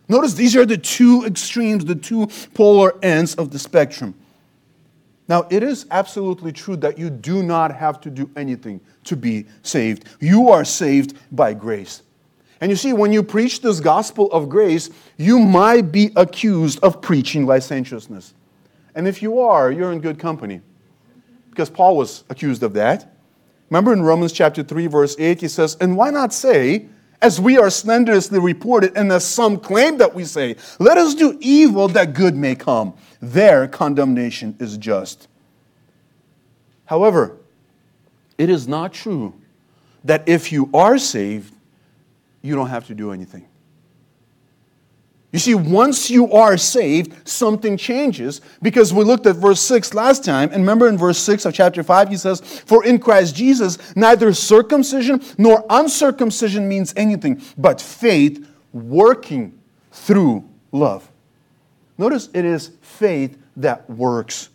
Notice 0.08 0.34
these 0.34 0.56
are 0.56 0.64
the 0.64 0.78
two 0.78 1.24
extremes, 1.26 1.84
the 1.84 1.94
two 1.94 2.28
polar 2.54 2.94
ends 3.04 3.34
of 3.34 3.50
the 3.50 3.58
spectrum. 3.58 4.14
Now, 5.28 5.46
it 5.50 5.62
is 5.62 5.86
absolutely 5.90 6.52
true 6.52 6.76
that 6.76 6.98
you 6.98 7.10
do 7.10 7.42
not 7.42 7.74
have 7.74 8.00
to 8.00 8.10
do 8.10 8.30
anything 8.34 8.80
to 9.04 9.14
be 9.14 9.44
saved. 9.62 10.06
You 10.20 10.48
are 10.48 10.64
saved 10.64 11.18
by 11.30 11.52
grace. 11.52 12.02
And 12.60 12.70
you 12.70 12.76
see, 12.76 12.92
when 12.92 13.12
you 13.12 13.22
preach 13.22 13.60
this 13.60 13.78
gospel 13.78 14.32
of 14.32 14.48
grace, 14.48 14.90
you 15.16 15.38
might 15.38 15.92
be 15.92 16.10
accused 16.16 16.80
of 16.82 17.00
preaching 17.02 17.46
licentiousness. 17.46 18.34
And 18.94 19.06
if 19.06 19.22
you 19.22 19.38
are, 19.40 19.70
you're 19.70 19.92
in 19.92 20.00
good 20.00 20.18
company. 20.18 20.62
Because 21.50 21.70
Paul 21.70 21.96
was 21.96 22.24
accused 22.30 22.62
of 22.62 22.72
that. 22.72 23.14
Remember 23.70 23.92
in 23.92 24.02
Romans 24.02 24.32
chapter 24.32 24.62
3, 24.62 24.86
verse 24.86 25.14
8, 25.18 25.40
he 25.40 25.48
says, 25.48 25.76
And 25.80 25.96
why 25.96 26.10
not 26.10 26.32
say, 26.32 26.88
as 27.20 27.40
we 27.40 27.58
are 27.58 27.70
slanderously 27.70 28.38
reported, 28.38 28.96
and 28.96 29.10
as 29.10 29.24
some 29.24 29.58
claim 29.58 29.98
that 29.98 30.14
we 30.14 30.24
say, 30.24 30.56
let 30.78 30.96
us 30.96 31.14
do 31.14 31.36
evil 31.40 31.88
that 31.88 32.14
good 32.14 32.36
may 32.36 32.54
come 32.54 32.94
their 33.20 33.66
condemnation 33.66 34.56
is 34.60 34.76
just. 34.76 35.26
However, 36.84 37.36
it 38.36 38.48
is 38.48 38.68
not 38.68 38.92
true 38.92 39.34
that 40.04 40.28
if 40.28 40.52
you 40.52 40.70
are 40.72 40.98
saved, 40.98 41.52
you 42.42 42.54
don't 42.54 42.68
have 42.68 42.86
to 42.86 42.94
do 42.94 43.10
anything. 43.10 43.47
You 45.30 45.38
see, 45.38 45.54
once 45.54 46.08
you 46.08 46.32
are 46.32 46.56
saved, 46.56 47.28
something 47.28 47.76
changes 47.76 48.40
because 48.62 48.94
we 48.94 49.04
looked 49.04 49.26
at 49.26 49.36
verse 49.36 49.60
6 49.60 49.92
last 49.92 50.24
time. 50.24 50.48
And 50.52 50.62
remember 50.62 50.88
in 50.88 50.96
verse 50.96 51.18
6 51.18 51.44
of 51.44 51.52
chapter 51.52 51.82
5, 51.82 52.08
he 52.08 52.16
says, 52.16 52.40
For 52.40 52.84
in 52.84 52.98
Christ 52.98 53.36
Jesus, 53.36 53.94
neither 53.94 54.32
circumcision 54.32 55.22
nor 55.36 55.64
uncircumcision 55.68 56.66
means 56.66 56.94
anything, 56.96 57.42
but 57.58 57.78
faith 57.78 58.46
working 58.72 59.58
through 59.92 60.48
love. 60.72 61.06
Notice 61.98 62.30
it 62.32 62.46
is 62.46 62.70
faith 62.80 63.36
that 63.56 63.88
works. 63.90 64.48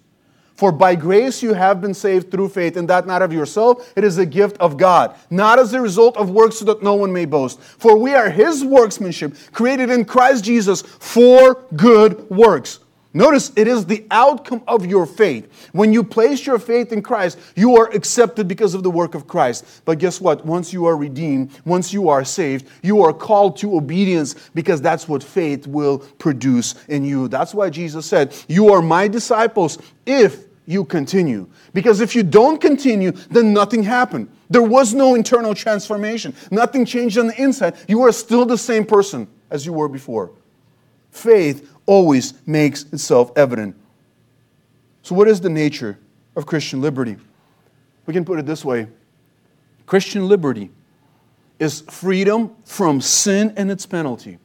For 0.56 0.72
by 0.72 0.96
grace 0.96 1.42
you 1.42 1.54
have 1.54 1.82
been 1.82 1.94
saved 1.94 2.30
through 2.30 2.50
faith, 2.50 2.78
and 2.78 2.88
that 2.89 3.08
not 3.08 3.22
of 3.22 3.34
yourself, 3.34 3.92
it 3.96 4.04
is 4.04 4.18
a 4.18 4.26
gift 4.26 4.58
of 4.58 4.78
God, 4.78 5.16
not 5.30 5.58
as 5.58 5.74
a 5.74 5.82
result 5.82 6.16
of 6.16 6.30
works, 6.30 6.58
so 6.58 6.66
that 6.66 6.84
no 6.84 6.94
one 6.94 7.12
may 7.12 7.26
boast. 7.26 7.60
For 7.60 7.98
we 7.98 8.13
are 8.13 8.30
his 8.30 8.63
workmanship, 8.63 9.36
created 9.52 9.89
in 9.89 10.06
Christ 10.06 10.44
Jesus 10.44 10.82
for 10.82 11.63
good 11.76 12.30
works. 12.30 12.80
Notice 13.15 13.52
it 13.56 13.67
is 13.67 13.86
the 13.86 14.06
outcome 14.10 14.63
of 14.67 14.88
your 14.88 15.06
faith. 15.06 15.69
When 15.71 15.93
you 15.93 16.04
place 16.04 16.45
your 16.47 16.58
faith 16.58 16.91
in 16.91 17.04
Christ, 17.04 17.38
you 17.56 17.78
are 17.78 17.88
accepted 17.91 18.47
because 18.47 18.73
of 18.73 18.82
the 18.82 18.89
work 18.89 19.13
of 19.13 19.28
Christ. 19.28 19.82
But 19.86 19.99
guess 19.99 20.19
what? 20.19 20.43
Once 20.45 20.73
you 20.73 20.86
are 20.86 20.97
redeemed, 20.97 21.52
once 21.63 21.93
you 21.93 22.10
are 22.10 22.26
saved, 22.26 22.67
you 22.82 23.04
are 23.04 23.13
called 23.13 23.58
to 23.58 23.78
obedience 23.78 24.34
because 24.56 24.82
that's 24.82 25.08
what 25.08 25.21
faith 25.21 25.67
will 25.67 25.99
produce 25.99 26.73
in 26.88 27.06
you. 27.06 27.28
That's 27.28 27.54
why 27.54 27.69
Jesus 27.69 28.08
said, 28.08 28.36
You 28.47 28.73
are 28.73 28.82
my 28.82 29.08
disciples 29.08 29.78
if 30.08 30.45
you 30.65 30.84
continue. 30.84 31.47
Because 31.73 32.02
if 32.02 32.15
you 32.15 32.23
don't 32.23 32.60
continue, 32.60 33.12
then 33.12 33.54
nothing 33.54 33.84
happened. 33.84 34.30
There 34.49 34.63
was 34.63 34.93
no 34.93 35.13
internal 35.13 35.54
transformation, 35.54 36.34
nothing 36.49 36.86
changed 36.86 37.19
on 37.19 37.28
the 37.28 37.41
inside. 37.41 37.76
You 37.88 38.02
are 38.04 38.12
still 38.12 38.45
the 38.45 38.58
same 38.58 38.86
person 38.86 39.28
as 39.52 39.65
you 39.65 39.73
were 39.73 39.89
before. 39.89 40.32
Faith 41.12 41.69
always 41.86 42.34
makes 42.46 42.84
itself 42.93 43.32
evident. 43.36 43.76
So, 45.02 45.15
what 45.15 45.28
is 45.28 45.41
the 45.41 45.50
nature 45.50 46.00
of 46.36 46.46
Christian 46.46 46.82
liberty? 46.82 47.17
We 48.06 48.13
can 48.13 48.26
put 48.26 48.39
it 48.39 48.46
this 48.46 48.63
way 48.63 48.88
Christian 49.86 50.28
liberty 50.28 50.72
is 51.60 51.82
freedom 51.82 52.56
from 52.65 53.02
sin 53.02 53.54
and 53.58 53.69
its 53.69 53.86
penalty, 53.86 54.39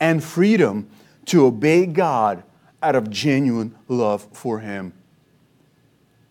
and 0.00 0.22
freedom 0.22 0.88
to 1.26 1.46
obey 1.46 1.86
God 1.86 2.42
out 2.82 2.94
of 2.96 3.10
genuine 3.10 3.74
love 3.88 4.26
for 4.32 4.60
Him. 4.60 4.92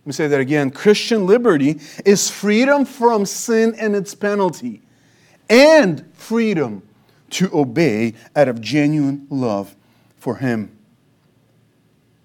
Let 0.02 0.08
me 0.08 0.14
say 0.14 0.28
that 0.28 0.40
again. 0.40 0.72
Christian 0.72 1.26
liberty 1.26 1.80
is 2.06 2.30
freedom 2.30 2.86
from 2.86 3.26
sin 3.26 3.76
and 3.78 3.96
its 3.96 4.16
penalty, 4.16 4.82
and 5.50 6.06
freedom 6.14 6.84
to 7.32 7.50
obey 7.54 8.14
out 8.36 8.48
of 8.48 8.62
genuine 8.62 9.28
love 9.30 9.76
for 10.26 10.38
Him. 10.38 10.76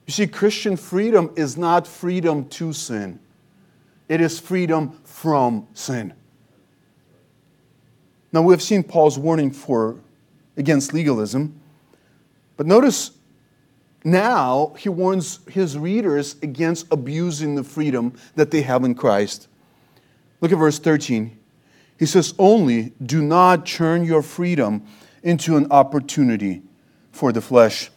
You 0.06 0.14
see, 0.14 0.26
Christian 0.26 0.78
freedom 0.78 1.30
is 1.36 1.58
not 1.58 1.86
freedom 1.86 2.48
to 2.48 2.72
sin, 2.72 3.20
it 4.08 4.22
is 4.22 4.40
freedom 4.40 4.98
from 5.04 5.68
sin. 5.74 6.14
Now, 8.32 8.40
we 8.40 8.54
have 8.54 8.62
seen 8.62 8.84
Paul's 8.84 9.18
warning 9.18 9.50
for, 9.50 9.98
against 10.56 10.94
legalism, 10.94 11.60
but 12.56 12.66
notice 12.66 13.10
now 14.02 14.72
he 14.78 14.88
warns 14.88 15.40
his 15.50 15.76
readers 15.76 16.36
against 16.42 16.86
abusing 16.90 17.54
the 17.54 17.64
freedom 17.64 18.14
that 18.34 18.50
they 18.50 18.62
have 18.62 18.82
in 18.82 18.94
Christ. 18.94 19.46
Look 20.40 20.52
at 20.52 20.58
verse 20.58 20.78
13. 20.78 21.38
He 21.98 22.06
says, 22.06 22.32
Only 22.38 22.94
do 23.04 23.20
not 23.20 23.66
turn 23.66 24.06
your 24.06 24.22
freedom 24.22 24.86
into 25.22 25.58
an 25.58 25.70
opportunity 25.70 26.62
for 27.20 27.32
the 27.32 27.40
flesh. 27.42 27.90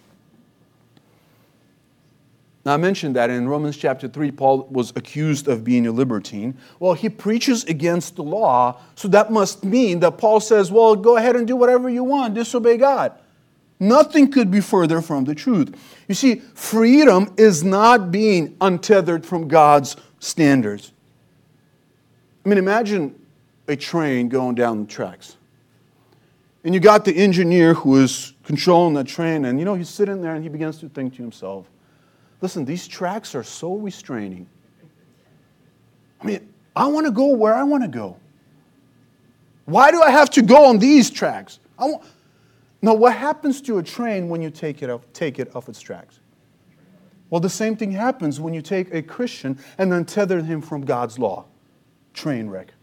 Now, 2.66 2.74
I 2.74 2.78
mentioned 2.78 3.16
that 3.16 3.30
in 3.30 3.48
Romans 3.48 3.78
chapter 3.78 4.10
3, 4.10 4.32
Paul 4.32 4.68
was 4.70 4.92
accused 4.98 5.48
of 5.48 5.64
being 5.64 5.88
a 5.88 5.94
libertine. 5.94 6.58
Well, 6.78 6.94
he 6.94 7.08
preaches 7.08 7.64
against 7.64 8.18
the 8.18 8.24
law, 8.24 8.82
so 8.96 9.08
that 9.08 9.32
must 9.32 9.64
mean 9.64 10.02
that 10.02 10.18
Paul 10.18 10.42
says, 10.42 10.74
Well, 10.74 10.98
go 10.98 11.16
ahead 11.16 11.38
and 11.38 11.48
do 11.48 11.56
whatever 11.56 11.90
you 11.90 12.04
want, 12.04 12.34
disobey 12.34 12.76
God. 12.76 13.14
Nothing 13.80 14.30
could 14.30 14.52
be 14.52 14.60
further 14.60 15.02
from 15.02 15.24
the 15.24 15.36
truth. 15.36 15.74
You 16.10 16.16
see, 16.16 16.36
freedom 16.54 17.34
is 17.38 17.64
not 17.64 18.12
being 18.12 18.58
untethered 18.60 19.26
from 19.26 19.48
God's 19.48 19.96
standards. 20.20 20.92
I 22.46 22.50
mean, 22.50 22.58
imagine 22.58 23.18
a 23.70 23.78
train 23.78 24.28
going 24.28 24.56
down 24.56 24.82
the 24.82 24.92
tracks. 24.92 25.38
And 26.66 26.74
you 26.74 26.82
got 26.82 27.06
the 27.06 27.16
engineer 27.16 27.74
who 27.74 28.04
is 28.04 28.33
controlling 28.44 28.94
the 28.94 29.04
train, 29.04 29.46
and 29.46 29.60
you 29.60 29.66
know, 29.66 29.76
he's 29.76 29.90
sitting 29.90 30.22
there 30.22 30.36
and 30.36 30.44
he 30.44 30.50
begins 30.50 30.78
to 30.80 30.90
think 30.90 31.16
to 31.16 31.22
himself, 31.22 31.70
listen, 32.42 32.66
these 32.66 32.88
tracks 32.88 33.36
are 33.36 33.44
so 33.44 33.76
restraining. 33.76 34.48
I 36.22 36.26
mean, 36.26 36.54
I 36.76 36.88
want 36.88 37.06
to 37.06 37.12
go 37.12 37.28
where 37.28 37.54
I 37.54 37.64
want 37.64 37.84
to 37.84 37.90
go. 37.90 38.18
Why 39.66 39.92
do 39.92 40.02
I 40.02 40.10
have 40.10 40.30
to 40.32 40.42
go 40.42 40.66
on 40.66 40.78
these 40.78 41.10
tracks? 41.10 41.60
I 41.78 41.86
want, 41.86 42.04
now, 42.84 42.94
what 42.94 43.16
happens 43.16 43.62
to 43.62 43.78
a 43.78 43.84
train 43.84 44.28
when 44.28 44.42
you 44.42 44.50
take 44.50 44.84
it, 44.84 44.90
off, 44.90 45.06
take 45.14 45.40
it 45.40 45.56
off 45.56 45.70
its 45.70 45.80
tracks? 45.80 46.20
Well, 47.30 47.40
the 47.40 47.50
same 47.50 47.78
thing 47.78 47.94
happens 47.94 48.42
when 48.42 48.54
you 48.54 48.62
take 48.62 48.94
a 48.94 49.02
Christian 49.02 49.58
and 49.78 49.90
then 49.90 50.04
tether 50.04 50.42
him 50.42 50.62
from 50.62 50.84
God's 50.84 51.18
law. 51.18 51.46
Train 52.14 52.50
wreck. 52.50 52.74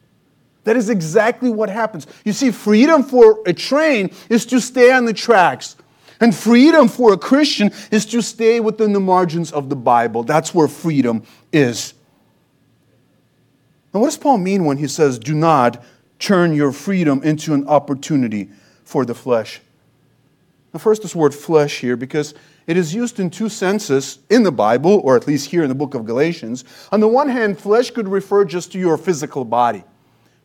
That 0.65 0.77
is 0.77 0.91
exactly 0.91 1.51
what 1.51 1.71
happens. 1.71 2.07
You 2.25 2.33
see, 2.33 2.51
freedom 2.51 3.03
for 3.03 3.41
a 3.47 3.53
train 3.53 4.11
is 4.29 4.45
to 4.47 4.61
stay 4.61 4.93
on 4.93 5.07
the 5.07 5.15
tracks. 5.15 5.77
And 6.21 6.35
freedom 6.35 6.87
for 6.87 7.15
a 7.15 7.19
Christian 7.19 7.73
is 7.91 8.05
to 8.07 8.21
stay 8.21 8.61
within 8.61 8.93
the 8.93 9.01
margins 9.01 9.53
of 9.53 9.71
the 9.71 9.77
Bible. 9.77 10.23
That's 10.23 10.55
where 10.55 10.69
freedom 10.69 11.23
is. 11.51 11.95
Now, 13.95 14.01
what 14.01 14.07
does 14.09 14.19
Paul 14.19 14.37
mean 14.37 14.67
when 14.67 14.77
he 14.77 14.87
says, 14.87 15.19
do 15.19 15.35
not 15.35 15.83
turn 16.19 16.55
your 16.55 16.73
freedom 16.73 17.23
into 17.23 17.55
an 17.55 17.67
opportunity 17.67 18.51
for 18.85 19.07
the 19.07 19.15
flesh? 19.15 19.61
Now, 20.75 20.79
first, 20.79 21.01
this 21.01 21.17
word 21.17 21.35
flesh 21.35 21.81
here, 21.81 21.97
because 21.97 22.35
it 22.67 22.77
is 22.77 22.95
used 22.95 23.19
in 23.19 23.31
two 23.31 23.49
senses 23.49 24.19
in 24.29 24.43
the 24.43 24.53
Bible, 24.53 25.01
or 25.03 25.17
at 25.17 25.27
least 25.27 25.51
here 25.51 25.63
in 25.63 25.71
the 25.71 25.75
book 25.75 25.95
of 25.95 26.05
Galatians. 26.05 26.65
On 26.93 27.01
the 27.01 27.09
one 27.09 27.31
hand, 27.31 27.59
flesh 27.59 27.91
could 27.91 28.07
refer 28.07 28.45
just 28.45 28.71
to 28.73 28.79
your 28.79 28.99
physical 28.99 29.45
body. 29.45 29.83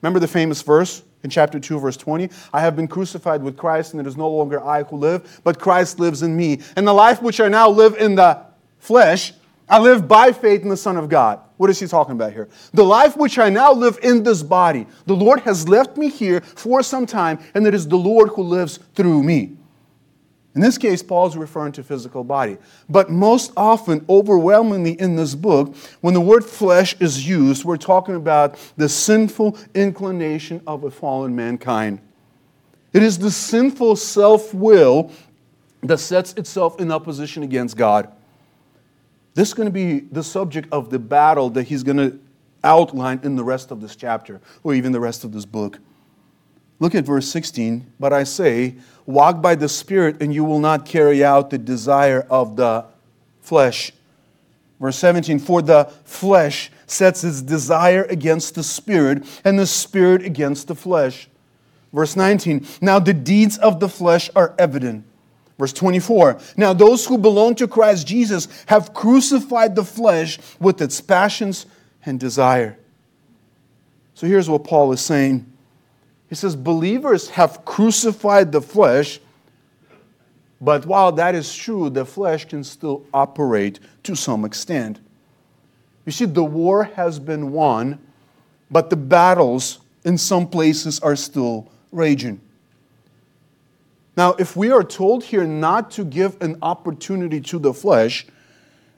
Remember 0.06 0.20
the 0.20 0.28
famous 0.28 0.62
verse 0.62 1.02
in 1.24 1.32
chapter 1.32 1.60
2, 1.60 1.80
verse 1.80 1.98
20? 1.98 2.30
I 2.54 2.62
have 2.62 2.76
been 2.76 2.88
crucified 2.88 3.42
with 3.42 3.58
Christ, 3.58 3.94
and 3.94 4.00
it 4.00 4.06
is 4.06 4.16
no 4.16 4.30
longer 4.30 4.64
I 4.64 4.84
who 4.84 4.98
live, 4.98 5.42
but 5.44 5.60
Christ 5.60 6.00
lives 6.00 6.22
in 6.22 6.38
me. 6.38 6.62
And 6.76 6.88
the 6.88 6.94
life 6.94 7.24
which 7.24 7.42
I 7.42 7.48
now 7.48 7.72
live 7.72 7.96
in 7.96 8.14
the 8.14 8.40
flesh, 8.78 9.34
I 9.68 9.80
live 9.80 10.08
by 10.08 10.32
faith 10.32 10.62
in 10.62 10.70
the 10.70 10.78
Son 10.78 10.96
of 10.96 11.10
God. 11.10 11.40
What 11.58 11.72
is 11.72 11.80
he 11.80 11.88
talking 11.88 12.12
about 12.12 12.34
here? 12.34 12.50
The 12.72 12.86
life 12.86 13.18
which 13.18 13.40
I 13.40 13.50
now 13.50 13.74
live 13.74 13.98
in 14.04 14.22
this 14.22 14.44
body, 14.44 14.86
the 15.08 15.16
Lord 15.16 15.40
has 15.40 15.68
left 15.68 15.98
me 15.98 16.12
here 16.12 16.42
for 16.42 16.84
some 16.84 17.08
time, 17.08 17.40
and 17.56 17.66
it 17.66 17.74
is 17.74 17.88
the 17.88 17.98
Lord 17.98 18.30
who 18.30 18.44
lives 18.44 18.78
through 18.94 19.24
me. 19.24 19.58
In 20.56 20.62
this 20.62 20.78
case, 20.78 21.04
Paul's 21.04 21.36
referring 21.36 21.74
to 21.74 21.84
physical 21.84 22.24
body. 22.24 22.58
But 22.90 23.10
most 23.10 23.52
often, 23.58 24.06
overwhelmingly 24.08 24.94
in 24.94 25.18
this 25.18 25.36
book, 25.36 25.76
when 26.00 26.14
the 26.14 26.22
word 26.22 26.46
flesh 26.46 26.96
is 27.02 27.28
used, 27.28 27.66
we're 27.66 27.76
talking 27.76 28.16
about 28.16 28.58
the 28.78 28.88
sinful 28.88 29.58
inclination 29.74 30.62
of 30.66 30.86
a 30.86 30.92
fallen 30.92 31.36
mankind. 31.36 32.00
It 32.94 33.04
is 33.04 33.18
the 33.18 33.32
sinful 33.32 33.98
self 33.98 34.54
will 34.54 35.12
that 35.84 35.98
sets 35.98 36.34
itself 36.34 36.80
in 36.80 36.90
opposition 36.90 37.44
against 37.44 37.76
God. 37.76 38.10
This 39.34 39.50
is 39.50 39.54
going 39.54 39.68
to 39.68 39.74
be 39.74 40.00
the 40.00 40.24
subject 40.24 40.70
of 40.72 40.90
the 40.90 41.00
battle 41.00 41.50
that 41.50 41.64
he's 41.64 41.84
going 41.84 41.98
to 41.98 42.18
outline 42.64 43.20
in 43.24 43.36
the 43.36 43.44
rest 43.44 43.72
of 43.72 43.82
this 43.82 43.98
chapter, 43.98 44.40
or 44.64 44.74
even 44.74 44.94
the 44.94 45.02
rest 45.02 45.26
of 45.26 45.34
this 45.34 45.46
book. 45.46 45.80
Look 46.80 46.96
at 46.96 47.06
verse 47.06 47.28
16. 47.30 47.94
But 48.00 48.14
I 48.14 48.24
say, 48.24 48.76
walk 49.06 49.42
by 49.42 49.56
the 49.56 49.70
Spirit, 49.70 50.22
and 50.22 50.34
you 50.34 50.44
will 50.44 50.60
not 50.60 50.86
carry 50.86 51.24
out 51.24 51.50
the 51.50 51.58
desire 51.58 52.26
of 52.30 52.56
the 52.56 52.86
flesh. 53.42 53.92
Verse 54.80 54.98
17 54.98 55.40
For 55.40 55.62
the 55.62 55.86
flesh 56.04 56.72
sets 56.88 57.24
its 57.24 57.42
desire 57.42 58.04
against 58.04 58.56
the 58.56 58.64
Spirit, 58.64 59.24
and 59.44 59.58
the 59.58 59.68
Spirit 59.68 60.24
against 60.24 60.68
the 60.68 60.76
flesh. 60.76 61.30
Verse 61.94 62.16
19 62.16 62.66
Now 62.82 63.00
the 63.00 63.14
deeds 63.14 63.58
of 63.58 63.80
the 63.80 63.90
flesh 63.90 64.30
are 64.36 64.54
evident. 64.60 65.06
Verse 65.58 65.72
24 65.72 66.40
Now 66.58 66.74
those 66.74 67.06
who 67.06 67.18
belong 67.18 67.56
to 67.56 67.68
Christ 67.68 68.06
Jesus 68.06 68.48
have 68.68 68.94
crucified 68.94 69.76
the 69.76 69.86
flesh 69.86 70.38
with 70.60 70.82
its 70.82 71.00
passions 71.00 71.66
and 72.06 72.20
desire. 72.20 72.78
So 74.14 74.28
here's 74.28 74.50
what 74.50 74.66
Paul 74.66 74.92
is 74.92 75.02
saying 75.02 75.52
he 76.30 76.36
says, 76.36 76.56
believers 76.56 77.30
have 77.30 77.64
crucified 77.66 78.52
the 78.52 78.62
flesh, 78.62 79.20
but 80.60 80.86
while 80.86 81.12
that 81.12 81.36
is 81.36 81.54
true, 81.54 81.90
the 81.90 82.06
flesh 82.06 82.46
can 82.46 82.64
still 82.64 83.06
operate 83.14 83.80
to 84.04 84.16
some 84.16 84.46
extent. 84.46 85.00
You 86.06 86.12
see, 86.12 86.26
the 86.26 86.44
war 86.44 86.84
has 86.84 87.20
been 87.20 87.52
won, 87.52 88.00
but 88.72 88.90
the 88.90 88.96
battles 88.96 89.80
in 90.04 90.18
some 90.18 90.48
places 90.48 91.00
are 91.00 91.16
still 91.16 91.70
raging. 91.92 92.40
Now, 94.18 94.34
if 94.40 94.56
we 94.56 94.72
are 94.72 94.84
told 94.84 95.24
here 95.24 95.46
not 95.46 95.92
to 95.92 96.06
give 96.06 96.42
an 96.42 96.58
opportunity 96.62 97.42
to 97.42 97.60
the 97.60 97.74
flesh, 97.74 98.26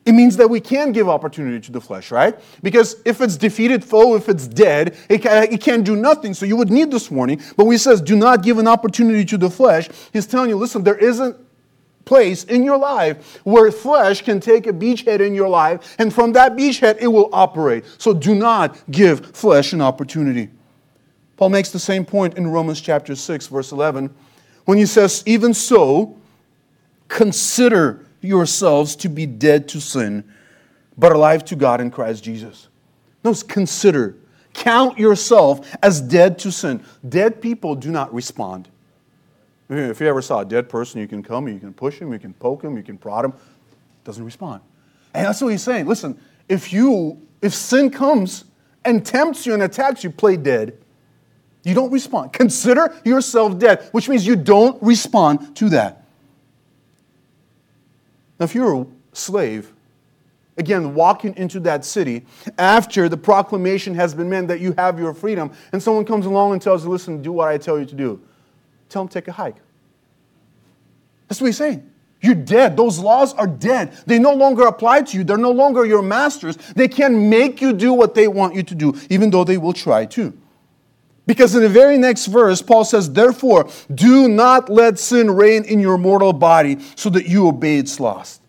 it 0.08 0.13
means 0.13 0.38
that 0.38 0.50
we 0.50 0.62
can 0.62 0.93
give 0.93 1.10
opportunity 1.10 1.60
to 1.60 1.72
the 1.74 1.82
flesh, 1.82 2.12
right? 2.12 2.34
Because 2.63 2.96
if 3.04 3.20
it's 3.20 3.36
defeated 3.36 3.84
foe, 3.84 4.15
if 4.15 4.30
it's 4.30 4.48
dead, 4.48 4.96
it, 5.10 5.22
can, 5.22 5.52
it 5.52 5.60
can't 5.60 5.84
do 5.84 5.98
nothing. 5.98 6.34
So 6.34 6.46
you 6.46 6.56
would 6.56 6.72
need 6.72 6.91
this 6.91 7.12
warning. 7.12 7.41
But 7.58 7.65
when 7.65 7.74
he 7.74 7.78
says, 7.78 8.02
do 8.02 8.15
not 8.15 8.41
give 8.41 8.58
an 8.58 8.70
opportunity 8.70 9.26
to 9.26 9.38
the 9.38 9.50
flesh, 9.50 9.89
he's 10.13 10.26
telling 10.26 10.50
you, 10.50 10.56
listen, 10.56 10.86
there 10.86 10.98
isn't 10.98 11.36
place 12.06 12.46
in 12.46 12.63
your 12.63 12.78
life 12.78 13.41
where 13.43 13.70
flesh 13.70 14.22
can 14.22 14.39
take 14.39 14.65
a 14.65 14.72
beachhead 14.72 15.20
in 15.20 15.36
your 15.36 15.50
life, 15.50 15.98
and 16.00 16.13
from 16.13 16.32
that 16.32 16.56
beachhead 16.56 16.98
it 17.02 17.08
will 17.08 17.30
operate. 17.34 17.84
So 17.98 18.13
do 18.13 18.34
not 18.34 18.80
give 18.89 19.36
flesh 19.36 19.74
an 19.74 19.82
opportunity. 19.82 20.48
Paul 21.36 21.50
makes 21.50 21.72
the 21.72 21.80
same 21.80 22.06
point 22.06 22.38
in 22.38 22.48
Romans 22.48 22.80
chapter 22.80 23.13
6, 23.13 23.48
verse 23.48 23.74
11, 23.74 24.15
when 24.63 24.78
he 24.78 24.86
says, 24.86 25.22
Even 25.26 25.54
so, 25.54 26.15
consider 27.10 28.07
yourselves 28.27 28.95
to 28.97 29.09
be 29.09 29.25
dead 29.25 29.67
to 29.69 29.81
sin, 29.81 30.23
but 30.97 31.11
alive 31.11 31.45
to 31.45 31.55
God 31.55 31.81
in 31.81 31.89
Christ 31.89 32.23
Jesus. 32.23 32.67
Notice, 33.23 33.43
consider. 33.43 34.15
Count 34.53 34.97
yourself 34.97 35.75
as 35.83 36.01
dead 36.01 36.39
to 36.39 36.51
sin. 36.51 36.83
Dead 37.07 37.41
people 37.41 37.75
do 37.75 37.91
not 37.91 38.13
respond. 38.13 38.67
If 39.69 39.99
you 39.99 40.07
ever 40.07 40.21
saw 40.21 40.39
a 40.39 40.45
dead 40.45 40.69
person, 40.69 41.01
you 41.01 41.07
can 41.07 41.21
come, 41.21 41.47
you 41.47 41.59
can 41.59 41.73
push 41.73 41.99
him, 41.99 42.13
you 42.13 42.19
can 42.19 42.33
poke 42.33 42.63
him, 42.63 42.77
you 42.77 42.83
can 42.83 42.97
prod 42.97 43.25
him. 43.25 43.33
Doesn't 44.03 44.23
respond. 44.23 44.61
And 45.13 45.25
that's 45.25 45.41
what 45.41 45.49
he's 45.49 45.61
saying. 45.61 45.87
Listen, 45.87 46.19
if 46.47 46.71
you, 46.71 47.21
if 47.41 47.53
sin 47.53 47.91
comes 47.91 48.45
and 48.85 49.05
tempts 49.05 49.45
you 49.45 49.53
and 49.53 49.63
attacks 49.63 50.03
you, 50.03 50.09
play 50.09 50.37
dead. 50.37 50.77
You 51.63 51.73
don't 51.73 51.91
respond. 51.91 52.31
Consider 52.31 52.95
yourself 53.03 53.59
dead, 53.59 53.89
which 53.91 54.07
means 54.07 54.25
you 54.25 54.37
don't 54.37 54.81
respond 54.81 55.55
to 55.57 55.69
that. 55.69 56.07
Now, 58.39 58.43
if 58.43 58.56
you're 58.56 58.82
a 58.82 58.86
slave, 59.13 59.73
again, 60.58 60.93
walking 60.93 61.36
into 61.38 61.60
that 61.62 61.86
city 61.86 62.26
after 62.58 63.10
the 63.10 63.17
proclamation 63.17 63.95
has 63.95 64.13
been 64.13 64.30
made 64.30 64.47
that 64.47 64.60
you 64.60 64.73
have 64.73 65.00
your 65.00 65.13
freedom, 65.13 65.52
and 65.71 65.82
someone 65.82 66.06
comes 66.06 66.26
along 66.26 66.54
and 66.54 66.62
tells 66.62 66.84
you, 66.84 66.89
listen, 66.89 67.21
do 67.21 67.32
what 67.32 67.47
I 67.47 67.58
tell 67.58 67.80
you 67.80 67.86
to 67.86 67.95
do. 67.95 68.21
Tell 68.89 69.04
them 69.04 69.10
take 69.10 69.28
a 69.28 69.32
hike. 69.32 69.58
That's 71.28 71.41
what 71.41 71.47
he's 71.47 71.58
saying. 71.58 71.89
You're 72.21 72.36
dead. 72.36 72.76
Those 72.76 72.97
laws 73.00 73.34
are 73.36 73.45
dead. 73.45 73.95
They 74.08 74.17
no 74.17 74.34
longer 74.34 74.63
apply 74.63 75.04
to 75.04 75.17
you. 75.17 75.23
They're 75.23 75.38
no 75.38 75.52
longer 75.52 75.86
your 75.86 76.02
masters. 76.02 76.58
They 76.76 76.88
can't 76.88 77.13
make 77.13 77.62
you 77.62 77.73
do 77.73 77.93
what 77.93 78.15
they 78.15 78.28
want 78.28 78.56
you 78.56 78.63
to 78.63 78.76
do, 78.76 78.95
even 79.10 79.30
though 79.30 79.43
they 79.43 79.58
will 79.58 79.73
try 79.73 80.06
to. 80.08 80.34
Because 81.27 81.53
in 81.53 81.61
the 81.61 81.69
very 81.69 81.97
next 81.97 82.25
verse, 82.25 82.61
Paul 82.61 82.85
says, 82.85 83.11
Therefore, 83.11 83.69
do 83.93 84.27
not 84.27 84.69
let 84.69 84.97
sin 84.97 85.29
reign 85.29 85.63
in 85.65 85.79
your 85.79 85.99
mortal 85.99 86.33
body 86.33 86.79
so 86.95 87.09
that 87.11 87.27
you 87.27 87.47
obey 87.47 87.77
its 87.77 87.99
lust. 87.99 88.41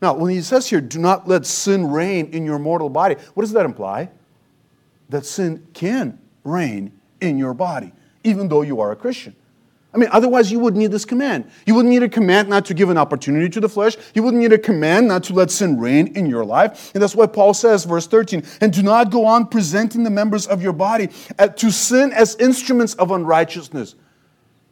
Now, 0.00 0.14
when 0.14 0.32
he 0.32 0.42
says 0.42 0.68
here, 0.68 0.80
do 0.80 0.98
not 0.98 1.28
let 1.28 1.46
sin 1.46 1.88
reign 1.88 2.30
in 2.32 2.44
your 2.44 2.58
mortal 2.58 2.88
body, 2.88 3.14
what 3.34 3.42
does 3.42 3.52
that 3.52 3.64
imply? 3.64 4.10
That 5.10 5.24
sin 5.24 5.64
can 5.74 6.18
reign 6.42 6.90
in 7.20 7.38
your 7.38 7.54
body 7.54 7.92
even 8.24 8.48
though 8.48 8.62
you 8.62 8.80
are 8.80 8.92
a 8.92 8.96
Christian. 8.96 9.34
I 9.94 9.98
mean, 9.98 10.08
otherwise, 10.10 10.50
you 10.50 10.58
would 10.60 10.74
need 10.74 10.90
this 10.90 11.04
command. 11.04 11.50
You 11.66 11.74
would 11.74 11.84
need 11.84 12.02
a 12.02 12.08
command 12.08 12.48
not 12.48 12.64
to 12.66 12.74
give 12.74 12.88
an 12.88 12.96
opportunity 12.96 13.50
to 13.50 13.60
the 13.60 13.68
flesh. 13.68 13.96
You 14.14 14.22
would 14.22 14.32
need 14.32 14.52
a 14.52 14.58
command 14.58 15.06
not 15.06 15.24
to 15.24 15.34
let 15.34 15.50
sin 15.50 15.78
reign 15.78 16.16
in 16.16 16.24
your 16.26 16.44
life. 16.46 16.92
And 16.94 17.02
that's 17.02 17.14
why 17.14 17.26
Paul 17.26 17.52
says, 17.52 17.84
verse 17.84 18.06
13, 18.06 18.42
and 18.62 18.72
do 18.72 18.82
not 18.82 19.10
go 19.10 19.26
on 19.26 19.46
presenting 19.48 20.02
the 20.02 20.10
members 20.10 20.46
of 20.46 20.62
your 20.62 20.72
body 20.72 21.10
to 21.56 21.70
sin 21.70 22.10
as 22.12 22.36
instruments 22.36 22.94
of 22.94 23.10
unrighteousness. 23.10 23.94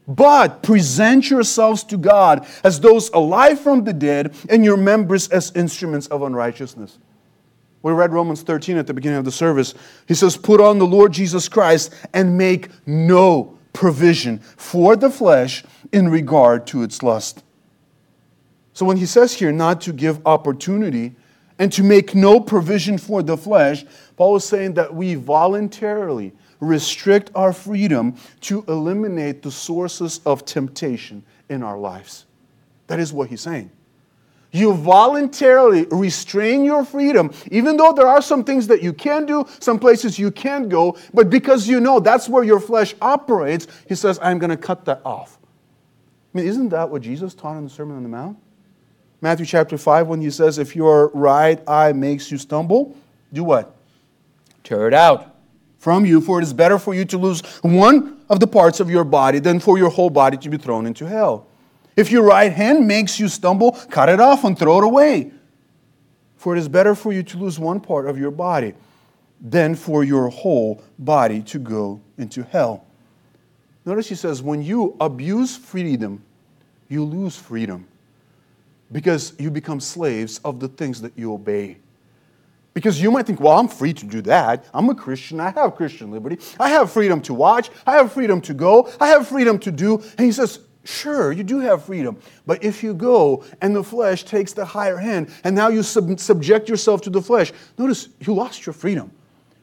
But 0.09 0.63
present 0.63 1.29
yourselves 1.29 1.85
to 1.85 1.99
God 1.99 2.47
as 2.65 2.81
those 2.81 3.11
alive 3.11 3.61
from 3.61 3.85
the 3.85 3.93
dead, 3.93 4.35
and 4.49 4.65
your 4.65 4.79
members 4.79 5.29
as 5.29 5.53
instruments 5.55 6.07
of 6.07 6.23
unrighteousness. 6.23 6.99
We 7.83 7.93
read 7.93 8.13
Romans 8.13 8.43
13 8.43 8.77
at 8.77 8.87
the 8.87 8.95
beginning 8.95 9.19
of 9.19 9.25
the 9.25 9.33
service. 9.33 9.75
He 10.09 10.15
says, 10.15 10.37
Put 10.37 10.61
on 10.61 10.79
the 10.79 10.87
Lord 10.87 11.13
Jesus 11.13 11.49
Christ 11.49 11.95
and 12.13 12.37
make 12.37 12.71
no 12.87 13.59
provision 13.73 14.39
for 14.39 14.97
the 14.97 15.11
flesh 15.11 15.65
in 15.93 16.09
regard 16.09 16.67
to 16.69 16.83
its 16.83 17.03
lust. 17.03 17.43
So 18.73 18.87
when 18.87 18.97
he 18.97 19.07
says 19.07 19.35
here 19.35 19.53
not 19.53 19.81
to 19.83 19.93
give 19.93 20.27
opportunity 20.27 21.15
and 21.59 21.73
to 21.73 21.83
make 21.83 22.15
no 22.15 22.41
provision 22.41 22.97
for 22.97 23.23
the 23.23 23.37
flesh, 23.37 23.85
Paul 24.17 24.37
is 24.37 24.45
saying 24.45 24.75
that 24.75 24.95
we 24.95 25.15
voluntarily 25.15 26.33
restrict 26.61 27.31
our 27.35 27.53
freedom 27.53 28.17
to 28.43 28.65
eliminate 28.69 29.43
the 29.43 29.51
sources 29.51 30.21
of 30.25 30.45
temptation 30.45 31.23
in 31.49 31.63
our 31.63 31.79
lives. 31.79 32.27
That 32.87 33.01
is 33.01 33.13
what 33.13 33.29
he's 33.29 33.41
saying. 33.41 33.71
You 34.53 34.75
voluntarily 34.75 35.87
restrain 35.91 36.65
your 36.65 36.85
freedom, 36.85 37.33
even 37.51 37.77
though 37.77 37.93
there 37.93 38.09
are 38.09 38.21
some 38.21 38.43
things 38.43 38.67
that 38.67 38.83
you 38.83 38.93
can 38.93 39.25
do, 39.25 39.47
some 39.61 39.79
places 39.79 40.19
you 40.19 40.31
can't 40.31 40.69
go, 40.69 40.99
but 41.15 41.31
because 41.31 41.69
you 41.69 41.79
know 41.79 42.01
that's 42.01 42.29
where 42.29 42.43
your 42.43 42.59
flesh 42.59 42.95
operates, 43.01 43.69
he 43.89 43.95
says, 43.95 44.19
I'm 44.21 44.39
going 44.39 44.51
to 44.51 44.57
cut 44.57 44.85
that 44.87 45.03
off. 45.05 45.39
I 46.35 46.39
mean, 46.39 46.47
isn't 46.49 46.71
that 46.71 46.91
what 46.91 47.03
Jesus 47.03 47.35
taught 47.35 47.59
in 47.59 47.65
the 47.65 47.71
Sermon 47.71 47.97
on 47.97 48.03
the 48.03 48.09
Mount? 48.09 48.39
Matthew 49.21 49.47
chapter 49.47 49.77
5, 49.77 50.09
when 50.09 50.21
he 50.21 50.31
says, 50.31 50.59
If 50.59 50.75
your 50.75 51.09
right 51.09 51.61
eye 51.69 51.93
makes 51.93 52.31
you 52.31 52.39
stumble, 52.39 52.97
do 53.33 53.45
what? 53.45 53.77
Tear 54.65 54.89
it 54.89 54.95
out 54.95 55.37
from 55.79 56.05
you, 56.05 56.21
for 56.21 56.39
it 56.41 56.43
is 56.43 56.53
better 56.53 56.79
for 56.79 56.95
you 56.95 57.05
to 57.07 57.19
lose 57.19 57.43
one 57.63 58.21
of 58.29 58.41
the 58.41 58.47
parts 58.47 58.81
of 58.81 58.91
your 58.91 59.05
body 59.05 59.39
than 59.39 59.61
for 59.61 59.79
your 59.79 59.91
whole 59.91 60.11
body 60.11 60.37
to 60.39 60.49
be 60.49 60.57
thrown 60.57 60.87
into 60.87 61.07
hell. 61.07 61.47
If 61.97 62.11
your 62.11 62.23
right 62.23 62.53
hand 62.53 62.87
makes 62.87 63.19
you 63.19 63.29
stumble, 63.29 63.73
cut 63.73 64.09
it 64.09 64.21
off 64.21 64.45
and 64.45 64.59
throw 64.59 64.79
it 64.79 64.85
away. 64.85 65.33
For 66.37 66.57
it 66.57 66.59
is 66.59 66.69
better 66.69 66.95
for 66.95 67.13
you 67.13 67.23
to 67.25 67.39
lose 67.39 67.59
one 67.59 67.81
part 67.81 68.09
of 68.09 68.19
your 68.19 68.31
body 68.31 68.75
than 69.41 69.75
for 69.75 70.05
your 70.05 70.29
whole 70.29 70.83
body 70.99 71.43
to 71.43 71.59
go 71.59 72.01
into 72.19 72.43
hell. 72.43 72.87
Notice 73.85 74.09
he 74.09 74.15
says, 74.15 74.43
when 74.43 74.63
you 74.63 74.97
abuse 75.01 75.57
freedom, 75.57 76.23
you 76.89 77.05
lose 77.05 77.37
freedom 77.37 77.87
because 78.93 79.35
you 79.39 79.51
become 79.51 79.81
slaves 79.81 80.41
of 80.45 80.61
the 80.61 80.69
things 80.69 81.01
that 81.03 81.13
you 81.17 81.33
obey. 81.33 81.79
Because 82.73 83.01
you 83.03 83.11
might 83.11 83.27
think, 83.27 83.41
well, 83.41 83.59
I'm 83.59 83.69
free 83.69 83.93
to 83.93 84.07
do 84.07 84.23
that. 84.23 84.65
I'm 84.73 84.89
a 84.91 84.95
Christian. 84.95 85.41
I 85.41 85.51
have 85.51 85.75
Christian 85.75 86.11
liberty. 86.11 86.39
I 86.59 86.71
have 86.71 86.93
freedom 86.93 87.21
to 87.23 87.35
watch. 87.35 87.71
I 87.87 87.93
have 87.97 88.13
freedom 88.13 88.41
to 88.43 88.55
go. 88.55 88.91
I 89.01 89.09
have 89.09 89.27
freedom 89.27 89.59
to 89.61 89.73
do. 89.73 89.99
And 90.17 90.21
he 90.21 90.33
says, 90.33 90.61
Sure, 90.85 91.31
you 91.31 91.43
do 91.43 91.61
have 91.61 91.85
freedom. 91.85 92.19
But 92.47 92.65
if 92.65 92.83
you 92.83 92.95
go 92.95 93.45
and 93.61 93.77
the 93.77 93.85
flesh 93.85 94.25
takes 94.25 94.53
the 94.53 94.65
higher 94.65 94.97
hand 94.97 95.31
and 95.45 95.55
now 95.55 95.69
you 95.69 95.83
sub- 95.83 96.19
subject 96.19 96.69
yourself 96.69 97.03
to 97.03 97.11
the 97.11 97.21
flesh, 97.21 97.53
notice 97.77 98.09
you 98.21 98.35
lost 98.35 98.65
your 98.65 98.73
freedom. 98.73 99.11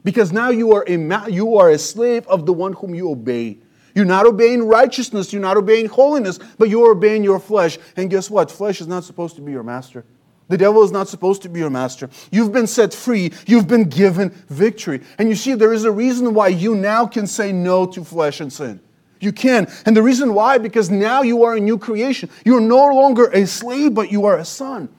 Because 0.03 0.31
now 0.31 0.49
you 0.49 0.73
are, 0.73 0.85
a 0.87 0.97
ma- 0.97 1.25
you 1.25 1.57
are 1.57 1.71
a 1.71 1.77
slave 1.77 2.27
of 2.27 2.45
the 2.45 2.53
one 2.53 2.73
whom 2.73 2.93
you 2.93 3.09
obey. 3.09 3.57
You're 3.95 4.05
not 4.05 4.27
obeying 4.27 4.67
righteousness, 4.67 5.33
you're 5.33 5.41
not 5.41 5.57
obeying 5.57 5.87
holiness, 5.87 6.39
but 6.59 6.69
you're 6.69 6.91
obeying 6.91 7.23
your 7.23 7.39
flesh. 7.39 7.79
And 7.95 8.11
guess 8.11 8.29
what? 8.29 8.51
Flesh 8.51 8.79
is 8.79 8.87
not 8.87 9.03
supposed 9.03 9.35
to 9.37 9.41
be 9.41 9.51
your 9.51 9.63
master. 9.63 10.05
The 10.49 10.57
devil 10.57 10.83
is 10.83 10.91
not 10.91 11.09
supposed 11.09 11.41
to 11.41 11.49
be 11.49 11.59
your 11.59 11.71
master. 11.71 12.09
You've 12.31 12.53
been 12.53 12.67
set 12.67 12.93
free. 12.93 13.33
You've 13.47 13.67
been 13.67 13.89
given 13.89 14.29
victory. 14.49 15.01
And 15.17 15.27
you 15.27 15.35
see, 15.35 15.55
there 15.55 15.73
is 15.73 15.83
a 15.83 15.91
reason 15.91 16.33
why 16.33 16.49
you 16.49 16.75
now 16.75 17.05
can 17.05 17.27
say 17.27 17.51
no 17.51 17.85
to 17.87 18.03
flesh 18.03 18.39
and 18.39 18.53
sin. 18.53 18.79
You 19.19 19.31
can. 19.31 19.67
And 19.85 19.95
the 19.95 20.03
reason 20.03 20.33
why, 20.33 20.57
because 20.57 20.89
now 20.89 21.21
you 21.21 21.43
are 21.43 21.55
a 21.55 21.59
new 21.59 21.77
creation. 21.77 22.29
You 22.45 22.57
are 22.57 22.61
no 22.61 22.87
longer 22.93 23.25
a 23.27 23.45
slave, 23.47 23.93
but 23.93 24.11
you 24.11 24.25
are 24.25 24.37
a 24.37 24.45
son. 24.45 24.89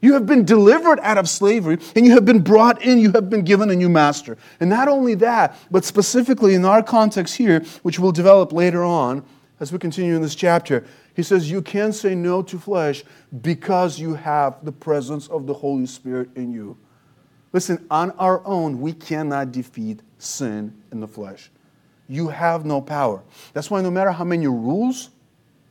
You 0.00 0.12
have 0.12 0.26
been 0.26 0.44
delivered 0.44 1.00
out 1.00 1.16
of 1.16 1.30
slavery 1.30 1.78
and 1.96 2.04
you 2.04 2.12
have 2.12 2.26
been 2.26 2.40
brought 2.40 2.82
in, 2.82 2.98
you 2.98 3.12
have 3.12 3.30
been 3.30 3.42
given 3.42 3.70
a 3.70 3.74
new 3.74 3.88
master. 3.88 4.36
And 4.60 4.68
not 4.68 4.86
only 4.86 5.14
that, 5.14 5.56
but 5.70 5.82
specifically 5.82 6.54
in 6.54 6.64
our 6.66 6.82
context 6.82 7.36
here, 7.36 7.60
which 7.82 7.98
we'll 7.98 8.12
develop 8.12 8.52
later 8.52 8.84
on 8.84 9.24
as 9.60 9.72
we 9.72 9.78
continue 9.78 10.14
in 10.14 10.20
this 10.20 10.34
chapter, 10.34 10.84
he 11.14 11.22
says, 11.22 11.50
You 11.50 11.62
can 11.62 11.92
say 11.92 12.14
no 12.14 12.42
to 12.42 12.58
flesh 12.58 13.02
because 13.40 13.98
you 13.98 14.14
have 14.14 14.62
the 14.62 14.72
presence 14.72 15.26
of 15.28 15.46
the 15.46 15.54
Holy 15.54 15.86
Spirit 15.86 16.28
in 16.36 16.52
you. 16.52 16.76
Listen, 17.54 17.86
on 17.90 18.10
our 18.12 18.44
own, 18.44 18.80
we 18.80 18.92
cannot 18.92 19.52
defeat 19.52 20.00
sin 20.18 20.82
in 20.92 21.00
the 21.00 21.08
flesh 21.08 21.50
you 22.08 22.28
have 22.28 22.64
no 22.64 22.80
power. 22.80 23.22
That's 23.52 23.70
why 23.70 23.80
no 23.80 23.90
matter 23.90 24.12
how 24.12 24.24
many 24.24 24.46
rules 24.46 25.10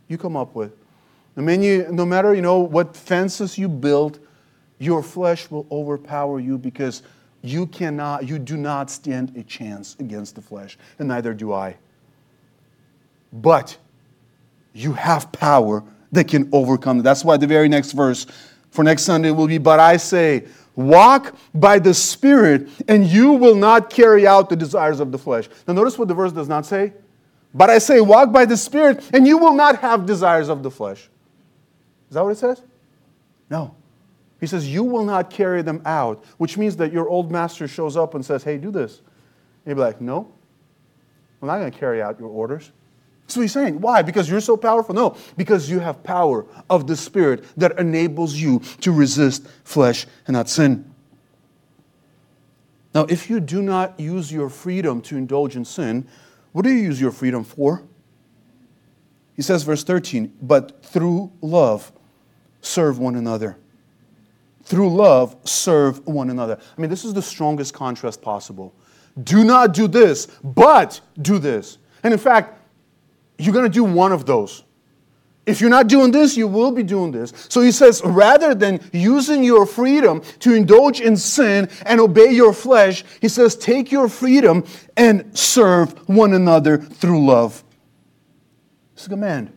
you 0.07 0.17
come 0.17 0.35
up 0.35 0.55
with, 0.55 0.73
no, 1.35 1.43
many, 1.43 1.77
no 1.91 2.05
matter 2.05 2.33
you 2.33 2.41
know 2.41 2.59
what 2.59 2.95
fences 2.95 3.57
you 3.57 3.67
build, 3.67 4.19
your 4.79 5.01
flesh 5.01 5.49
will 5.49 5.65
overpower 5.71 6.39
you 6.39 6.57
because 6.57 7.03
you 7.41 7.67
cannot, 7.67 8.27
you 8.27 8.39
do 8.39 8.57
not 8.57 8.89
stand 8.89 9.35
a 9.37 9.43
chance 9.43 9.95
against 9.99 10.35
the 10.35 10.41
flesh, 10.41 10.77
and 10.99 11.07
neither 11.07 11.33
do 11.33 11.53
I. 11.53 11.75
But 13.31 13.77
you 14.73 14.93
have 14.93 15.31
power 15.31 15.83
that 16.11 16.27
can 16.27 16.49
overcome. 16.51 17.01
That's 17.01 17.25
why 17.25 17.37
the 17.37 17.47
very 17.47 17.67
next 17.67 17.91
verse 17.91 18.25
for 18.71 18.83
next 18.83 19.03
Sunday 19.03 19.31
will 19.31 19.47
be, 19.47 19.57
But 19.57 19.79
I 19.79 19.97
say, 19.97 20.45
Walk 20.75 21.35
by 21.53 21.79
the 21.79 21.93
Spirit, 21.93 22.67
and 22.87 23.05
you 23.05 23.33
will 23.33 23.55
not 23.55 23.89
carry 23.89 24.25
out 24.25 24.49
the 24.49 24.55
desires 24.55 24.99
of 24.99 25.11
the 25.11 25.17
flesh. 25.17 25.47
Now, 25.67 25.73
notice 25.73 25.97
what 25.97 26.07
the 26.07 26.13
verse 26.13 26.31
does 26.31 26.49
not 26.49 26.65
say. 26.65 26.93
But 27.53 27.69
I 27.69 27.77
say, 27.77 28.01
walk 28.01 28.31
by 28.31 28.45
the 28.45 28.57
Spirit, 28.57 29.07
and 29.13 29.27
you 29.27 29.37
will 29.37 29.53
not 29.53 29.79
have 29.79 30.05
desires 30.05 30.49
of 30.49 30.63
the 30.63 30.71
flesh. 30.71 31.09
Is 32.09 32.15
that 32.15 32.23
what 32.23 32.31
it 32.31 32.37
says? 32.37 32.61
No. 33.49 33.75
He 34.39 34.47
says, 34.47 34.67
You 34.67 34.83
will 34.83 35.05
not 35.05 35.29
carry 35.29 35.61
them 35.61 35.81
out, 35.85 36.25
which 36.37 36.57
means 36.57 36.75
that 36.77 36.91
your 36.91 37.07
old 37.07 37.31
master 37.31 37.67
shows 37.67 37.95
up 37.95 38.15
and 38.15 38.25
says, 38.25 38.43
Hey, 38.43 38.57
do 38.57 38.71
this. 38.71 38.97
And 38.97 39.67
you'll 39.67 39.75
be 39.75 39.81
like, 39.81 40.01
No, 40.01 40.31
I'm 41.41 41.47
not 41.47 41.59
going 41.59 41.71
to 41.71 41.77
carry 41.77 42.01
out 42.01 42.19
your 42.19 42.29
orders. 42.29 42.71
So 43.27 43.41
he's 43.41 43.53
saying, 43.53 43.79
why? 43.79 44.01
Because 44.01 44.29
you're 44.29 44.41
so 44.41 44.57
powerful? 44.57 44.93
No, 44.93 45.15
because 45.37 45.69
you 45.69 45.79
have 45.79 46.03
power 46.03 46.45
of 46.69 46.87
the 46.87 46.95
Spirit 46.95 47.45
that 47.57 47.79
enables 47.79 48.35
you 48.35 48.59
to 48.81 48.91
resist 48.91 49.47
flesh 49.63 50.05
and 50.27 50.35
not 50.35 50.49
sin. 50.49 50.93
Now, 52.93 53.05
if 53.05 53.29
you 53.29 53.39
do 53.39 53.61
not 53.61 53.99
use 53.99 54.31
your 54.31 54.49
freedom 54.49 55.01
to 55.03 55.17
indulge 55.17 55.55
in 55.55 55.65
sin, 55.65 56.07
what 56.51 56.63
do 56.63 56.69
you 56.69 56.83
use 56.83 57.01
your 57.01 57.11
freedom 57.11 57.43
for? 57.43 57.83
He 59.35 59.41
says, 59.41 59.63
verse 59.63 59.83
13, 59.83 60.31
but 60.41 60.83
through 60.83 61.31
love 61.41 61.91
serve 62.61 62.99
one 62.99 63.15
another. 63.15 63.57
Through 64.63 64.95
love 64.95 65.35
serve 65.43 66.05
one 66.05 66.29
another. 66.29 66.59
I 66.77 66.81
mean, 66.81 66.89
this 66.89 67.03
is 67.03 67.13
the 67.13 67.21
strongest 67.21 67.73
contrast 67.73 68.21
possible. 68.21 68.75
Do 69.23 69.43
not 69.43 69.73
do 69.73 69.87
this, 69.87 70.27
but 70.43 71.01
do 71.21 71.39
this. 71.39 71.79
And 72.03 72.13
in 72.13 72.19
fact, 72.19 72.59
you're 73.45 73.53
going 73.53 73.65
to 73.65 73.69
do 73.69 73.83
one 73.83 74.11
of 74.11 74.25
those. 74.25 74.63
If 75.45 75.59
you're 75.59 75.69
not 75.69 75.87
doing 75.87 76.11
this, 76.11 76.37
you 76.37 76.47
will 76.47 76.71
be 76.71 76.83
doing 76.83 77.11
this. 77.11 77.33
So 77.49 77.61
he 77.61 77.71
says, 77.71 78.01
rather 78.05 78.55
than 78.55 78.79
using 78.93 79.43
your 79.43 79.65
freedom 79.65 80.21
to 80.39 80.53
indulge 80.53 81.01
in 81.01 81.17
sin 81.17 81.69
and 81.85 81.99
obey 81.99 82.31
your 82.31 82.53
flesh, 82.53 83.03
he 83.19 83.27
says, 83.27 83.55
take 83.55 83.91
your 83.91 84.07
freedom 84.07 84.63
and 84.95 85.37
serve 85.37 86.07
one 86.07 86.33
another 86.33 86.77
through 86.77 87.25
love. 87.25 87.61
It's 88.93 89.07
a 89.07 89.09
command. 89.09 89.51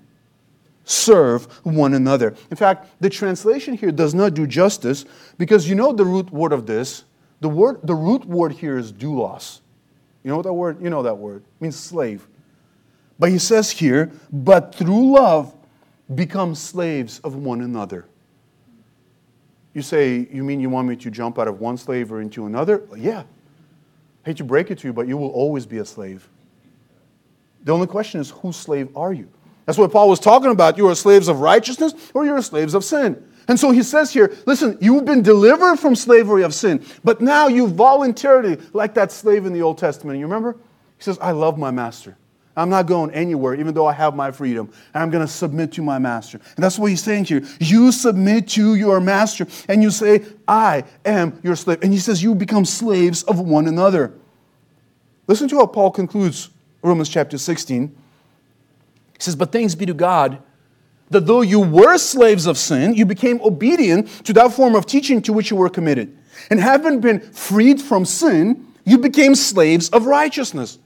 Serve 0.82 1.44
one 1.64 1.94
another. 1.94 2.34
In 2.50 2.56
fact, 2.56 2.88
the 3.00 3.10
translation 3.10 3.74
here 3.74 3.92
does 3.92 4.12
not 4.12 4.34
do 4.34 4.46
justice 4.46 5.04
because 5.38 5.68
you 5.68 5.76
know 5.76 5.92
the 5.92 6.04
root 6.04 6.32
word 6.32 6.52
of 6.52 6.66
this. 6.66 7.04
The, 7.40 7.48
word, 7.48 7.80
the 7.84 7.94
root 7.94 8.24
word 8.24 8.52
here 8.52 8.76
is 8.76 8.92
doulos. 8.92 9.60
You 10.24 10.30
know 10.30 10.42
that 10.42 10.52
word? 10.52 10.82
You 10.82 10.90
know 10.90 11.04
that 11.04 11.16
word. 11.16 11.42
It 11.42 11.62
means 11.62 11.76
slave. 11.76 12.26
But 13.18 13.30
he 13.30 13.38
says 13.38 13.70
here, 13.70 14.10
but 14.30 14.74
through 14.74 15.14
love, 15.14 15.54
become 16.14 16.54
slaves 16.54 17.18
of 17.20 17.34
one 17.36 17.62
another. 17.62 18.06
You 19.74 19.82
say, 19.82 20.28
You 20.32 20.44
mean 20.44 20.60
you 20.60 20.70
want 20.70 20.88
me 20.88 20.96
to 20.96 21.10
jump 21.10 21.38
out 21.38 21.48
of 21.48 21.60
one 21.60 21.76
slavery 21.76 22.22
into 22.22 22.46
another? 22.46 22.82
Yeah. 22.96 23.20
I 23.20 24.30
hate 24.30 24.38
to 24.38 24.44
break 24.44 24.70
it 24.70 24.78
to 24.78 24.88
you, 24.88 24.92
but 24.92 25.06
you 25.06 25.16
will 25.16 25.30
always 25.30 25.66
be 25.66 25.78
a 25.78 25.84
slave. 25.84 26.28
The 27.64 27.72
only 27.72 27.86
question 27.86 28.20
is, 28.20 28.30
whose 28.30 28.56
slave 28.56 28.88
are 28.96 29.12
you? 29.12 29.28
That's 29.64 29.78
what 29.78 29.90
Paul 29.90 30.08
was 30.08 30.20
talking 30.20 30.50
about. 30.50 30.78
You 30.78 30.88
are 30.88 30.94
slaves 30.94 31.28
of 31.28 31.40
righteousness 31.40 31.94
or 32.14 32.24
you're 32.24 32.40
slaves 32.40 32.74
of 32.74 32.84
sin. 32.84 33.22
And 33.48 33.58
so 33.58 33.70
he 33.70 33.82
says 33.82 34.12
here, 34.12 34.34
listen, 34.46 34.78
you've 34.80 35.04
been 35.04 35.22
delivered 35.22 35.76
from 35.76 35.94
slavery 35.94 36.42
of 36.42 36.54
sin, 36.54 36.84
but 37.04 37.20
now 37.20 37.48
you 37.48 37.68
voluntarily, 37.68 38.58
like 38.72 38.94
that 38.94 39.12
slave 39.12 39.46
in 39.46 39.52
the 39.52 39.62
Old 39.62 39.78
Testament, 39.78 40.18
you 40.18 40.26
remember? 40.26 40.52
He 40.96 41.04
says, 41.04 41.18
I 41.20 41.32
love 41.32 41.58
my 41.58 41.70
master. 41.70 42.16
I'm 42.56 42.70
not 42.70 42.86
going 42.86 43.10
anywhere, 43.10 43.54
even 43.54 43.74
though 43.74 43.86
I 43.86 43.92
have 43.92 44.16
my 44.16 44.30
freedom. 44.30 44.72
I'm 44.94 45.10
going 45.10 45.24
to 45.24 45.30
submit 45.30 45.72
to 45.72 45.82
my 45.82 45.98
master. 45.98 46.40
And 46.56 46.64
that's 46.64 46.78
what 46.78 46.86
he's 46.88 47.02
saying 47.02 47.26
here. 47.26 47.42
You 47.60 47.92
submit 47.92 48.48
to 48.50 48.74
your 48.76 48.98
master 48.98 49.46
and 49.68 49.82
you 49.82 49.90
say, 49.90 50.24
I 50.48 50.84
am 51.04 51.38
your 51.42 51.54
slave. 51.54 51.82
And 51.82 51.92
he 51.92 51.98
says, 51.98 52.22
You 52.22 52.34
become 52.34 52.64
slaves 52.64 53.22
of 53.24 53.38
one 53.38 53.68
another. 53.68 54.14
Listen 55.26 55.48
to 55.48 55.56
how 55.56 55.66
Paul 55.66 55.90
concludes 55.90 56.48
Romans 56.82 57.10
chapter 57.10 57.36
16. 57.36 57.88
He 57.88 57.94
says, 59.18 59.36
But 59.36 59.52
thanks 59.52 59.74
be 59.74 59.84
to 59.84 59.94
God 59.94 60.42
that 61.10 61.26
though 61.26 61.42
you 61.42 61.60
were 61.60 61.98
slaves 61.98 62.46
of 62.46 62.58
sin, 62.58 62.94
you 62.94 63.06
became 63.06 63.40
obedient 63.42 64.08
to 64.24 64.32
that 64.32 64.52
form 64.52 64.74
of 64.74 64.86
teaching 64.86 65.22
to 65.22 65.32
which 65.32 65.50
you 65.50 65.56
were 65.56 65.68
committed. 65.68 66.16
And 66.50 66.58
having 66.58 67.00
been 67.00 67.20
freed 67.20 67.80
from 67.80 68.04
sin, 68.04 68.66
you 68.84 68.98
became 68.98 69.34
slaves 69.34 69.88
of 69.90 70.06
righteousness. 70.06 70.78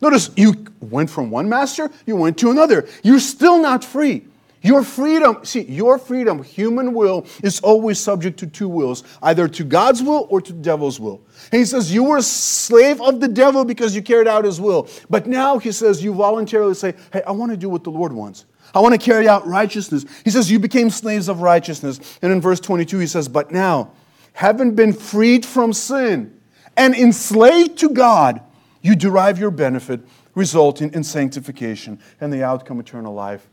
Notice 0.00 0.30
you 0.36 0.66
went 0.80 1.10
from 1.10 1.30
one 1.30 1.48
master, 1.48 1.90
you 2.06 2.16
went 2.16 2.38
to 2.38 2.50
another. 2.50 2.88
You're 3.02 3.20
still 3.20 3.60
not 3.60 3.84
free. 3.84 4.24
Your 4.60 4.82
freedom, 4.82 5.44
see, 5.44 5.62
your 5.62 5.98
freedom, 5.98 6.42
human 6.42 6.92
will, 6.92 7.26
is 7.44 7.60
always 7.60 8.00
subject 8.00 8.40
to 8.40 8.46
two 8.46 8.68
wills, 8.68 9.04
either 9.22 9.46
to 9.46 9.64
God's 9.64 10.02
will 10.02 10.26
or 10.30 10.40
to 10.40 10.52
the 10.52 10.60
devil's 10.60 10.98
will. 10.98 11.20
And 11.52 11.60
he 11.60 11.64
says, 11.64 11.92
You 11.92 12.02
were 12.04 12.16
a 12.16 12.22
slave 12.22 13.00
of 13.00 13.20
the 13.20 13.28
devil 13.28 13.64
because 13.64 13.94
you 13.94 14.02
carried 14.02 14.26
out 14.26 14.44
his 14.44 14.60
will. 14.60 14.88
But 15.08 15.28
now 15.28 15.58
he 15.58 15.70
says, 15.70 16.02
You 16.02 16.12
voluntarily 16.12 16.74
say, 16.74 16.94
Hey, 17.12 17.22
I 17.22 17.30
want 17.30 17.52
to 17.52 17.56
do 17.56 17.68
what 17.68 17.84
the 17.84 17.90
Lord 17.90 18.12
wants. 18.12 18.46
I 18.74 18.80
want 18.80 18.94
to 18.94 19.00
carry 19.00 19.28
out 19.28 19.46
righteousness. 19.46 20.04
He 20.24 20.30
says, 20.30 20.50
You 20.50 20.58
became 20.58 20.90
slaves 20.90 21.28
of 21.28 21.40
righteousness. 21.40 22.18
And 22.20 22.32
in 22.32 22.40
verse 22.40 22.58
22, 22.58 22.98
he 22.98 23.06
says, 23.06 23.28
But 23.28 23.52
now, 23.52 23.92
having 24.32 24.74
been 24.74 24.92
freed 24.92 25.46
from 25.46 25.72
sin 25.72 26.36
and 26.76 26.96
enslaved 26.96 27.78
to 27.78 27.90
God, 27.90 28.40
you 28.82 28.94
derive 28.94 29.38
your 29.38 29.50
benefit, 29.50 30.00
resulting 30.34 30.92
in 30.92 31.04
sanctification 31.04 31.98
and 32.20 32.32
the 32.32 32.42
outcome 32.44 32.80
eternal 32.80 33.14
life. 33.14 33.48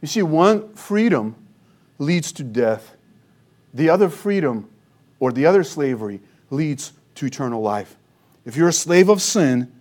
You 0.00 0.08
see, 0.08 0.22
one 0.22 0.74
freedom 0.74 1.36
leads 1.98 2.32
to 2.32 2.44
death, 2.44 2.96
the 3.72 3.88
other 3.88 4.08
freedom 4.08 4.68
or 5.18 5.32
the 5.32 5.46
other 5.46 5.64
slavery 5.64 6.20
leads 6.50 6.92
to 7.14 7.26
eternal 7.26 7.62
life. 7.62 7.96
If 8.44 8.56
you're 8.56 8.68
a 8.68 8.72
slave 8.72 9.08
of 9.08 9.22
sin, 9.22 9.72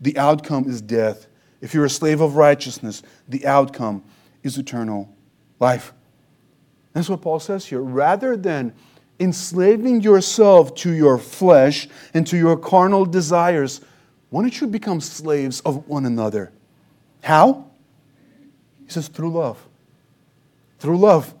the 0.00 0.16
outcome 0.18 0.68
is 0.68 0.80
death. 0.80 1.26
If 1.60 1.74
you're 1.74 1.84
a 1.84 1.90
slave 1.90 2.20
of 2.20 2.36
righteousness, 2.36 3.02
the 3.28 3.46
outcome 3.46 4.02
is 4.42 4.58
eternal 4.58 5.08
life. 5.60 5.92
That's 6.92 7.08
what 7.08 7.22
Paul 7.22 7.40
says 7.40 7.66
here. 7.66 7.80
Rather 7.80 8.36
than 8.36 8.74
enslaving 9.20 10.00
yourself 10.00 10.74
to 10.76 10.92
your 10.92 11.18
flesh 11.18 11.88
and 12.12 12.26
to 12.26 12.36
your 12.36 12.56
carnal 12.56 13.04
desires, 13.04 13.80
why 14.30 14.42
don't 14.42 14.60
you 14.60 14.66
become 14.66 15.00
slaves 15.00 15.60
of 15.60 15.86
one 15.88 16.06
another? 16.06 16.52
How? 17.22 17.66
He 18.84 18.90
says, 18.90 19.08
through 19.08 19.30
love. 19.30 19.64
Through 20.78 20.98
love. 20.98 21.32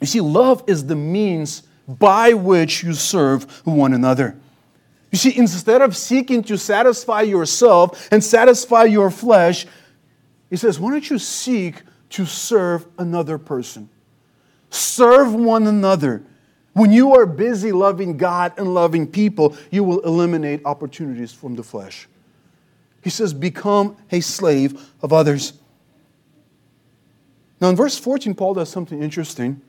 You 0.00 0.06
see, 0.06 0.20
love 0.20 0.64
is 0.66 0.86
the 0.86 0.96
means 0.96 1.62
by 1.86 2.32
which 2.32 2.82
you 2.82 2.94
serve 2.94 3.44
one 3.66 3.92
another. 3.92 4.36
You 5.12 5.18
see, 5.18 5.36
instead 5.36 5.82
of 5.82 5.96
seeking 5.96 6.42
to 6.44 6.58
satisfy 6.58 7.22
yourself 7.22 8.08
and 8.10 8.24
satisfy 8.24 8.84
your 8.84 9.10
flesh, 9.10 9.66
he 10.50 10.56
says, 10.56 10.80
why 10.80 10.90
don't 10.90 11.08
you 11.08 11.18
seek 11.18 11.82
to 12.10 12.26
serve 12.26 12.86
another 12.98 13.38
person? 13.38 13.88
Serve 14.70 15.32
one 15.34 15.66
another. 15.66 16.24
When 16.74 16.92
you 16.92 17.14
are 17.14 17.24
busy 17.24 17.72
loving 17.72 18.16
God 18.16 18.52
and 18.58 18.74
loving 18.74 19.06
people, 19.06 19.56
you 19.70 19.84
will 19.84 20.00
eliminate 20.00 20.60
opportunities 20.64 21.32
from 21.32 21.54
the 21.54 21.62
flesh. 21.62 22.08
He 23.02 23.10
says, 23.10 23.32
Become 23.32 23.96
a 24.10 24.20
slave 24.20 24.90
of 25.00 25.12
others. 25.12 25.54
Now, 27.60 27.68
in 27.68 27.76
verse 27.76 27.96
14, 27.98 28.34
Paul 28.34 28.54
does 28.54 28.68
something 28.68 29.02
interesting 29.02 29.62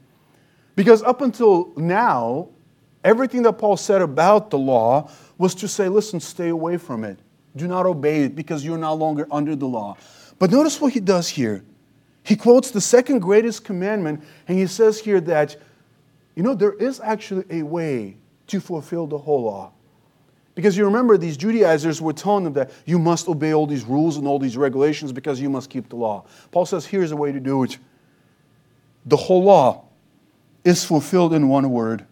because 0.75 1.03
up 1.03 1.21
until 1.21 1.71
now, 1.77 2.49
everything 3.03 3.43
that 3.43 3.53
Paul 3.53 3.77
said 3.77 4.01
about 4.01 4.49
the 4.49 4.57
law 4.57 5.09
was 5.37 5.53
to 5.55 5.67
say, 5.67 5.87
Listen, 5.87 6.19
stay 6.19 6.49
away 6.49 6.77
from 6.77 7.03
it. 7.03 7.19
Do 7.55 7.67
not 7.67 7.85
obey 7.85 8.23
it 8.23 8.35
because 8.35 8.65
you're 8.65 8.79
no 8.79 8.95
longer 8.95 9.27
under 9.31 9.55
the 9.55 9.67
law. 9.67 9.95
But 10.39 10.49
notice 10.49 10.81
what 10.81 10.93
he 10.93 10.99
does 10.99 11.29
here. 11.29 11.63
He 12.23 12.35
quotes 12.35 12.71
the 12.71 12.81
second 12.81 13.19
greatest 13.19 13.63
commandment, 13.63 14.23
and 14.47 14.57
he 14.57 14.65
says 14.65 14.99
here 14.99 15.21
that 15.21 15.55
you 16.35 16.43
know, 16.43 16.53
there 16.53 16.73
is 16.73 16.99
actually 16.99 17.45
a 17.49 17.63
way 17.63 18.17
to 18.47 18.59
fulfill 18.59 19.07
the 19.07 19.17
whole 19.17 19.43
law. 19.43 19.71
Because 20.53 20.77
you 20.77 20.85
remember, 20.85 21.17
these 21.17 21.35
Judaizers 21.35 22.01
were 22.01 22.13
telling 22.13 22.45
them 22.45 22.53
that 22.53 22.71
you 22.85 22.97
must 22.97 23.27
obey 23.27 23.53
all 23.53 23.67
these 23.67 23.83
rules 23.83 24.17
and 24.17 24.27
all 24.27 24.39
these 24.39 24.55
regulations 24.55 25.11
because 25.11 25.41
you 25.41 25.49
must 25.49 25.69
keep 25.69 25.89
the 25.89 25.95
law. 25.95 26.25
Paul 26.51 26.65
says, 26.65 26.85
here's 26.85 27.11
a 27.11 27.15
way 27.15 27.31
to 27.31 27.39
do 27.39 27.63
it. 27.63 27.77
The 29.05 29.17
whole 29.17 29.43
law 29.43 29.85
is 30.63 30.85
fulfilled 30.85 31.33
in 31.33 31.49
one 31.49 31.69
word 31.71 32.05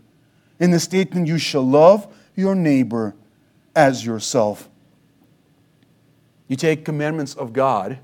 in 0.63 0.71
the 0.71 0.79
statement, 0.79 1.27
you 1.27 1.37
shall 1.37 1.67
love 1.67 2.07
your 2.35 2.55
neighbor 2.55 3.15
as 3.75 4.05
yourself. 4.05 4.69
You 6.47 6.55
take 6.55 6.85
commandments 6.85 7.33
of 7.33 7.51
God, 7.51 7.99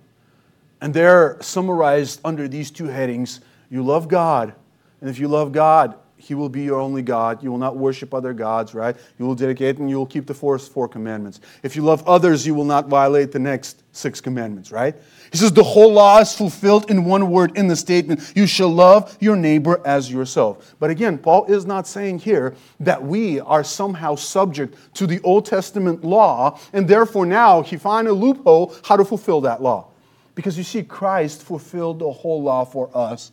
and 0.81 0.93
they're 0.93 1.37
summarized 1.41 2.19
under 2.25 2.49
these 2.49 2.71
two 2.71 2.87
headings 2.87 3.39
you 3.69 3.81
love 3.81 4.07
God, 4.07 4.53
and 4.99 5.09
if 5.09 5.19
you 5.19 5.27
love 5.27 5.51
God, 5.51 5.95
he 6.19 6.35
will 6.35 6.49
be 6.49 6.63
your 6.63 6.79
only 6.79 7.01
God. 7.01 7.41
You 7.41 7.49
will 7.49 7.57
not 7.57 7.77
worship 7.77 8.13
other 8.13 8.33
gods, 8.33 8.73
right? 8.73 8.95
You 9.17 9.25
will 9.25 9.35
dedicate 9.35 9.77
and 9.77 9.89
you 9.89 9.97
will 9.97 10.05
keep 10.05 10.27
the 10.27 10.33
first 10.33 10.71
four 10.71 10.87
commandments. 10.87 11.39
If 11.63 11.77
you 11.77 11.81
love 11.81 12.07
others, 12.07 12.45
you 12.45 12.53
will 12.53 12.65
not 12.65 12.87
violate 12.87 13.31
the 13.31 13.39
next 13.39 13.83
six 13.93 14.19
commandments, 14.19 14.71
right? 14.71 14.95
He 15.31 15.37
says 15.37 15.53
the 15.53 15.63
whole 15.63 15.93
law 15.93 16.19
is 16.19 16.33
fulfilled 16.33 16.91
in 16.91 17.05
one 17.05 17.31
word 17.31 17.57
in 17.57 17.67
the 17.67 17.75
statement 17.75 18.33
you 18.35 18.47
shall 18.47 18.69
love 18.69 19.17
your 19.21 19.37
neighbor 19.37 19.81
as 19.85 20.11
yourself. 20.11 20.75
But 20.77 20.89
again, 20.89 21.17
Paul 21.17 21.45
is 21.45 21.65
not 21.65 21.87
saying 21.87 22.19
here 22.19 22.53
that 22.81 23.01
we 23.01 23.39
are 23.39 23.63
somehow 23.63 24.15
subject 24.15 24.75
to 24.95 25.07
the 25.07 25.21
Old 25.21 25.45
Testament 25.45 26.03
law, 26.03 26.59
and 26.73 26.87
therefore 26.87 27.25
now 27.25 27.61
he 27.61 27.77
find 27.77 28.09
a 28.09 28.13
loophole 28.13 28.75
how 28.83 28.97
to 28.97 29.05
fulfill 29.05 29.41
that 29.41 29.61
law. 29.61 29.87
Because 30.35 30.57
you 30.57 30.63
see, 30.63 30.83
Christ 30.83 31.43
fulfilled 31.43 31.99
the 31.99 32.11
whole 32.11 32.43
law 32.43 32.65
for 32.65 32.89
us 32.95 33.31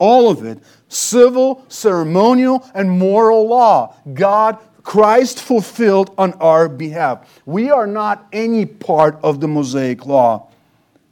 all 0.00 0.28
of 0.28 0.44
it 0.44 0.58
civil, 0.88 1.64
ceremonial, 1.68 2.68
and 2.74 2.90
moral 2.90 3.46
law. 3.46 3.94
God, 4.12 4.58
Christ 4.82 5.40
fulfilled 5.40 6.12
on 6.18 6.32
our 6.34 6.68
behalf. 6.68 7.40
We 7.46 7.70
are 7.70 7.86
not 7.86 8.26
any 8.32 8.66
part 8.66 9.20
of 9.22 9.40
the 9.40 9.46
Mosaic 9.46 10.04
law. 10.04 10.48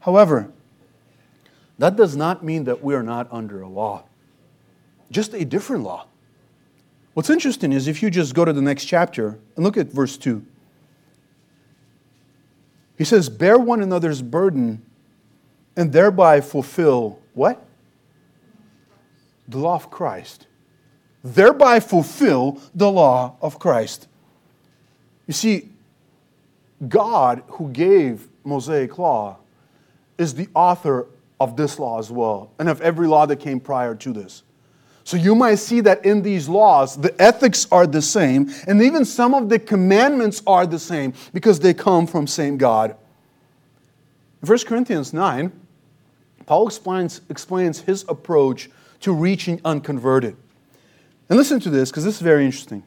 However, 0.01 0.51
that 1.79 1.95
does 1.95 2.17
not 2.17 2.45
mean 2.45 2.65
that 2.65 2.83
we 2.83 2.97
are 2.97 3.05
not 3.05 3.29
under 3.31 3.63
a 3.63 3.69
law, 3.69 4.03
just 5.13 5.33
a 5.33 5.45
different 5.45 5.85
law. 5.85 6.07
What's 7.15 7.31
interesting 7.31 7.73
is 7.73 7.87
if 7.87 8.03
you 8.03 8.11
just 8.11 8.35
go 8.35 8.45
to 8.45 8.53
the 8.53 8.63
next 8.63 8.87
chapter 8.87 9.39
and 9.55 9.65
look 9.65 9.77
at 9.77 9.93
verse 9.93 10.17
2. 10.17 10.45
He 12.97 13.05
says, 13.05 13.29
Bear 13.29 13.59
one 13.59 13.81
another's 13.81 14.23
burden 14.23 14.83
and 15.77 15.93
thereby 15.93 16.41
fulfill 16.41 17.21
what? 17.35 17.65
The 19.49 19.59
law 19.59 19.75
of 19.75 19.91
Christ, 19.91 20.47
thereby 21.25 21.81
fulfill 21.81 22.61
the 22.75 22.91
law 22.91 23.37
of 23.41 23.59
Christ. 23.59 24.07
You 25.27 25.33
see, 25.33 25.71
God, 26.87 27.43
who 27.49 27.71
gave 27.71 28.29
Mosaic 28.45 28.99
law, 28.99 29.39
is 30.17 30.35
the 30.35 30.49
author 30.55 31.07
of 31.41 31.57
this 31.57 31.79
law 31.79 31.99
as 31.99 32.11
well, 32.11 32.51
and 32.59 32.69
of 32.69 32.81
every 32.81 33.07
law 33.07 33.27
that 33.27 33.37
came 33.37 33.61
prior 33.61 33.95
to 33.95 34.13
this. 34.13 34.43
So 35.05 35.17
you 35.17 35.35
might 35.35 35.55
see 35.55 35.81
that 35.81 36.05
in 36.05 36.21
these 36.21 36.49
laws, 36.49 36.97
the 36.97 37.19
ethics 37.21 37.67
are 37.73 37.87
the 37.87 38.03
same, 38.03 38.51
and 38.67 38.83
even 38.83 39.05
some 39.05 39.33
of 39.33 39.49
the 39.49 39.59
commandments 39.59 40.43
are 40.47 40.67
the 40.67 40.79
same 40.79 41.15
because 41.33 41.61
they 41.61 41.73
come 41.73 42.07
from 42.07 42.27
same 42.27 42.59
God. 42.59 42.95
In 44.43 44.49
1 44.49 44.59
Corinthians 44.67 45.13
9, 45.13 45.51
Paul 46.47 46.67
explains, 46.67 47.23
explains 47.29 47.81
his 47.81 48.05
approach 48.09 48.69
to 49.01 49.13
reaching 49.13 49.61
unconverted. 49.65 50.37
And 51.29 51.39
listen 51.39 51.61
to 51.61 51.71
this 51.71 51.91
because 51.91 52.05
this 52.05 52.17
is 52.17 52.21
very 52.21 52.45
interesting. 52.45 52.83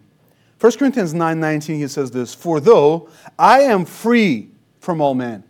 1 0.60 0.78
Corinthians 0.78 1.14
9:19 1.14 1.78
he 1.78 1.88
says 1.88 2.12
this, 2.12 2.34
"For 2.34 2.60
though 2.60 3.10
I 3.38 3.62
am 3.62 3.86
free 3.86 4.52
from 4.80 5.02
all 5.02 5.16
men." 5.16 5.44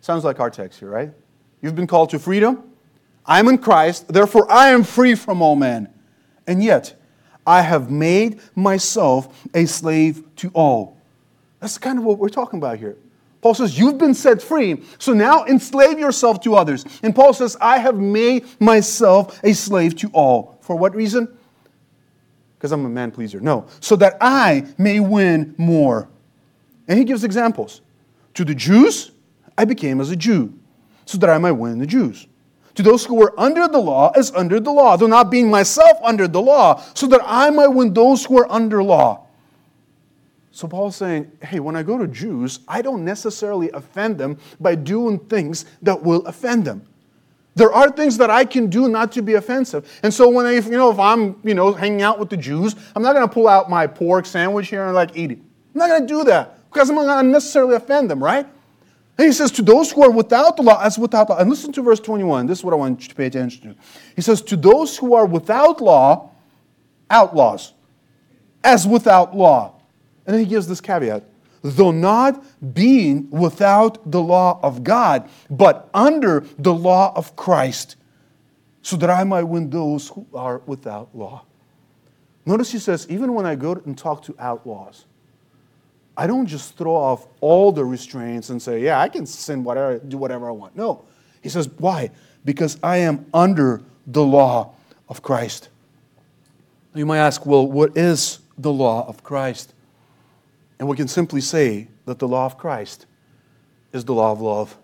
Sounds 0.00 0.24
like 0.24 0.40
our 0.40 0.50
text 0.50 0.80
here, 0.80 0.88
right? 0.88 1.12
You've 1.60 1.74
been 1.74 1.86
called 1.86 2.10
to 2.10 2.18
freedom. 2.18 2.62
I'm 3.26 3.48
in 3.48 3.58
Christ, 3.58 4.08
therefore 4.08 4.50
I 4.50 4.70
am 4.70 4.82
free 4.82 5.14
from 5.14 5.42
all 5.42 5.56
men. 5.56 5.88
And 6.46 6.62
yet, 6.62 6.94
I 7.46 7.62
have 7.62 7.90
made 7.90 8.40
myself 8.54 9.46
a 9.54 9.66
slave 9.66 10.24
to 10.36 10.50
all. 10.54 10.96
That's 11.60 11.78
kind 11.78 11.98
of 11.98 12.04
what 12.04 12.18
we're 12.18 12.28
talking 12.28 12.58
about 12.58 12.78
here. 12.78 12.96
Paul 13.40 13.54
says, 13.54 13.78
You've 13.78 13.98
been 13.98 14.14
set 14.14 14.42
free, 14.42 14.82
so 14.98 15.12
now 15.12 15.44
enslave 15.44 15.98
yourself 15.98 16.40
to 16.42 16.54
others. 16.54 16.84
And 17.02 17.14
Paul 17.14 17.32
says, 17.32 17.56
I 17.60 17.78
have 17.78 17.96
made 17.96 18.46
myself 18.60 19.40
a 19.42 19.54
slave 19.54 19.96
to 19.96 20.10
all. 20.12 20.58
For 20.60 20.76
what 20.76 20.94
reason? 20.94 21.36
Because 22.58 22.72
I'm 22.72 22.84
a 22.84 22.90
man 22.90 23.10
pleaser. 23.10 23.40
No, 23.40 23.66
so 23.80 23.96
that 23.96 24.18
I 24.20 24.66
may 24.76 25.00
win 25.00 25.54
more. 25.56 26.08
And 26.88 26.98
he 26.98 27.04
gives 27.04 27.24
examples. 27.24 27.80
To 28.34 28.44
the 28.44 28.54
Jews, 28.54 29.12
I 29.56 29.64
became 29.64 30.00
as 30.00 30.10
a 30.10 30.16
Jew, 30.16 30.52
so 31.06 31.18
that 31.18 31.30
I 31.30 31.38
might 31.38 31.52
win 31.52 31.78
the 31.78 31.86
Jews. 31.86 32.26
To 32.74 32.82
those 32.82 33.04
who 33.04 33.14
were 33.14 33.38
under 33.38 33.66
the 33.66 33.78
law, 33.78 34.12
as 34.14 34.30
under 34.32 34.60
the 34.60 34.70
law, 34.70 34.96
though 34.96 35.06
not 35.06 35.30
being 35.30 35.50
myself 35.50 35.98
under 36.04 36.28
the 36.28 36.40
law, 36.40 36.82
so 36.94 37.06
that 37.08 37.20
I 37.24 37.50
might 37.50 37.68
win 37.68 37.92
those 37.92 38.24
who 38.24 38.38
are 38.38 38.50
under 38.50 38.82
law. 38.82 39.26
So 40.52 40.66
Paul's 40.66 40.96
saying, 40.96 41.30
hey, 41.42 41.60
when 41.60 41.76
I 41.76 41.82
go 41.82 41.96
to 41.96 42.08
Jews, 42.08 42.60
I 42.66 42.82
don't 42.82 43.04
necessarily 43.04 43.70
offend 43.70 44.18
them 44.18 44.38
by 44.58 44.74
doing 44.74 45.18
things 45.18 45.64
that 45.82 46.02
will 46.02 46.26
offend 46.26 46.64
them. 46.64 46.86
There 47.54 47.72
are 47.72 47.90
things 47.90 48.16
that 48.18 48.30
I 48.30 48.44
can 48.44 48.68
do 48.68 48.88
not 48.88 49.12
to 49.12 49.22
be 49.22 49.34
offensive. 49.34 50.00
And 50.02 50.12
so 50.12 50.28
when 50.28 50.46
I, 50.46 50.52
you 50.52 50.70
know, 50.70 50.90
if 50.90 50.98
I'm, 50.98 51.40
you 51.44 51.54
know, 51.54 51.72
hanging 51.72 52.02
out 52.02 52.18
with 52.18 52.30
the 52.30 52.36
Jews, 52.36 52.74
I'm 52.94 53.02
not 53.02 53.14
going 53.14 53.28
to 53.28 53.32
pull 53.32 53.48
out 53.48 53.68
my 53.68 53.86
pork 53.86 54.26
sandwich 54.26 54.68
here 54.68 54.84
and 54.84 54.94
like 54.94 55.16
eat 55.16 55.32
it. 55.32 55.38
I'm 55.38 55.78
not 55.78 55.88
going 55.88 56.02
to 56.02 56.06
do 56.06 56.24
that 56.24 56.70
because 56.70 56.90
I'm 56.90 56.96
not 56.96 57.06
going 57.06 57.24
to 57.26 57.30
necessarily 57.30 57.74
offend 57.74 58.10
them, 58.10 58.22
right? 58.22 58.46
And 59.18 59.26
he 59.26 59.32
says, 59.32 59.50
to 59.52 59.62
those 59.62 59.90
who 59.92 60.02
are 60.02 60.10
without 60.10 60.56
the 60.56 60.62
law, 60.62 60.80
as 60.82 60.98
without 60.98 61.28
law. 61.28 61.38
And 61.38 61.50
listen 61.50 61.72
to 61.74 61.82
verse 61.82 62.00
21. 62.00 62.46
This 62.46 62.60
is 62.60 62.64
what 62.64 62.72
I 62.72 62.76
want 62.76 63.02
you 63.02 63.08
to 63.08 63.14
pay 63.14 63.26
attention 63.26 63.74
to. 63.74 63.80
He 64.16 64.22
says, 64.22 64.40
to 64.42 64.56
those 64.56 64.96
who 64.96 65.14
are 65.14 65.26
without 65.26 65.80
law, 65.80 66.30
outlaws, 67.10 67.74
as 68.64 68.86
without 68.86 69.36
law. 69.36 69.79
And 70.30 70.36
then 70.36 70.44
he 70.44 70.48
gives 70.48 70.68
this 70.68 70.80
caveat 70.80 71.24
though 71.62 71.90
not 71.90 72.40
being 72.72 73.28
without 73.30 74.08
the 74.08 74.22
law 74.22 74.60
of 74.62 74.84
God, 74.84 75.28
but 75.50 75.90
under 75.92 76.44
the 76.56 76.72
law 76.72 77.12
of 77.16 77.34
Christ, 77.34 77.96
so 78.80 78.96
that 78.96 79.10
I 79.10 79.24
might 79.24 79.42
win 79.42 79.70
those 79.70 80.06
who 80.06 80.24
are 80.32 80.62
without 80.66 81.08
law. 81.12 81.42
Notice 82.46 82.70
he 82.70 82.78
says, 82.78 83.08
even 83.10 83.34
when 83.34 83.44
I 83.44 83.56
go 83.56 83.72
and 83.72 83.98
talk 83.98 84.22
to 84.26 84.36
outlaws, 84.38 85.04
I 86.16 86.28
don't 86.28 86.46
just 86.46 86.76
throw 86.76 86.94
off 86.94 87.26
all 87.40 87.72
the 87.72 87.84
restraints 87.84 88.50
and 88.50 88.62
say, 88.62 88.84
yeah, 88.84 89.00
I 89.00 89.08
can 89.08 89.26
sin 89.26 89.64
whatever, 89.64 89.98
do 89.98 90.16
whatever 90.16 90.48
I 90.48 90.52
want. 90.52 90.76
No. 90.76 91.04
He 91.42 91.48
says, 91.48 91.68
why? 91.78 92.12
Because 92.44 92.78
I 92.84 92.98
am 92.98 93.26
under 93.34 93.82
the 94.06 94.22
law 94.22 94.74
of 95.08 95.22
Christ. 95.22 95.70
You 96.94 97.04
might 97.04 97.18
ask, 97.18 97.44
well, 97.44 97.66
what 97.66 97.96
is 97.96 98.38
the 98.56 98.72
law 98.72 99.08
of 99.08 99.24
Christ? 99.24 99.74
And 100.80 100.88
we 100.88 100.96
can 100.96 101.08
simply 101.08 101.42
say 101.42 101.88
that 102.06 102.18
the 102.18 102.26
law 102.26 102.46
of 102.46 102.56
Christ 102.56 103.04
is 103.92 104.04
the 104.04 104.14
law 104.14 104.32
of 104.32 104.40
love. 104.40 104.76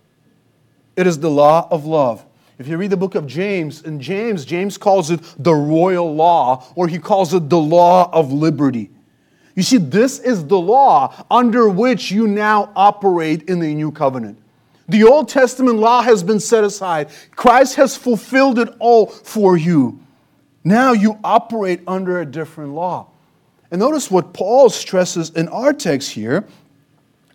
It 0.95 1.07
is 1.07 1.19
the 1.19 1.31
law 1.31 1.67
of 1.71 1.87
love. 1.87 2.25
If 2.59 2.69
you 2.69 2.77
read 2.77 2.91
the 2.91 2.99
book 2.99 3.15
of 3.15 3.27
James, 3.27 3.83
in 3.83 3.99
James, 3.99 4.45
James 4.45 4.77
calls 4.77 5.11
it 5.11 5.21
the 5.39 5.55
royal 5.55 6.15
law, 6.15 6.65
or 6.75 6.87
he 6.87 6.99
calls 6.99 7.33
it 7.33 7.49
the 7.49 7.59
law 7.59 8.11
of 8.13 8.31
liberty. 8.31 8.91
You 9.55 9.63
see, 9.63 9.79
this 9.79 10.19
is 10.19 10.47
the 10.47 10.59
law 10.59 11.15
under 11.31 11.67
which 11.67 12.11
you 12.11 12.27
now 12.27 12.73
operate 12.77 13.49
in 13.49 13.59
the 13.59 13.75
new 13.75 13.91
covenant. 13.91 14.39
The 14.89 15.05
Old 15.05 15.31
Testament 15.31 15.79
law 15.79 16.03
has 16.03 16.23
been 16.23 16.41
set 16.41 16.63
aside. 16.63 17.09
Christ 17.35 17.77
has 17.77 17.97
fulfilled 17.97 18.59
it 18.59 18.69
all 18.81 19.07
for 19.07 19.57
you. 19.57 20.01
Now 20.63 20.93
you 20.93 21.19
operate 21.25 21.81
under 21.87 22.21
a 22.21 22.27
different 22.27 22.73
law. 22.73 23.09
And 23.71 23.81
notice 23.81 24.11
what 24.11 24.33
Paul 24.33 24.71
stresses 24.71 25.31
in 25.31 25.49
our 25.49 25.73
text 25.73 26.11
here 26.11 26.47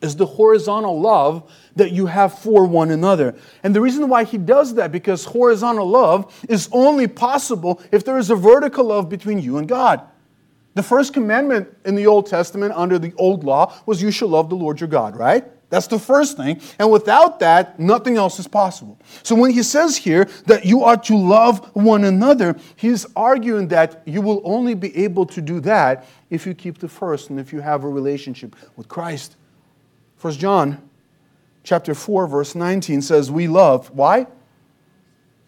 is 0.01 0.15
the 0.15 0.25
horizontal 0.25 0.99
love 0.99 1.51
that 1.75 1.91
you 1.91 2.07
have 2.07 2.37
for 2.39 2.65
one 2.65 2.91
another. 2.91 3.35
And 3.63 3.75
the 3.75 3.81
reason 3.81 4.09
why 4.09 4.23
he 4.23 4.37
does 4.37 4.75
that 4.75 4.91
because 4.91 5.25
horizontal 5.25 5.87
love 5.87 6.43
is 6.49 6.69
only 6.71 7.07
possible 7.07 7.81
if 7.91 8.03
there 8.03 8.17
is 8.17 8.29
a 8.29 8.35
vertical 8.35 8.85
love 8.85 9.09
between 9.09 9.39
you 9.39 9.57
and 9.57 9.67
God. 9.67 10.01
The 10.73 10.83
first 10.83 11.13
commandment 11.13 11.67
in 11.85 11.95
the 11.95 12.07
Old 12.07 12.27
Testament 12.27 12.73
under 12.75 12.97
the 12.97 13.13
old 13.17 13.43
law 13.43 13.73
was 13.85 14.01
you 14.01 14.09
shall 14.09 14.29
love 14.29 14.49
the 14.49 14.55
Lord 14.55 14.79
your 14.79 14.89
God, 14.89 15.15
right? 15.15 15.45
That's 15.71 15.87
the 15.87 15.97
first 15.97 16.35
thing. 16.35 16.59
And 16.77 16.91
without 16.91 17.39
that, 17.39 17.79
nothing 17.79 18.17
else 18.17 18.37
is 18.39 18.47
possible. 18.47 18.99
So 19.23 19.35
when 19.35 19.51
he 19.51 19.63
says 19.63 19.95
here 19.95 20.25
that 20.45 20.65
you 20.65 20.83
are 20.83 20.97
to 20.97 21.15
love 21.15 21.65
one 21.73 22.03
another, 22.03 22.57
he's 22.75 23.05
arguing 23.15 23.69
that 23.69 24.03
you 24.05 24.21
will 24.21 24.41
only 24.43 24.73
be 24.73 24.95
able 24.97 25.25
to 25.27 25.41
do 25.41 25.61
that 25.61 26.05
if 26.29 26.45
you 26.45 26.53
keep 26.53 26.79
the 26.79 26.89
first 26.89 27.29
and 27.29 27.39
if 27.39 27.53
you 27.53 27.61
have 27.61 27.85
a 27.85 27.87
relationship 27.87 28.53
with 28.75 28.89
Christ. 28.89 29.37
First 30.17 30.41
John 30.41 30.89
chapter 31.63 31.95
4 31.95 32.27
verse 32.27 32.53
19 32.53 33.01
says 33.01 33.31
we 33.31 33.47
love 33.47 33.91
why? 33.91 34.27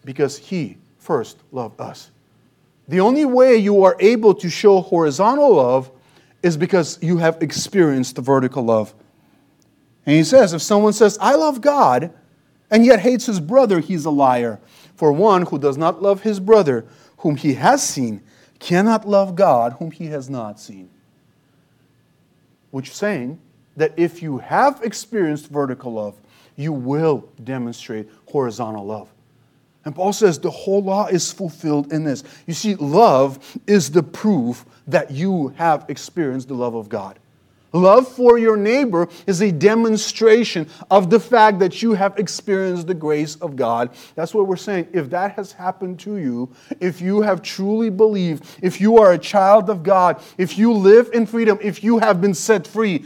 Because 0.06 0.38
he 0.38 0.78
first 0.98 1.36
loved 1.52 1.82
us. 1.82 2.10
The 2.88 3.00
only 3.00 3.26
way 3.26 3.56
you 3.58 3.84
are 3.84 3.96
able 4.00 4.34
to 4.36 4.48
show 4.48 4.80
horizontal 4.80 5.56
love 5.56 5.90
is 6.42 6.56
because 6.56 6.98
you 7.02 7.18
have 7.18 7.42
experienced 7.42 8.16
the 8.16 8.22
vertical 8.22 8.62
love. 8.64 8.94
And 10.06 10.16
he 10.16 10.24
says, 10.24 10.52
if 10.52 10.62
someone 10.62 10.92
says, 10.92 11.16
I 11.20 11.34
love 11.34 11.60
God, 11.60 12.12
and 12.70 12.84
yet 12.84 13.00
hates 13.00 13.26
his 13.26 13.40
brother, 13.40 13.80
he's 13.80 14.04
a 14.04 14.10
liar. 14.10 14.60
For 14.96 15.12
one 15.12 15.42
who 15.46 15.58
does 15.58 15.76
not 15.76 16.02
love 16.02 16.22
his 16.22 16.40
brother, 16.40 16.84
whom 17.18 17.36
he 17.36 17.54
has 17.54 17.86
seen, 17.86 18.22
cannot 18.58 19.08
love 19.08 19.34
God, 19.34 19.74
whom 19.74 19.90
he 19.90 20.06
has 20.06 20.28
not 20.28 20.60
seen. 20.60 20.90
Which 22.70 22.88
is 22.88 22.94
saying 22.94 23.38
that 23.76 23.92
if 23.96 24.22
you 24.22 24.38
have 24.38 24.80
experienced 24.82 25.48
vertical 25.48 25.92
love, 25.92 26.20
you 26.56 26.72
will 26.72 27.28
demonstrate 27.42 28.08
horizontal 28.26 28.84
love. 28.84 29.08
And 29.84 29.94
Paul 29.94 30.12
says 30.12 30.38
the 30.38 30.50
whole 30.50 30.82
law 30.82 31.06
is 31.06 31.30
fulfilled 31.30 31.92
in 31.92 32.04
this. 32.04 32.24
You 32.46 32.54
see, 32.54 32.74
love 32.76 33.58
is 33.66 33.90
the 33.90 34.02
proof 34.02 34.64
that 34.86 35.10
you 35.10 35.48
have 35.56 35.84
experienced 35.88 36.48
the 36.48 36.54
love 36.54 36.74
of 36.74 36.88
God. 36.88 37.18
Love 37.74 38.06
for 38.06 38.38
your 38.38 38.56
neighbor 38.56 39.08
is 39.26 39.42
a 39.42 39.50
demonstration 39.50 40.68
of 40.92 41.10
the 41.10 41.18
fact 41.18 41.58
that 41.58 41.82
you 41.82 41.92
have 41.92 42.16
experienced 42.20 42.86
the 42.86 42.94
grace 42.94 43.34
of 43.36 43.56
God. 43.56 43.90
That's 44.14 44.32
what 44.32 44.46
we're 44.46 44.54
saying. 44.54 44.86
If 44.92 45.10
that 45.10 45.32
has 45.32 45.50
happened 45.50 45.98
to 46.00 46.16
you, 46.16 46.48
if 46.78 47.00
you 47.00 47.20
have 47.22 47.42
truly 47.42 47.90
believed, 47.90 48.44
if 48.62 48.80
you 48.80 48.98
are 48.98 49.12
a 49.12 49.18
child 49.18 49.68
of 49.68 49.82
God, 49.82 50.22
if 50.38 50.56
you 50.56 50.72
live 50.72 51.10
in 51.12 51.26
freedom, 51.26 51.58
if 51.60 51.82
you 51.82 51.98
have 51.98 52.20
been 52.20 52.32
set 52.32 52.64
free, 52.64 53.04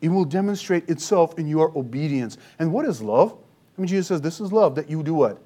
it 0.00 0.08
will 0.08 0.24
demonstrate 0.24 0.88
itself 0.88 1.38
in 1.38 1.46
your 1.46 1.76
obedience. 1.76 2.38
And 2.58 2.72
what 2.72 2.86
is 2.86 3.02
love? 3.02 3.36
I 3.76 3.80
mean, 3.82 3.88
Jesus 3.88 4.06
says, 4.06 4.22
This 4.22 4.40
is 4.40 4.50
love, 4.50 4.76
that 4.76 4.88
you 4.88 5.02
do 5.02 5.12
what? 5.12 5.42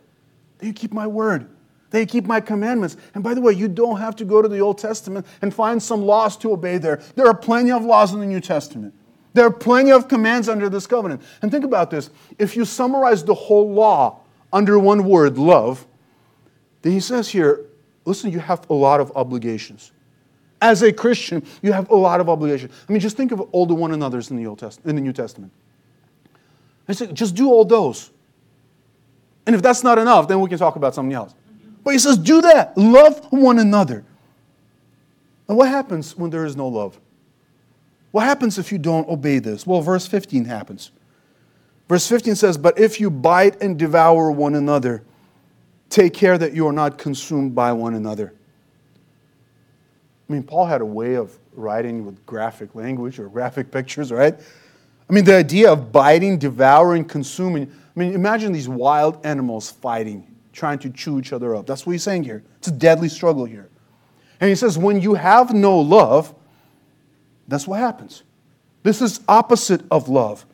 That 0.59 0.67
you 0.67 0.73
keep 0.73 0.93
my 0.93 1.09
word. 1.09 1.49
They 1.91 2.07
keep 2.07 2.25
my 2.25 2.41
commandments. 2.41 2.97
And 3.15 3.25
by 3.25 3.35
the 3.35 3.41
way, 3.41 3.53
you 3.53 3.69
don't 3.69 3.99
have 3.99 4.15
to 4.17 4.25
go 4.25 4.41
to 4.41 4.49
the 4.49 4.61
Old 4.61 4.79
Testament 4.79 5.27
and 5.43 5.53
find 5.53 5.83
some 5.83 6.03
laws 6.03 6.37
to 6.39 6.53
obey 6.53 6.79
there. 6.79 7.01
There 7.17 7.27
are 7.27 7.35
plenty 7.35 7.73
of 7.73 7.85
laws 7.85 8.13
in 8.13 8.21
the 8.21 8.27
New 8.27 8.41
Testament. 8.41 8.95
There 9.33 9.47
are 9.47 9.53
plenty 9.53 9.93
of 9.93 10.09
commands 10.09 10.49
under 10.49 10.69
this 10.69 10.87
covenant. 10.87 11.23
And 11.43 11.51
think 11.51 11.65
about 11.65 11.91
this 11.91 12.11
if 12.39 12.57
you 12.57 12.65
summarize 12.65 13.25
the 13.25 13.35
whole 13.35 13.73
law 13.73 14.21
under 14.53 14.79
one 14.79 15.05
word, 15.05 15.39
love, 15.39 15.87
then 16.83 16.93
he 16.93 17.01
says 17.01 17.29
here, 17.29 17.67
listen, 18.05 18.31
you 18.31 18.39
have 18.39 18.69
a 18.71 18.75
lot 18.75 19.01
of 19.01 19.13
obligations. 19.15 19.93
As 20.63 20.83
a 20.83 20.93
Christian, 20.93 21.45
you 21.63 21.73
have 21.73 21.91
a 21.91 21.97
lot 21.97 22.21
of 22.21 22.29
obligations. 22.29 22.73
I 22.89 22.93
mean, 22.93 23.01
just 23.01 23.17
think 23.17 23.33
of 23.33 23.41
all 23.53 23.67
the 23.67 23.75
one 23.75 23.93
another's 23.93 24.31
in 24.31 24.37
the 24.37 24.47
Old 24.47 24.59
Testament, 24.59 24.91
in 24.91 24.97
the 24.97 25.03
New 25.03 25.13
Testament. 25.13 25.53
I 26.89 26.93
say, 26.93 27.07
just 27.13 27.35
do 27.35 27.49
all 27.49 27.65
those. 27.65 28.11
And 29.47 29.57
if 29.57 29.63
that's 29.63 29.83
not 29.83 29.99
enough, 29.99 30.29
then 30.29 30.41
we 30.41 30.49
can 30.49 30.59
talk 30.59 30.77
about 30.77 30.95
something 30.95 31.15
else. 31.15 31.35
But 31.91 31.95
he 31.95 31.99
says, 31.99 32.19
do 32.19 32.41
that. 32.43 32.79
Love 32.79 33.33
one 33.33 33.59
another. 33.59 34.05
And 35.49 35.59
what 35.59 35.69
happens 35.69 36.17
when 36.17 36.31
there 36.31 36.45
is 36.45 36.55
no 36.55 36.69
love? 36.69 37.01
What 38.13 38.21
happens 38.21 38.59
if 38.61 38.71
you 38.71 38.79
don't 38.79 39.09
obey 39.09 39.41
this? 39.41 39.67
Well, 39.67 39.81
verse 39.81 40.07
15 40.07 40.45
happens. 40.45 40.93
Verse 41.89 42.07
15 42.07 42.37
says, 42.37 42.57
But 42.57 42.79
if 42.79 43.01
you 43.01 43.11
bite 43.11 43.61
and 43.61 43.77
devour 43.77 44.31
one 44.31 44.55
another, 44.55 45.03
take 45.89 46.15
care 46.15 46.39
that 46.39 46.53
you 46.53 46.69
are 46.69 46.73
not 46.73 46.97
consumed 46.97 47.57
by 47.57 47.73
one 47.73 47.97
another. 47.97 48.35
I 50.29 50.33
mean, 50.33 50.45
Paul 50.45 50.67
had 50.67 50.83
a 50.83 50.87
way 50.87 51.15
of 51.15 51.37
writing 51.55 52.07
with 52.07 52.25
graphic 52.25 52.77
language 52.77 53.19
or 53.19 53.29
graphic 53.29 53.73
pictures, 53.73 54.13
right? 54.13 54.39
I 55.09 55.13
mean, 55.13 55.25
the 55.25 55.35
idea 55.35 55.73
of 55.73 55.91
biting, 55.91 56.39
devouring, 56.39 57.05
consuming. 57.05 57.65
I 57.65 57.99
mean, 57.99 58.15
imagine 58.15 58.53
these 58.53 58.69
wild 58.69 59.27
animals 59.27 59.73
fighting 59.73 60.30
trying 60.61 60.79
to 60.79 60.91
chew 60.91 61.19
each 61.19 61.33
other 61.33 61.57
up. 61.57 61.67
That's 61.67 61.87
what 61.87 61.93
he's 61.93 62.03
saying 62.03 62.25
here. 62.25 62.45
It's 62.59 62.69
a 62.69 62.73
deadly 62.73 63.09
struggle 63.09 63.47
here. 63.47 63.71
And 64.41 64.51
he 64.51 64.55
says, 64.55 64.77
when 64.77 65.01
you 65.01 65.15
have 65.15 65.55
no 65.55 65.81
love, 65.81 66.35
that's 67.49 67.67
what 67.67 67.81
happens. 67.81 68.25
This 68.83 69.01
is 69.01 69.21
opposite 69.27 69.81
of 69.91 70.11
love. 70.11 70.45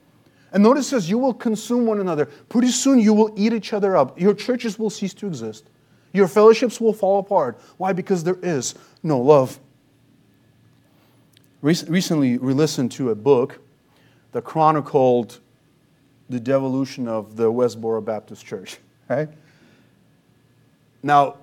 And 0.52 0.62
notice 0.62 0.88
says, 0.88 1.10
you 1.10 1.18
will 1.18 1.34
consume 1.34 1.86
one 1.86 1.98
another. 1.98 2.26
Pretty 2.48 2.68
soon 2.68 3.00
you 3.00 3.12
will 3.12 3.34
eat 3.36 3.52
each 3.52 3.72
other 3.72 3.96
up. 3.96 4.18
Your 4.18 4.32
churches 4.32 4.78
will 4.78 4.90
cease 4.90 5.12
to 5.14 5.26
exist. 5.26 5.64
Your 6.12 6.28
fellowships 6.28 6.80
will 6.80 6.92
fall 6.92 7.18
apart. 7.18 7.60
Why? 7.76 7.92
Because 7.92 8.22
there 8.22 8.38
is 8.42 8.76
no 9.02 9.18
love. 9.20 9.58
Recently, 11.62 12.38
we 12.38 12.54
listened 12.54 12.92
to 12.92 13.10
a 13.10 13.14
book 13.16 13.58
that 14.30 14.44
chronicled 14.44 15.40
the 16.28 16.38
devolution 16.38 17.08
of 17.08 17.36
the 17.36 17.50
Westboro 17.50 18.04
Baptist 18.04 18.46
Church, 18.46 18.78
right? 19.08 19.28
Now, 21.06 21.36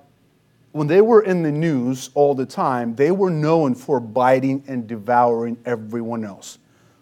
when 0.72 0.88
they 0.88 1.00
were 1.00 1.22
in 1.22 1.42
the 1.42 1.50
news 1.50 2.10
all 2.12 2.34
the 2.34 2.44
time, 2.44 2.96
they 2.96 3.10
were 3.10 3.30
known 3.30 3.74
for 3.74 3.98
biting 3.98 4.62
and 4.68 4.86
devouring 4.86 5.56
everyone 5.64 6.22
else 6.22 6.58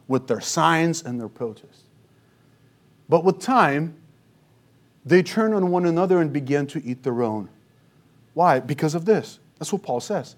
with 0.06 0.28
their 0.28 0.40
signs 0.40 1.02
and 1.02 1.18
their 1.18 1.28
protests. 1.28 1.82
But 3.08 3.24
with 3.24 3.40
time, 3.40 3.96
they 5.04 5.24
turned 5.24 5.54
on 5.54 5.72
one 5.72 5.86
another 5.86 6.20
and 6.20 6.32
began 6.32 6.68
to 6.68 6.84
eat 6.84 7.02
their 7.02 7.24
own. 7.24 7.48
Why? 8.34 8.60
Because 8.60 8.94
of 8.94 9.06
this. 9.06 9.40
That's 9.58 9.72
what 9.72 9.82
Paul 9.82 9.98
says. 9.98 10.36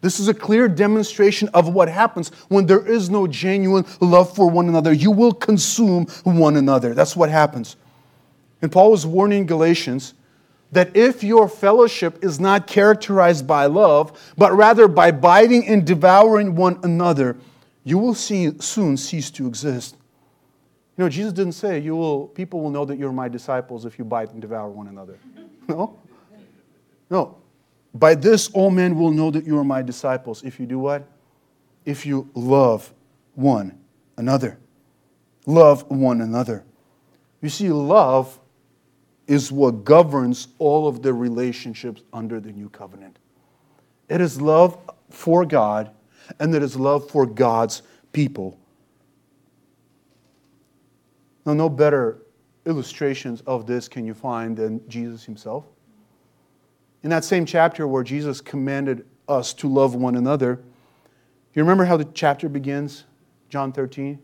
This 0.00 0.18
is 0.18 0.26
a 0.26 0.34
clear 0.34 0.66
demonstration 0.66 1.48
of 1.54 1.68
what 1.72 1.88
happens 1.88 2.30
when 2.48 2.66
there 2.66 2.84
is 2.84 3.10
no 3.10 3.28
genuine 3.28 3.84
love 4.00 4.34
for 4.34 4.50
one 4.50 4.68
another. 4.68 4.92
You 4.92 5.12
will 5.12 5.32
consume 5.32 6.06
one 6.24 6.56
another. 6.56 6.94
That's 6.94 7.14
what 7.14 7.30
happens. 7.30 7.76
And 8.60 8.72
Paul 8.72 8.90
was 8.90 9.06
warning 9.06 9.46
Galatians 9.46 10.14
that 10.74 10.96
if 10.96 11.22
your 11.22 11.48
fellowship 11.48 12.22
is 12.22 12.38
not 12.40 12.66
characterized 12.66 13.46
by 13.46 13.66
love, 13.66 14.34
but 14.36 14.52
rather 14.52 14.88
by 14.88 15.10
biting 15.10 15.66
and 15.66 15.86
devouring 15.86 16.56
one 16.56 16.78
another, 16.82 17.36
you 17.84 17.96
will 17.96 18.14
see, 18.14 18.50
soon 18.60 18.96
cease 18.96 19.30
to 19.30 19.46
exist. 19.46 19.96
You 20.96 21.04
know, 21.04 21.08
Jesus 21.08 21.32
didn't 21.32 21.52
say, 21.52 21.78
you 21.78 21.94
will, 21.96 22.28
people 22.28 22.60
will 22.60 22.70
know 22.70 22.84
that 22.84 22.98
you're 22.98 23.12
my 23.12 23.28
disciples 23.28 23.84
if 23.84 23.98
you 23.98 24.04
bite 24.04 24.30
and 24.32 24.40
devour 24.40 24.68
one 24.68 24.88
another. 24.88 25.18
No? 25.66 25.98
No. 27.08 27.38
By 27.94 28.14
this, 28.14 28.50
all 28.50 28.70
men 28.70 28.98
will 28.98 29.10
know 29.10 29.30
that 29.30 29.46
you 29.46 29.58
are 29.58 29.64
my 29.64 29.80
disciples 29.80 30.42
if 30.42 30.60
you 30.60 30.66
do 30.66 30.78
what? 30.78 31.08
If 31.86 32.04
you 32.04 32.28
love 32.34 32.92
one 33.34 33.78
another. 34.18 34.58
Love 35.46 35.90
one 35.90 36.20
another. 36.20 36.64
You 37.40 37.48
see, 37.48 37.70
love 37.70 38.38
is 39.26 39.50
what 39.50 39.84
governs 39.84 40.48
all 40.58 40.86
of 40.86 41.02
the 41.02 41.12
relationships 41.12 42.02
under 42.12 42.40
the 42.40 42.52
new 42.52 42.68
covenant. 42.68 43.18
It 44.08 44.20
is 44.20 44.40
love 44.40 44.78
for 45.10 45.44
God 45.44 45.90
and 46.38 46.54
it 46.54 46.62
is 46.62 46.76
love 46.76 47.10
for 47.10 47.26
God's 47.26 47.82
people. 48.12 48.58
Now, 51.46 51.54
no 51.54 51.68
better 51.68 52.22
illustrations 52.66 53.42
of 53.42 53.66
this 53.66 53.88
can 53.88 54.06
you 54.06 54.14
find 54.14 54.56
than 54.56 54.86
Jesus 54.88 55.24
himself. 55.24 55.64
In 57.02 57.10
that 57.10 57.24
same 57.24 57.44
chapter 57.44 57.86
where 57.86 58.02
Jesus 58.02 58.40
commanded 58.40 59.04
us 59.28 59.52
to 59.54 59.68
love 59.68 59.94
one 59.94 60.16
another, 60.16 60.60
you 61.52 61.62
remember 61.62 61.84
how 61.84 61.96
the 61.96 62.06
chapter 62.06 62.48
begins? 62.48 63.04
John 63.48 63.72
13. 63.72 64.18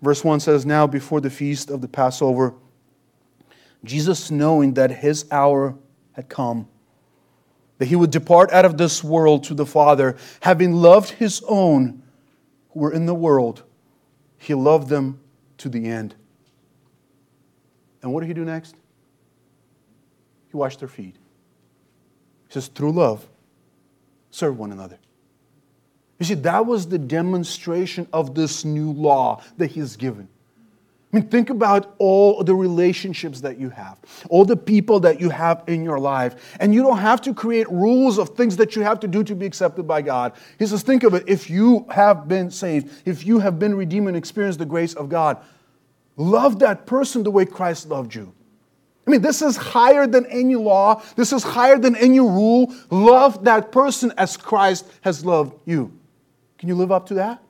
Verse 0.00 0.24
1 0.24 0.40
says, 0.40 0.64
Now 0.64 0.86
before 0.86 1.20
the 1.20 1.30
feast 1.30 1.70
of 1.70 1.80
the 1.80 1.88
Passover, 1.88 2.54
Jesus, 3.84 4.30
knowing 4.30 4.74
that 4.74 4.90
his 4.90 5.26
hour 5.30 5.76
had 6.12 6.28
come, 6.28 6.68
that 7.78 7.86
he 7.86 7.96
would 7.96 8.10
depart 8.10 8.52
out 8.52 8.64
of 8.64 8.78
this 8.78 9.02
world 9.02 9.44
to 9.44 9.54
the 9.54 9.66
Father, 9.66 10.16
having 10.40 10.72
loved 10.72 11.10
his 11.10 11.42
own 11.48 12.02
who 12.70 12.80
were 12.80 12.92
in 12.92 13.06
the 13.06 13.14
world, 13.14 13.62
he 14.38 14.54
loved 14.54 14.88
them 14.88 15.20
to 15.58 15.68
the 15.68 15.86
end. 15.86 16.14
And 18.02 18.12
what 18.12 18.20
did 18.20 18.26
he 18.28 18.34
do 18.34 18.44
next? 18.44 18.74
He 20.48 20.56
washed 20.56 20.80
their 20.80 20.88
feet. 20.88 21.16
He 22.48 22.52
says, 22.52 22.68
through 22.68 22.92
love, 22.92 23.26
serve 24.30 24.58
one 24.58 24.72
another. 24.72 24.98
You 26.18 26.26
see, 26.26 26.34
that 26.34 26.66
was 26.66 26.86
the 26.86 26.98
demonstration 26.98 28.06
of 28.12 28.34
this 28.34 28.64
new 28.64 28.92
law 28.92 29.42
that 29.56 29.72
he's 29.72 29.96
given. 29.96 30.28
I 31.12 31.18
mean, 31.18 31.28
think 31.28 31.50
about 31.50 31.94
all 31.98 32.42
the 32.42 32.54
relationships 32.54 33.42
that 33.42 33.58
you 33.58 33.68
have, 33.68 33.98
all 34.30 34.46
the 34.46 34.56
people 34.56 34.98
that 35.00 35.20
you 35.20 35.28
have 35.28 35.62
in 35.66 35.84
your 35.84 35.98
life. 35.98 36.56
And 36.58 36.72
you 36.72 36.82
don't 36.82 36.98
have 36.98 37.20
to 37.22 37.34
create 37.34 37.68
rules 37.70 38.16
of 38.16 38.30
things 38.30 38.56
that 38.56 38.74
you 38.74 38.82
have 38.82 38.98
to 39.00 39.08
do 39.08 39.22
to 39.24 39.34
be 39.34 39.44
accepted 39.44 39.86
by 39.86 40.00
God. 40.00 40.32
He 40.58 40.66
says, 40.66 40.82
think 40.82 41.02
of 41.02 41.12
it. 41.12 41.24
If 41.26 41.50
you 41.50 41.86
have 41.90 42.28
been 42.28 42.50
saved, 42.50 43.06
if 43.06 43.26
you 43.26 43.40
have 43.40 43.58
been 43.58 43.74
redeemed 43.74 44.08
and 44.08 44.16
experienced 44.16 44.58
the 44.58 44.64
grace 44.64 44.94
of 44.94 45.10
God, 45.10 45.36
love 46.16 46.60
that 46.60 46.86
person 46.86 47.24
the 47.24 47.30
way 47.30 47.44
Christ 47.44 47.90
loved 47.90 48.14
you. 48.14 48.32
I 49.06 49.10
mean, 49.10 49.20
this 49.20 49.42
is 49.42 49.56
higher 49.56 50.06
than 50.06 50.24
any 50.26 50.54
law, 50.54 51.02
this 51.16 51.32
is 51.34 51.42
higher 51.42 51.76
than 51.76 51.94
any 51.96 52.20
rule. 52.20 52.72
Love 52.88 53.44
that 53.44 53.70
person 53.70 54.12
as 54.16 54.38
Christ 54.38 54.86
has 55.02 55.26
loved 55.26 55.54
you. 55.66 55.92
Can 56.56 56.68
you 56.68 56.74
live 56.74 56.92
up 56.92 57.06
to 57.08 57.14
that? 57.14 57.41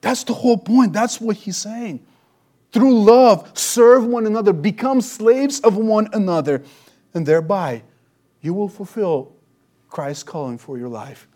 That's 0.00 0.24
the 0.24 0.34
whole 0.34 0.58
point. 0.58 0.92
That's 0.92 1.20
what 1.20 1.36
he's 1.36 1.56
saying. 1.56 2.04
Through 2.72 3.02
love, 3.02 3.58
serve 3.58 4.04
one 4.04 4.26
another, 4.26 4.52
become 4.52 5.00
slaves 5.00 5.60
of 5.60 5.76
one 5.76 6.08
another, 6.12 6.62
and 7.14 7.24
thereby 7.24 7.82
you 8.40 8.54
will 8.54 8.68
fulfill 8.68 9.32
Christ's 9.88 10.22
calling 10.22 10.58
for 10.58 10.78
your 10.78 10.88
life. 10.88 11.26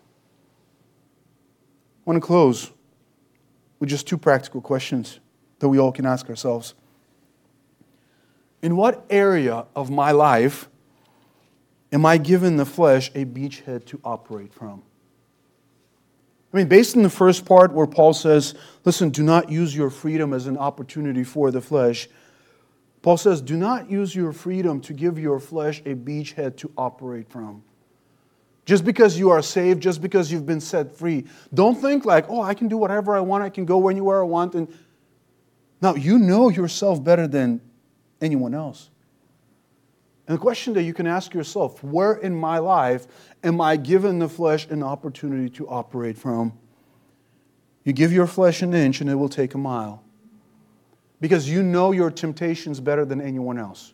I 2.05 2.11
want 2.11 2.23
to 2.23 2.27
close 2.27 2.71
with 3.79 3.89
just 3.89 4.07
two 4.07 4.19
practical 4.19 4.61
questions 4.61 5.21
that 5.59 5.69
we 5.69 5.79
all 5.79 5.93
can 5.93 6.07
ask 6.07 6.29
ourselves. 6.29 6.75
In 8.61 8.77
what 8.77 9.05
area 9.11 9.67
of 9.75 9.91
my 9.91 10.13
life 10.13 10.69
am 11.93 12.07
I 12.07 12.19
giving 12.19 12.57
the 12.57 12.65
flesh 12.65 13.11
a 13.15 13.25
beachhead 13.25 13.87
to 13.87 14.01
operate 14.05 14.53
from? 14.53 14.83
I 16.53 16.57
mean, 16.59 16.69
based 16.69 16.97
on 16.97 17.03
the 17.03 17.11
first 17.11 17.47
part 17.47 17.73
where 17.73 17.87
Paul 17.87 18.13
says, 18.13 18.55
listen, 18.85 19.11
do 19.11 19.23
not 19.23 19.51
use 19.51 19.75
your 19.75 19.89
freedom 19.89 20.35
as 20.35 20.47
an 20.47 20.59
opportunity 20.59 21.25
for 21.25 21.51
the 21.51 21.63
flesh. 21.63 22.09
Paul 23.03 23.17
says, 23.17 23.43
Do 23.43 23.57
not 23.57 23.91
use 23.91 24.15
your 24.15 24.33
freedom 24.33 24.81
to 24.83 24.93
give 24.93 25.19
your 25.19 25.41
flesh 25.41 25.81
a 25.81 25.95
beachhead 25.95 26.57
to 26.59 26.71
operate 26.79 27.29
from. 27.29 27.65
Just 28.65 28.85
because 28.85 29.19
you 29.19 29.31
are 29.31 29.43
saved, 29.43 29.83
just 29.83 30.01
because 30.01 30.31
you've 30.31 30.47
been 30.47 30.61
set 30.61 30.97
free, 30.97 31.27
don't 31.53 31.75
think 31.75 32.05
like, 32.05 32.27
oh, 32.29 32.41
I 32.41 32.55
can 32.55 32.69
do 32.69 32.77
whatever 32.77 33.17
I 33.17 33.21
want, 33.21 33.43
I 33.43 33.51
can 33.51 33.65
go 33.65 33.89
anywhere 33.89 34.21
I 34.21 34.25
want. 34.25 34.55
And 34.55 34.73
now 35.81 35.97
you 35.97 36.17
know 36.17 36.49
yourself 36.49 37.03
better 37.03 37.27
than 37.27 37.61
anyone 38.21 38.55
else. 38.55 38.89
And 40.33 40.39
the 40.39 40.41
question 40.41 40.72
that 40.72 40.85
you 40.85 40.95
can 40.95 41.07
ask 41.07 41.35
yourself 41.35 41.85
where 41.85 42.14
in 42.14 42.35
my 42.35 42.57
life 42.57 43.07
am 43.45 43.61
I 43.61 43.76
giving 43.76 44.18
the 44.18 44.30
flesh 44.30 44.66
an 44.70 44.83
opportunity 44.83 45.51
to 45.51 45.68
operate 45.68 46.16
from? 46.16 46.55
You 47.85 47.93
give 47.93 48.14
your 48.14 48.26
flesh 48.26 48.62
an 48.62 48.72
inch 48.72 49.03
and 49.03 49.11
it 49.11 49.14
will 49.14 49.28
take 49.28 49.53
a 49.53 49.59
mile. 49.59 50.03
Because 51.20 51.51
you 51.51 51.62
know 51.62 51.93
your 51.93 52.11
temptations 52.11 52.80
better 52.80 53.05
than 53.05 53.20
anyone 53.20 53.59
else. 53.59 53.93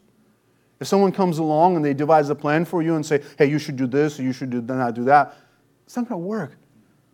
If 0.79 0.87
someone 0.87 1.11
comes 1.11 1.39
along 1.39 1.75
and 1.75 1.85
they 1.85 1.93
devise 1.93 2.31
a 2.31 2.37
plan 2.37 2.65
for 2.65 2.85
you 2.85 2.95
and 2.95 3.05
say, 3.05 3.21
hey, 3.37 3.47
you 3.47 3.59
should 3.59 3.75
do 3.75 3.89
this 3.89 4.21
or 4.21 4.23
you 4.23 4.33
should 4.33 4.51
do, 4.51 4.61
not 4.61 4.95
do 4.95 5.03
that, 5.07 5.37
it's 5.87 5.97
not 5.97 6.09
going 6.09 6.23
to 6.23 6.25
work. 6.25 6.57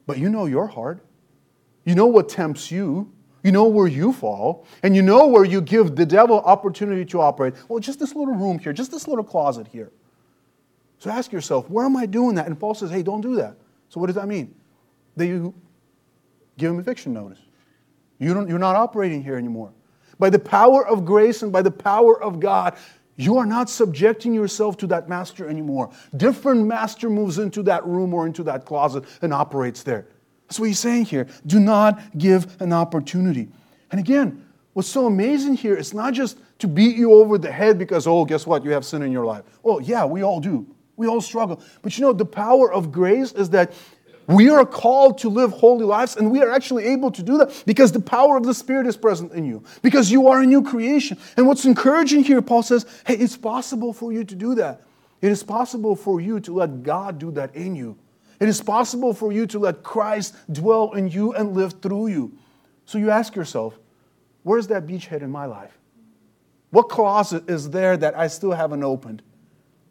But 0.06 0.18
you 0.18 0.28
know 0.28 0.44
your 0.44 0.66
heart. 0.66 1.02
You 1.86 1.94
know 1.94 2.08
what 2.08 2.28
tempts 2.28 2.70
you. 2.70 3.10
You 3.44 3.52
know 3.52 3.66
where 3.66 3.86
you 3.86 4.12
fall. 4.12 4.66
And 4.82 4.96
you 4.96 5.02
know 5.02 5.28
where 5.28 5.44
you 5.44 5.60
give 5.60 5.94
the 5.94 6.06
devil 6.06 6.40
opportunity 6.40 7.04
to 7.04 7.20
operate. 7.20 7.54
Well, 7.68 7.78
just 7.78 8.00
this 8.00 8.16
little 8.16 8.34
room 8.34 8.58
here, 8.58 8.72
just 8.72 8.90
this 8.90 9.06
little 9.06 9.22
closet 9.22 9.68
here. 9.68 9.92
So 10.98 11.10
ask 11.10 11.30
yourself, 11.30 11.68
where 11.68 11.84
am 11.84 11.96
I 11.96 12.06
doing 12.06 12.34
that? 12.36 12.46
And 12.46 12.58
Paul 12.58 12.74
says, 12.74 12.90
hey, 12.90 13.02
don't 13.02 13.20
do 13.20 13.36
that. 13.36 13.56
So 13.90 14.00
what 14.00 14.06
does 14.06 14.16
that 14.16 14.26
mean? 14.26 14.54
That 15.16 15.26
you 15.26 15.54
give 16.56 16.70
him 16.70 16.78
eviction 16.78 17.12
notice. 17.12 17.38
You 18.18 18.32
don't, 18.32 18.48
you're 18.48 18.58
not 18.58 18.76
operating 18.76 19.22
here 19.22 19.36
anymore. 19.36 19.72
By 20.18 20.30
the 20.30 20.38
power 20.38 20.86
of 20.86 21.04
grace 21.04 21.42
and 21.42 21.52
by 21.52 21.60
the 21.60 21.70
power 21.70 22.20
of 22.22 22.40
God, 22.40 22.78
you 23.16 23.36
are 23.36 23.46
not 23.46 23.68
subjecting 23.68 24.32
yourself 24.32 24.78
to 24.78 24.86
that 24.86 25.08
master 25.08 25.46
anymore. 25.46 25.90
Different 26.16 26.66
master 26.66 27.10
moves 27.10 27.38
into 27.38 27.62
that 27.64 27.84
room 27.84 28.14
or 28.14 28.26
into 28.26 28.42
that 28.44 28.64
closet 28.64 29.04
and 29.20 29.34
operates 29.34 29.82
there. 29.82 30.06
That's 30.54 30.60
what 30.60 30.66
he's 30.66 30.78
saying 30.78 31.06
here. 31.06 31.26
Do 31.44 31.58
not 31.58 32.16
give 32.16 32.62
an 32.62 32.72
opportunity. 32.72 33.48
And 33.90 33.98
again, 33.98 34.46
what's 34.72 34.86
so 34.86 35.06
amazing 35.06 35.56
here 35.56 35.74
is 35.74 35.92
not 35.92 36.14
just 36.14 36.38
to 36.60 36.68
beat 36.68 36.94
you 36.94 37.12
over 37.14 37.38
the 37.38 37.50
head 37.50 37.76
because, 37.76 38.06
oh, 38.06 38.24
guess 38.24 38.46
what? 38.46 38.64
You 38.64 38.70
have 38.70 38.84
sin 38.84 39.02
in 39.02 39.10
your 39.10 39.26
life. 39.26 39.42
Oh, 39.64 39.80
yeah, 39.80 40.04
we 40.04 40.22
all 40.22 40.38
do. 40.38 40.64
We 40.94 41.08
all 41.08 41.20
struggle. 41.20 41.60
But 41.82 41.98
you 41.98 42.04
know, 42.04 42.12
the 42.12 42.24
power 42.24 42.72
of 42.72 42.92
grace 42.92 43.32
is 43.32 43.50
that 43.50 43.72
we 44.28 44.48
are 44.48 44.64
called 44.64 45.18
to 45.18 45.28
live 45.28 45.50
holy 45.50 45.84
lives, 45.84 46.14
and 46.14 46.30
we 46.30 46.40
are 46.40 46.52
actually 46.52 46.84
able 46.84 47.10
to 47.10 47.22
do 47.24 47.36
that 47.38 47.64
because 47.66 47.90
the 47.90 47.98
power 47.98 48.36
of 48.36 48.44
the 48.44 48.54
Spirit 48.54 48.86
is 48.86 48.96
present 48.96 49.32
in 49.32 49.44
you, 49.44 49.64
because 49.82 50.08
you 50.08 50.28
are 50.28 50.40
a 50.40 50.46
new 50.46 50.62
creation. 50.62 51.18
And 51.36 51.48
what's 51.48 51.64
encouraging 51.64 52.22
here, 52.22 52.40
Paul 52.42 52.62
says, 52.62 52.86
hey, 53.04 53.16
it's 53.16 53.36
possible 53.36 53.92
for 53.92 54.12
you 54.12 54.22
to 54.22 54.36
do 54.36 54.54
that. 54.54 54.82
It 55.20 55.32
is 55.32 55.42
possible 55.42 55.96
for 55.96 56.20
you 56.20 56.38
to 56.38 56.54
let 56.54 56.84
God 56.84 57.18
do 57.18 57.32
that 57.32 57.56
in 57.56 57.74
you. 57.74 57.98
It 58.44 58.48
is 58.48 58.60
possible 58.60 59.14
for 59.14 59.32
you 59.32 59.46
to 59.46 59.58
let 59.58 59.82
Christ 59.82 60.34
dwell 60.52 60.92
in 60.92 61.08
you 61.08 61.32
and 61.32 61.54
live 61.54 61.80
through 61.80 62.08
you. 62.08 62.36
So 62.84 62.98
you 62.98 63.08
ask 63.08 63.34
yourself, 63.34 63.78
where's 64.42 64.66
that 64.66 64.86
beachhead 64.86 65.22
in 65.22 65.30
my 65.30 65.46
life? 65.46 65.78
What 66.68 66.90
closet 66.90 67.48
is 67.48 67.70
there 67.70 67.96
that 67.96 68.14
I 68.14 68.26
still 68.26 68.52
haven't 68.52 68.84
opened 68.84 69.22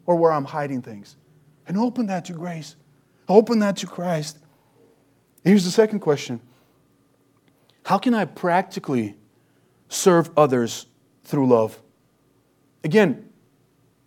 or 0.06 0.14
where 0.14 0.30
I'm 0.30 0.44
hiding 0.44 0.82
things? 0.82 1.16
And 1.66 1.76
open 1.76 2.06
that 2.06 2.26
to 2.26 2.32
grace. 2.32 2.76
Open 3.28 3.58
that 3.58 3.76
to 3.78 3.88
Christ. 3.88 4.38
Here's 5.42 5.64
the 5.64 5.72
second 5.72 5.98
question 5.98 6.40
How 7.86 7.98
can 7.98 8.14
I 8.14 8.24
practically 8.24 9.16
serve 9.88 10.30
others 10.36 10.86
through 11.24 11.48
love? 11.48 11.82
Again, 12.84 13.30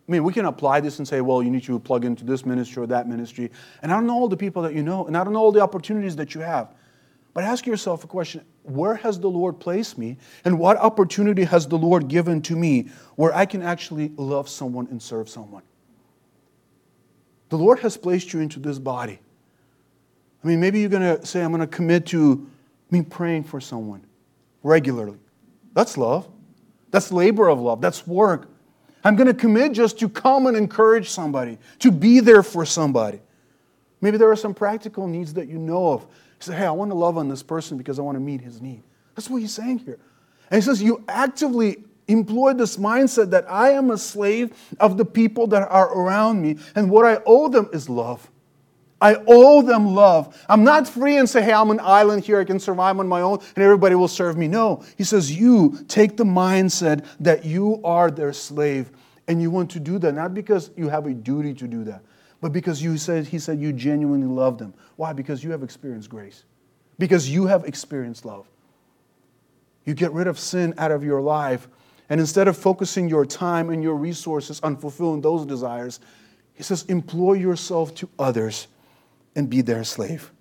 I 0.08 0.12
mean, 0.12 0.24
we 0.24 0.32
can 0.32 0.46
apply 0.46 0.80
this 0.80 1.00
and 1.00 1.08
say, 1.08 1.20
well, 1.20 1.44
you 1.44 1.52
need 1.52 1.64
to 1.64 1.80
plug 1.80 2.06
into 2.06 2.24
this 2.24 2.46
ministry 2.46 2.84
or 2.84 2.88
that 2.88 3.10
ministry. 3.10 3.52
And 3.82 3.92
I 3.92 3.96
don't 3.96 4.08
know 4.08 4.14
all 4.14 4.30
the 4.30 4.38
people 4.38 4.62
that 4.62 4.74
you 4.74 4.82
know, 4.82 5.06
and 5.06 5.18
I 5.18 5.24
don't 5.24 5.34
know 5.34 5.40
all 5.40 5.52
the 5.52 5.60
opportunities 5.60 6.16
that 6.16 6.34
you 6.34 6.42
have. 6.42 6.74
But 7.34 7.44
ask 7.44 7.68
yourself 7.68 8.04
a 8.04 8.08
question 8.08 8.44
where 8.64 8.96
has 8.96 9.20
the 9.20 9.30
Lord 9.30 9.60
placed 9.60 9.98
me? 9.98 10.18
And 10.44 10.58
what 10.60 10.78
opportunity 10.78 11.44
has 11.44 11.68
the 11.68 11.78
Lord 11.78 12.08
given 12.08 12.42
to 12.44 12.56
me 12.56 12.90
where 13.16 13.34
I 13.36 13.46
can 13.46 13.62
actually 13.62 14.12
love 14.18 14.50
someone 14.50 14.88
and 14.92 15.02
serve 15.02 15.30
someone? 15.30 15.64
The 17.50 17.58
Lord 17.58 17.80
has 17.80 17.96
placed 17.96 18.34
you 18.34 18.40
into 18.40 18.60
this 18.60 18.80
body. 18.80 19.20
I 20.44 20.48
mean, 20.48 20.60
maybe 20.60 20.80
you're 20.80 20.90
going 20.90 21.18
to 21.18 21.26
say, 21.26 21.44
I'm 21.44 21.52
going 21.52 21.62
to 21.62 21.68
commit 21.68 22.06
to 22.08 22.48
me 22.92 23.02
praying 23.02 23.44
for 23.44 23.60
someone 23.62 24.06
regularly. 24.64 25.20
That's 25.74 25.98
love. 25.98 26.28
That's 26.92 27.12
labor 27.12 27.50
of 27.50 27.60
love. 27.60 27.82
That's 27.82 28.08
work. 28.08 28.50
I'm 29.04 29.16
going 29.16 29.28
to 29.28 29.34
commit 29.34 29.74
just 29.74 30.00
to 30.00 30.10
come 30.10 30.48
and 30.48 30.58
encourage 30.58 31.10
somebody, 31.10 31.58
to 31.80 31.92
be 31.92 32.20
there 32.20 32.44
for 32.44 32.66
somebody. 32.66 33.22
Maybe 34.02 34.18
there 34.18 34.30
are 34.30 34.36
some 34.36 34.54
practical 34.54 35.08
needs 35.08 35.34
that 35.36 35.48
you 35.48 35.58
know 35.58 35.94
of. 35.94 36.02
You 36.02 36.08
say, 36.40 36.56
hey, 36.56 36.66
I 36.66 36.72
want 36.72 36.92
to 36.92 36.96
love 36.96 37.18
on 37.18 37.30
this 37.30 37.42
person 37.42 37.78
because 37.78 38.00
I 38.00 38.02
want 38.02 38.16
to 38.16 38.20
meet 38.20 38.42
his 38.42 38.62
need. 38.62 38.84
That's 39.16 39.30
what 39.30 39.42
he's 39.42 39.54
saying 39.54 39.80
here. 39.80 40.00
And 40.52 40.62
he 40.62 40.66
says, 40.66 40.82
you 40.82 41.04
actively 41.08 41.78
employ 42.08 42.54
this 42.54 42.78
mindset 42.78 43.32
that 43.32 43.50
I 43.52 43.72
am 43.72 43.92
a 43.92 43.98
slave 43.98 44.56
of 44.80 44.98
the 44.98 45.06
people 45.06 45.48
that 45.48 45.68
are 45.70 45.92
around 45.98 46.42
me, 46.42 46.58
and 46.76 46.90
what 46.90 47.06
I 47.06 47.22
owe 47.26 47.50
them 47.50 47.70
is 47.74 47.90
love. 47.90 48.30
I 49.00 49.18
owe 49.28 49.62
them 49.62 49.94
love. 49.94 50.36
I'm 50.50 50.64
not 50.64 50.88
free 50.88 51.18
and 51.18 51.30
say, 51.30 51.44
hey, 51.44 51.54
I'm 51.54 51.70
an 51.70 51.80
island 51.80 52.24
here, 52.24 52.40
I 52.40 52.44
can 52.44 52.60
survive 52.60 53.00
on 53.00 53.08
my 53.08 53.22
own, 53.22 53.40
and 53.56 53.64
everybody 53.64 53.96
will 53.96 54.08
serve 54.08 54.38
me. 54.38 54.48
No. 54.48 54.84
He 54.98 55.04
says, 55.04 55.32
you 55.32 55.78
take 55.88 56.18
the 56.18 56.24
mindset 56.24 57.06
that 57.20 57.46
you 57.46 57.80
are 57.84 58.10
their 58.10 58.34
slave, 58.34 58.92
and 59.28 59.42
you 59.42 59.52
want 59.52 59.70
to 59.72 59.80
do 59.80 60.00
that, 60.00 60.14
not 60.14 60.34
because 60.34 60.72
you 60.76 60.90
have 60.90 61.06
a 61.06 61.14
duty 61.14 61.54
to 61.54 61.68
do 61.68 61.84
that, 61.84 62.02
but 62.42 62.52
because 62.52 62.82
you 62.82 62.98
said, 62.98 63.28
he 63.28 63.38
said, 63.38 63.60
you 63.60 63.72
genuinely 63.72 64.28
love 64.28 64.58
them. 64.58 64.74
Why? 64.96 65.14
Because 65.14 65.44
you 65.44 65.52
have 65.52 65.64
experienced 65.64 66.10
grace, 66.10 66.44
because 66.98 67.30
you 67.30 67.46
have 67.46 67.66
experienced 67.66 68.26
love. 68.26 68.48
You 69.86 69.94
get 69.94 70.12
rid 70.12 70.28
of 70.28 70.40
sin 70.40 70.74
out 70.78 70.92
of 70.92 71.04
your 71.04 71.22
life 71.22 71.68
and 72.10 72.20
instead 72.20 72.48
of 72.48 72.58
focusing 72.58 73.10
your 73.10 73.26
time 73.26 73.70
and 73.70 73.84
your 73.84 73.96
resources 73.96 74.60
on 74.62 74.76
fulfilling 74.76 75.22
those 75.22 75.46
desires, 75.46 76.00
he 76.54 76.64
says, 76.64 76.84
employ 76.90 77.34
yourself 77.34 77.94
to 77.96 78.10
others 78.18 78.68
and 79.38 79.50
be 79.50 79.62
their 79.62 79.86
slave. 79.86 80.32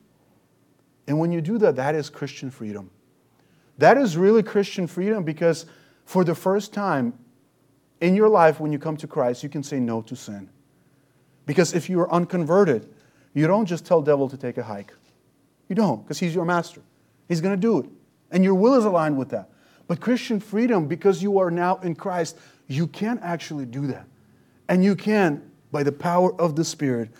And 1.07 1.21
when 1.21 1.31
you 1.31 1.41
do 1.41 1.59
that, 1.59 1.77
that 1.77 1.95
is 1.95 2.09
Christian 2.11 2.51
freedom. 2.51 2.91
That 3.79 3.99
is 3.99 4.17
really 4.17 4.43
Christian 4.43 4.87
freedom 4.87 5.23
because 5.23 5.67
for 6.07 6.25
the 6.25 6.35
first 6.35 6.73
time 6.73 7.13
in 8.01 8.17
your 8.17 8.29
life, 8.29 8.59
when 8.59 8.73
you 8.73 8.79
come 8.79 8.97
to 8.97 9.07
Christ, 9.07 9.43
you 9.43 9.51
can 9.51 9.63
say 9.63 9.79
no 9.79 10.01
to 10.03 10.17
sin. 10.17 10.49
Because 11.45 11.75
if 11.75 11.91
you 11.91 12.01
are 12.01 12.11
unconverted, 12.11 12.89
you 13.35 13.47
don't 13.47 13.67
just 13.67 13.85
tell 13.85 14.01
devil 14.01 14.31
to 14.31 14.37
take 14.37 14.57
a 14.57 14.63
hike. 14.63 14.95
You 15.69 15.77
don't, 15.77 16.03
because 16.03 16.19
he's 16.19 16.35
your 16.35 16.47
master. 16.47 16.81
He's 17.29 17.43
going 17.43 17.55
to 17.55 17.61
do 17.61 17.79
it. 17.81 17.87
And 18.31 18.43
your 18.43 18.55
will 18.55 18.75
is 18.75 18.87
aligned 18.87 19.19
with 19.19 19.29
that. 19.29 19.51
But 19.89 20.01
Christian 20.01 20.41
freedom, 20.41 20.89
because 20.89 21.23
you 21.23 21.39
are 21.39 21.51
now 21.51 21.77
in 21.79 21.95
Christ, 21.95 22.39
you 22.67 22.87
can 22.87 23.19
actually 23.19 23.67
do 23.67 23.87
that. 23.89 24.07
And 24.69 24.83
you 24.83 24.97
can, 24.97 25.51
by 25.71 25.83
the 25.83 25.93
power 25.93 26.35
of 26.41 26.57
the 26.57 26.65
Spirit, 26.65 27.11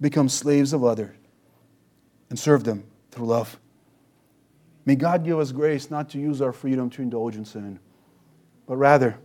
become 0.00 0.28
slaves 0.28 0.72
of 0.72 0.84
others 0.84 1.14
and 2.34 2.38
serve 2.40 2.64
them 2.64 2.82
through 3.12 3.26
love. 3.26 3.60
May 4.84 4.96
God 4.96 5.24
give 5.24 5.38
us 5.38 5.52
grace 5.52 5.88
not 5.88 6.10
to 6.10 6.18
use 6.18 6.42
our 6.42 6.52
freedom 6.52 6.90
to 6.90 7.00
indulge 7.00 7.36
in 7.36 7.44
sin, 7.44 7.78
but 8.66 8.74
rather 8.74 9.16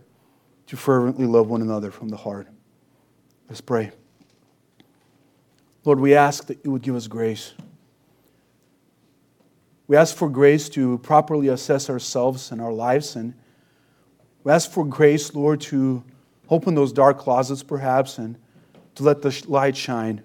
to 0.67 0.77
fervently 0.77 1.25
love 1.25 1.49
one 1.49 1.63
another 1.63 1.89
from 1.89 2.09
the 2.09 2.17
heart. 2.17 2.47
Let's 3.49 3.61
pray. 3.61 3.89
Lord, 5.85 5.99
we 5.99 6.13
ask 6.13 6.45
that 6.45 6.63
you 6.63 6.69
would 6.69 6.83
give 6.83 6.95
us 6.95 7.07
grace. 7.07 7.55
We 9.87 9.97
ask 9.97 10.15
for 10.15 10.29
grace 10.29 10.69
to 10.69 10.99
properly 10.99 11.47
assess 11.47 11.89
ourselves 11.89 12.51
and 12.51 12.61
our 12.61 12.71
lives. 12.71 13.15
And 13.15 13.33
we 14.43 14.51
ask 14.51 14.69
for 14.69 14.85
grace, 14.85 15.33
Lord, 15.33 15.61
to 15.61 16.03
open 16.47 16.75
those 16.75 16.93
dark 16.93 17.17
closets 17.17 17.63
perhaps 17.63 18.19
and 18.19 18.37
to 18.93 19.01
let 19.01 19.23
the 19.23 19.43
light 19.47 19.75
shine. 19.75 20.21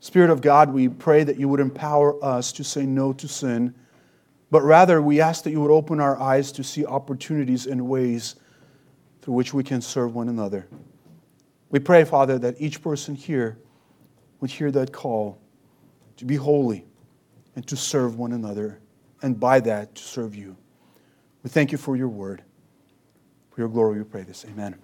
Spirit 0.00 0.30
of 0.30 0.40
God, 0.40 0.72
we 0.72 0.88
pray 0.88 1.24
that 1.24 1.38
you 1.38 1.48
would 1.48 1.60
empower 1.60 2.22
us 2.24 2.52
to 2.52 2.64
say 2.64 2.86
no 2.86 3.12
to 3.12 3.28
sin, 3.28 3.74
but 4.50 4.62
rather 4.62 5.00
we 5.00 5.20
ask 5.20 5.44
that 5.44 5.50
you 5.50 5.60
would 5.60 5.70
open 5.70 6.00
our 6.00 6.18
eyes 6.18 6.50
to 6.52 6.64
see 6.64 6.84
opportunities 6.86 7.66
and 7.66 7.86
ways 7.86 8.36
through 9.20 9.34
which 9.34 9.52
we 9.52 9.62
can 9.62 9.80
serve 9.80 10.14
one 10.14 10.28
another. 10.28 10.66
We 11.68 11.78
pray, 11.78 12.04
Father, 12.04 12.38
that 12.38 12.56
each 12.58 12.82
person 12.82 13.14
here 13.14 13.58
would 14.40 14.50
hear 14.50 14.70
that 14.70 14.92
call 14.92 15.38
to 16.16 16.24
be 16.24 16.36
holy 16.36 16.86
and 17.54 17.66
to 17.66 17.76
serve 17.76 18.18
one 18.18 18.32
another, 18.32 18.80
and 19.22 19.38
by 19.38 19.60
that, 19.60 19.94
to 19.94 20.02
serve 20.02 20.34
you. 20.34 20.56
We 21.42 21.50
thank 21.50 21.72
you 21.72 21.78
for 21.78 21.96
your 21.96 22.08
word. 22.08 22.42
For 23.50 23.60
your 23.60 23.68
glory, 23.68 23.98
we 23.98 24.04
pray 24.04 24.22
this. 24.22 24.44
Amen. 24.48 24.76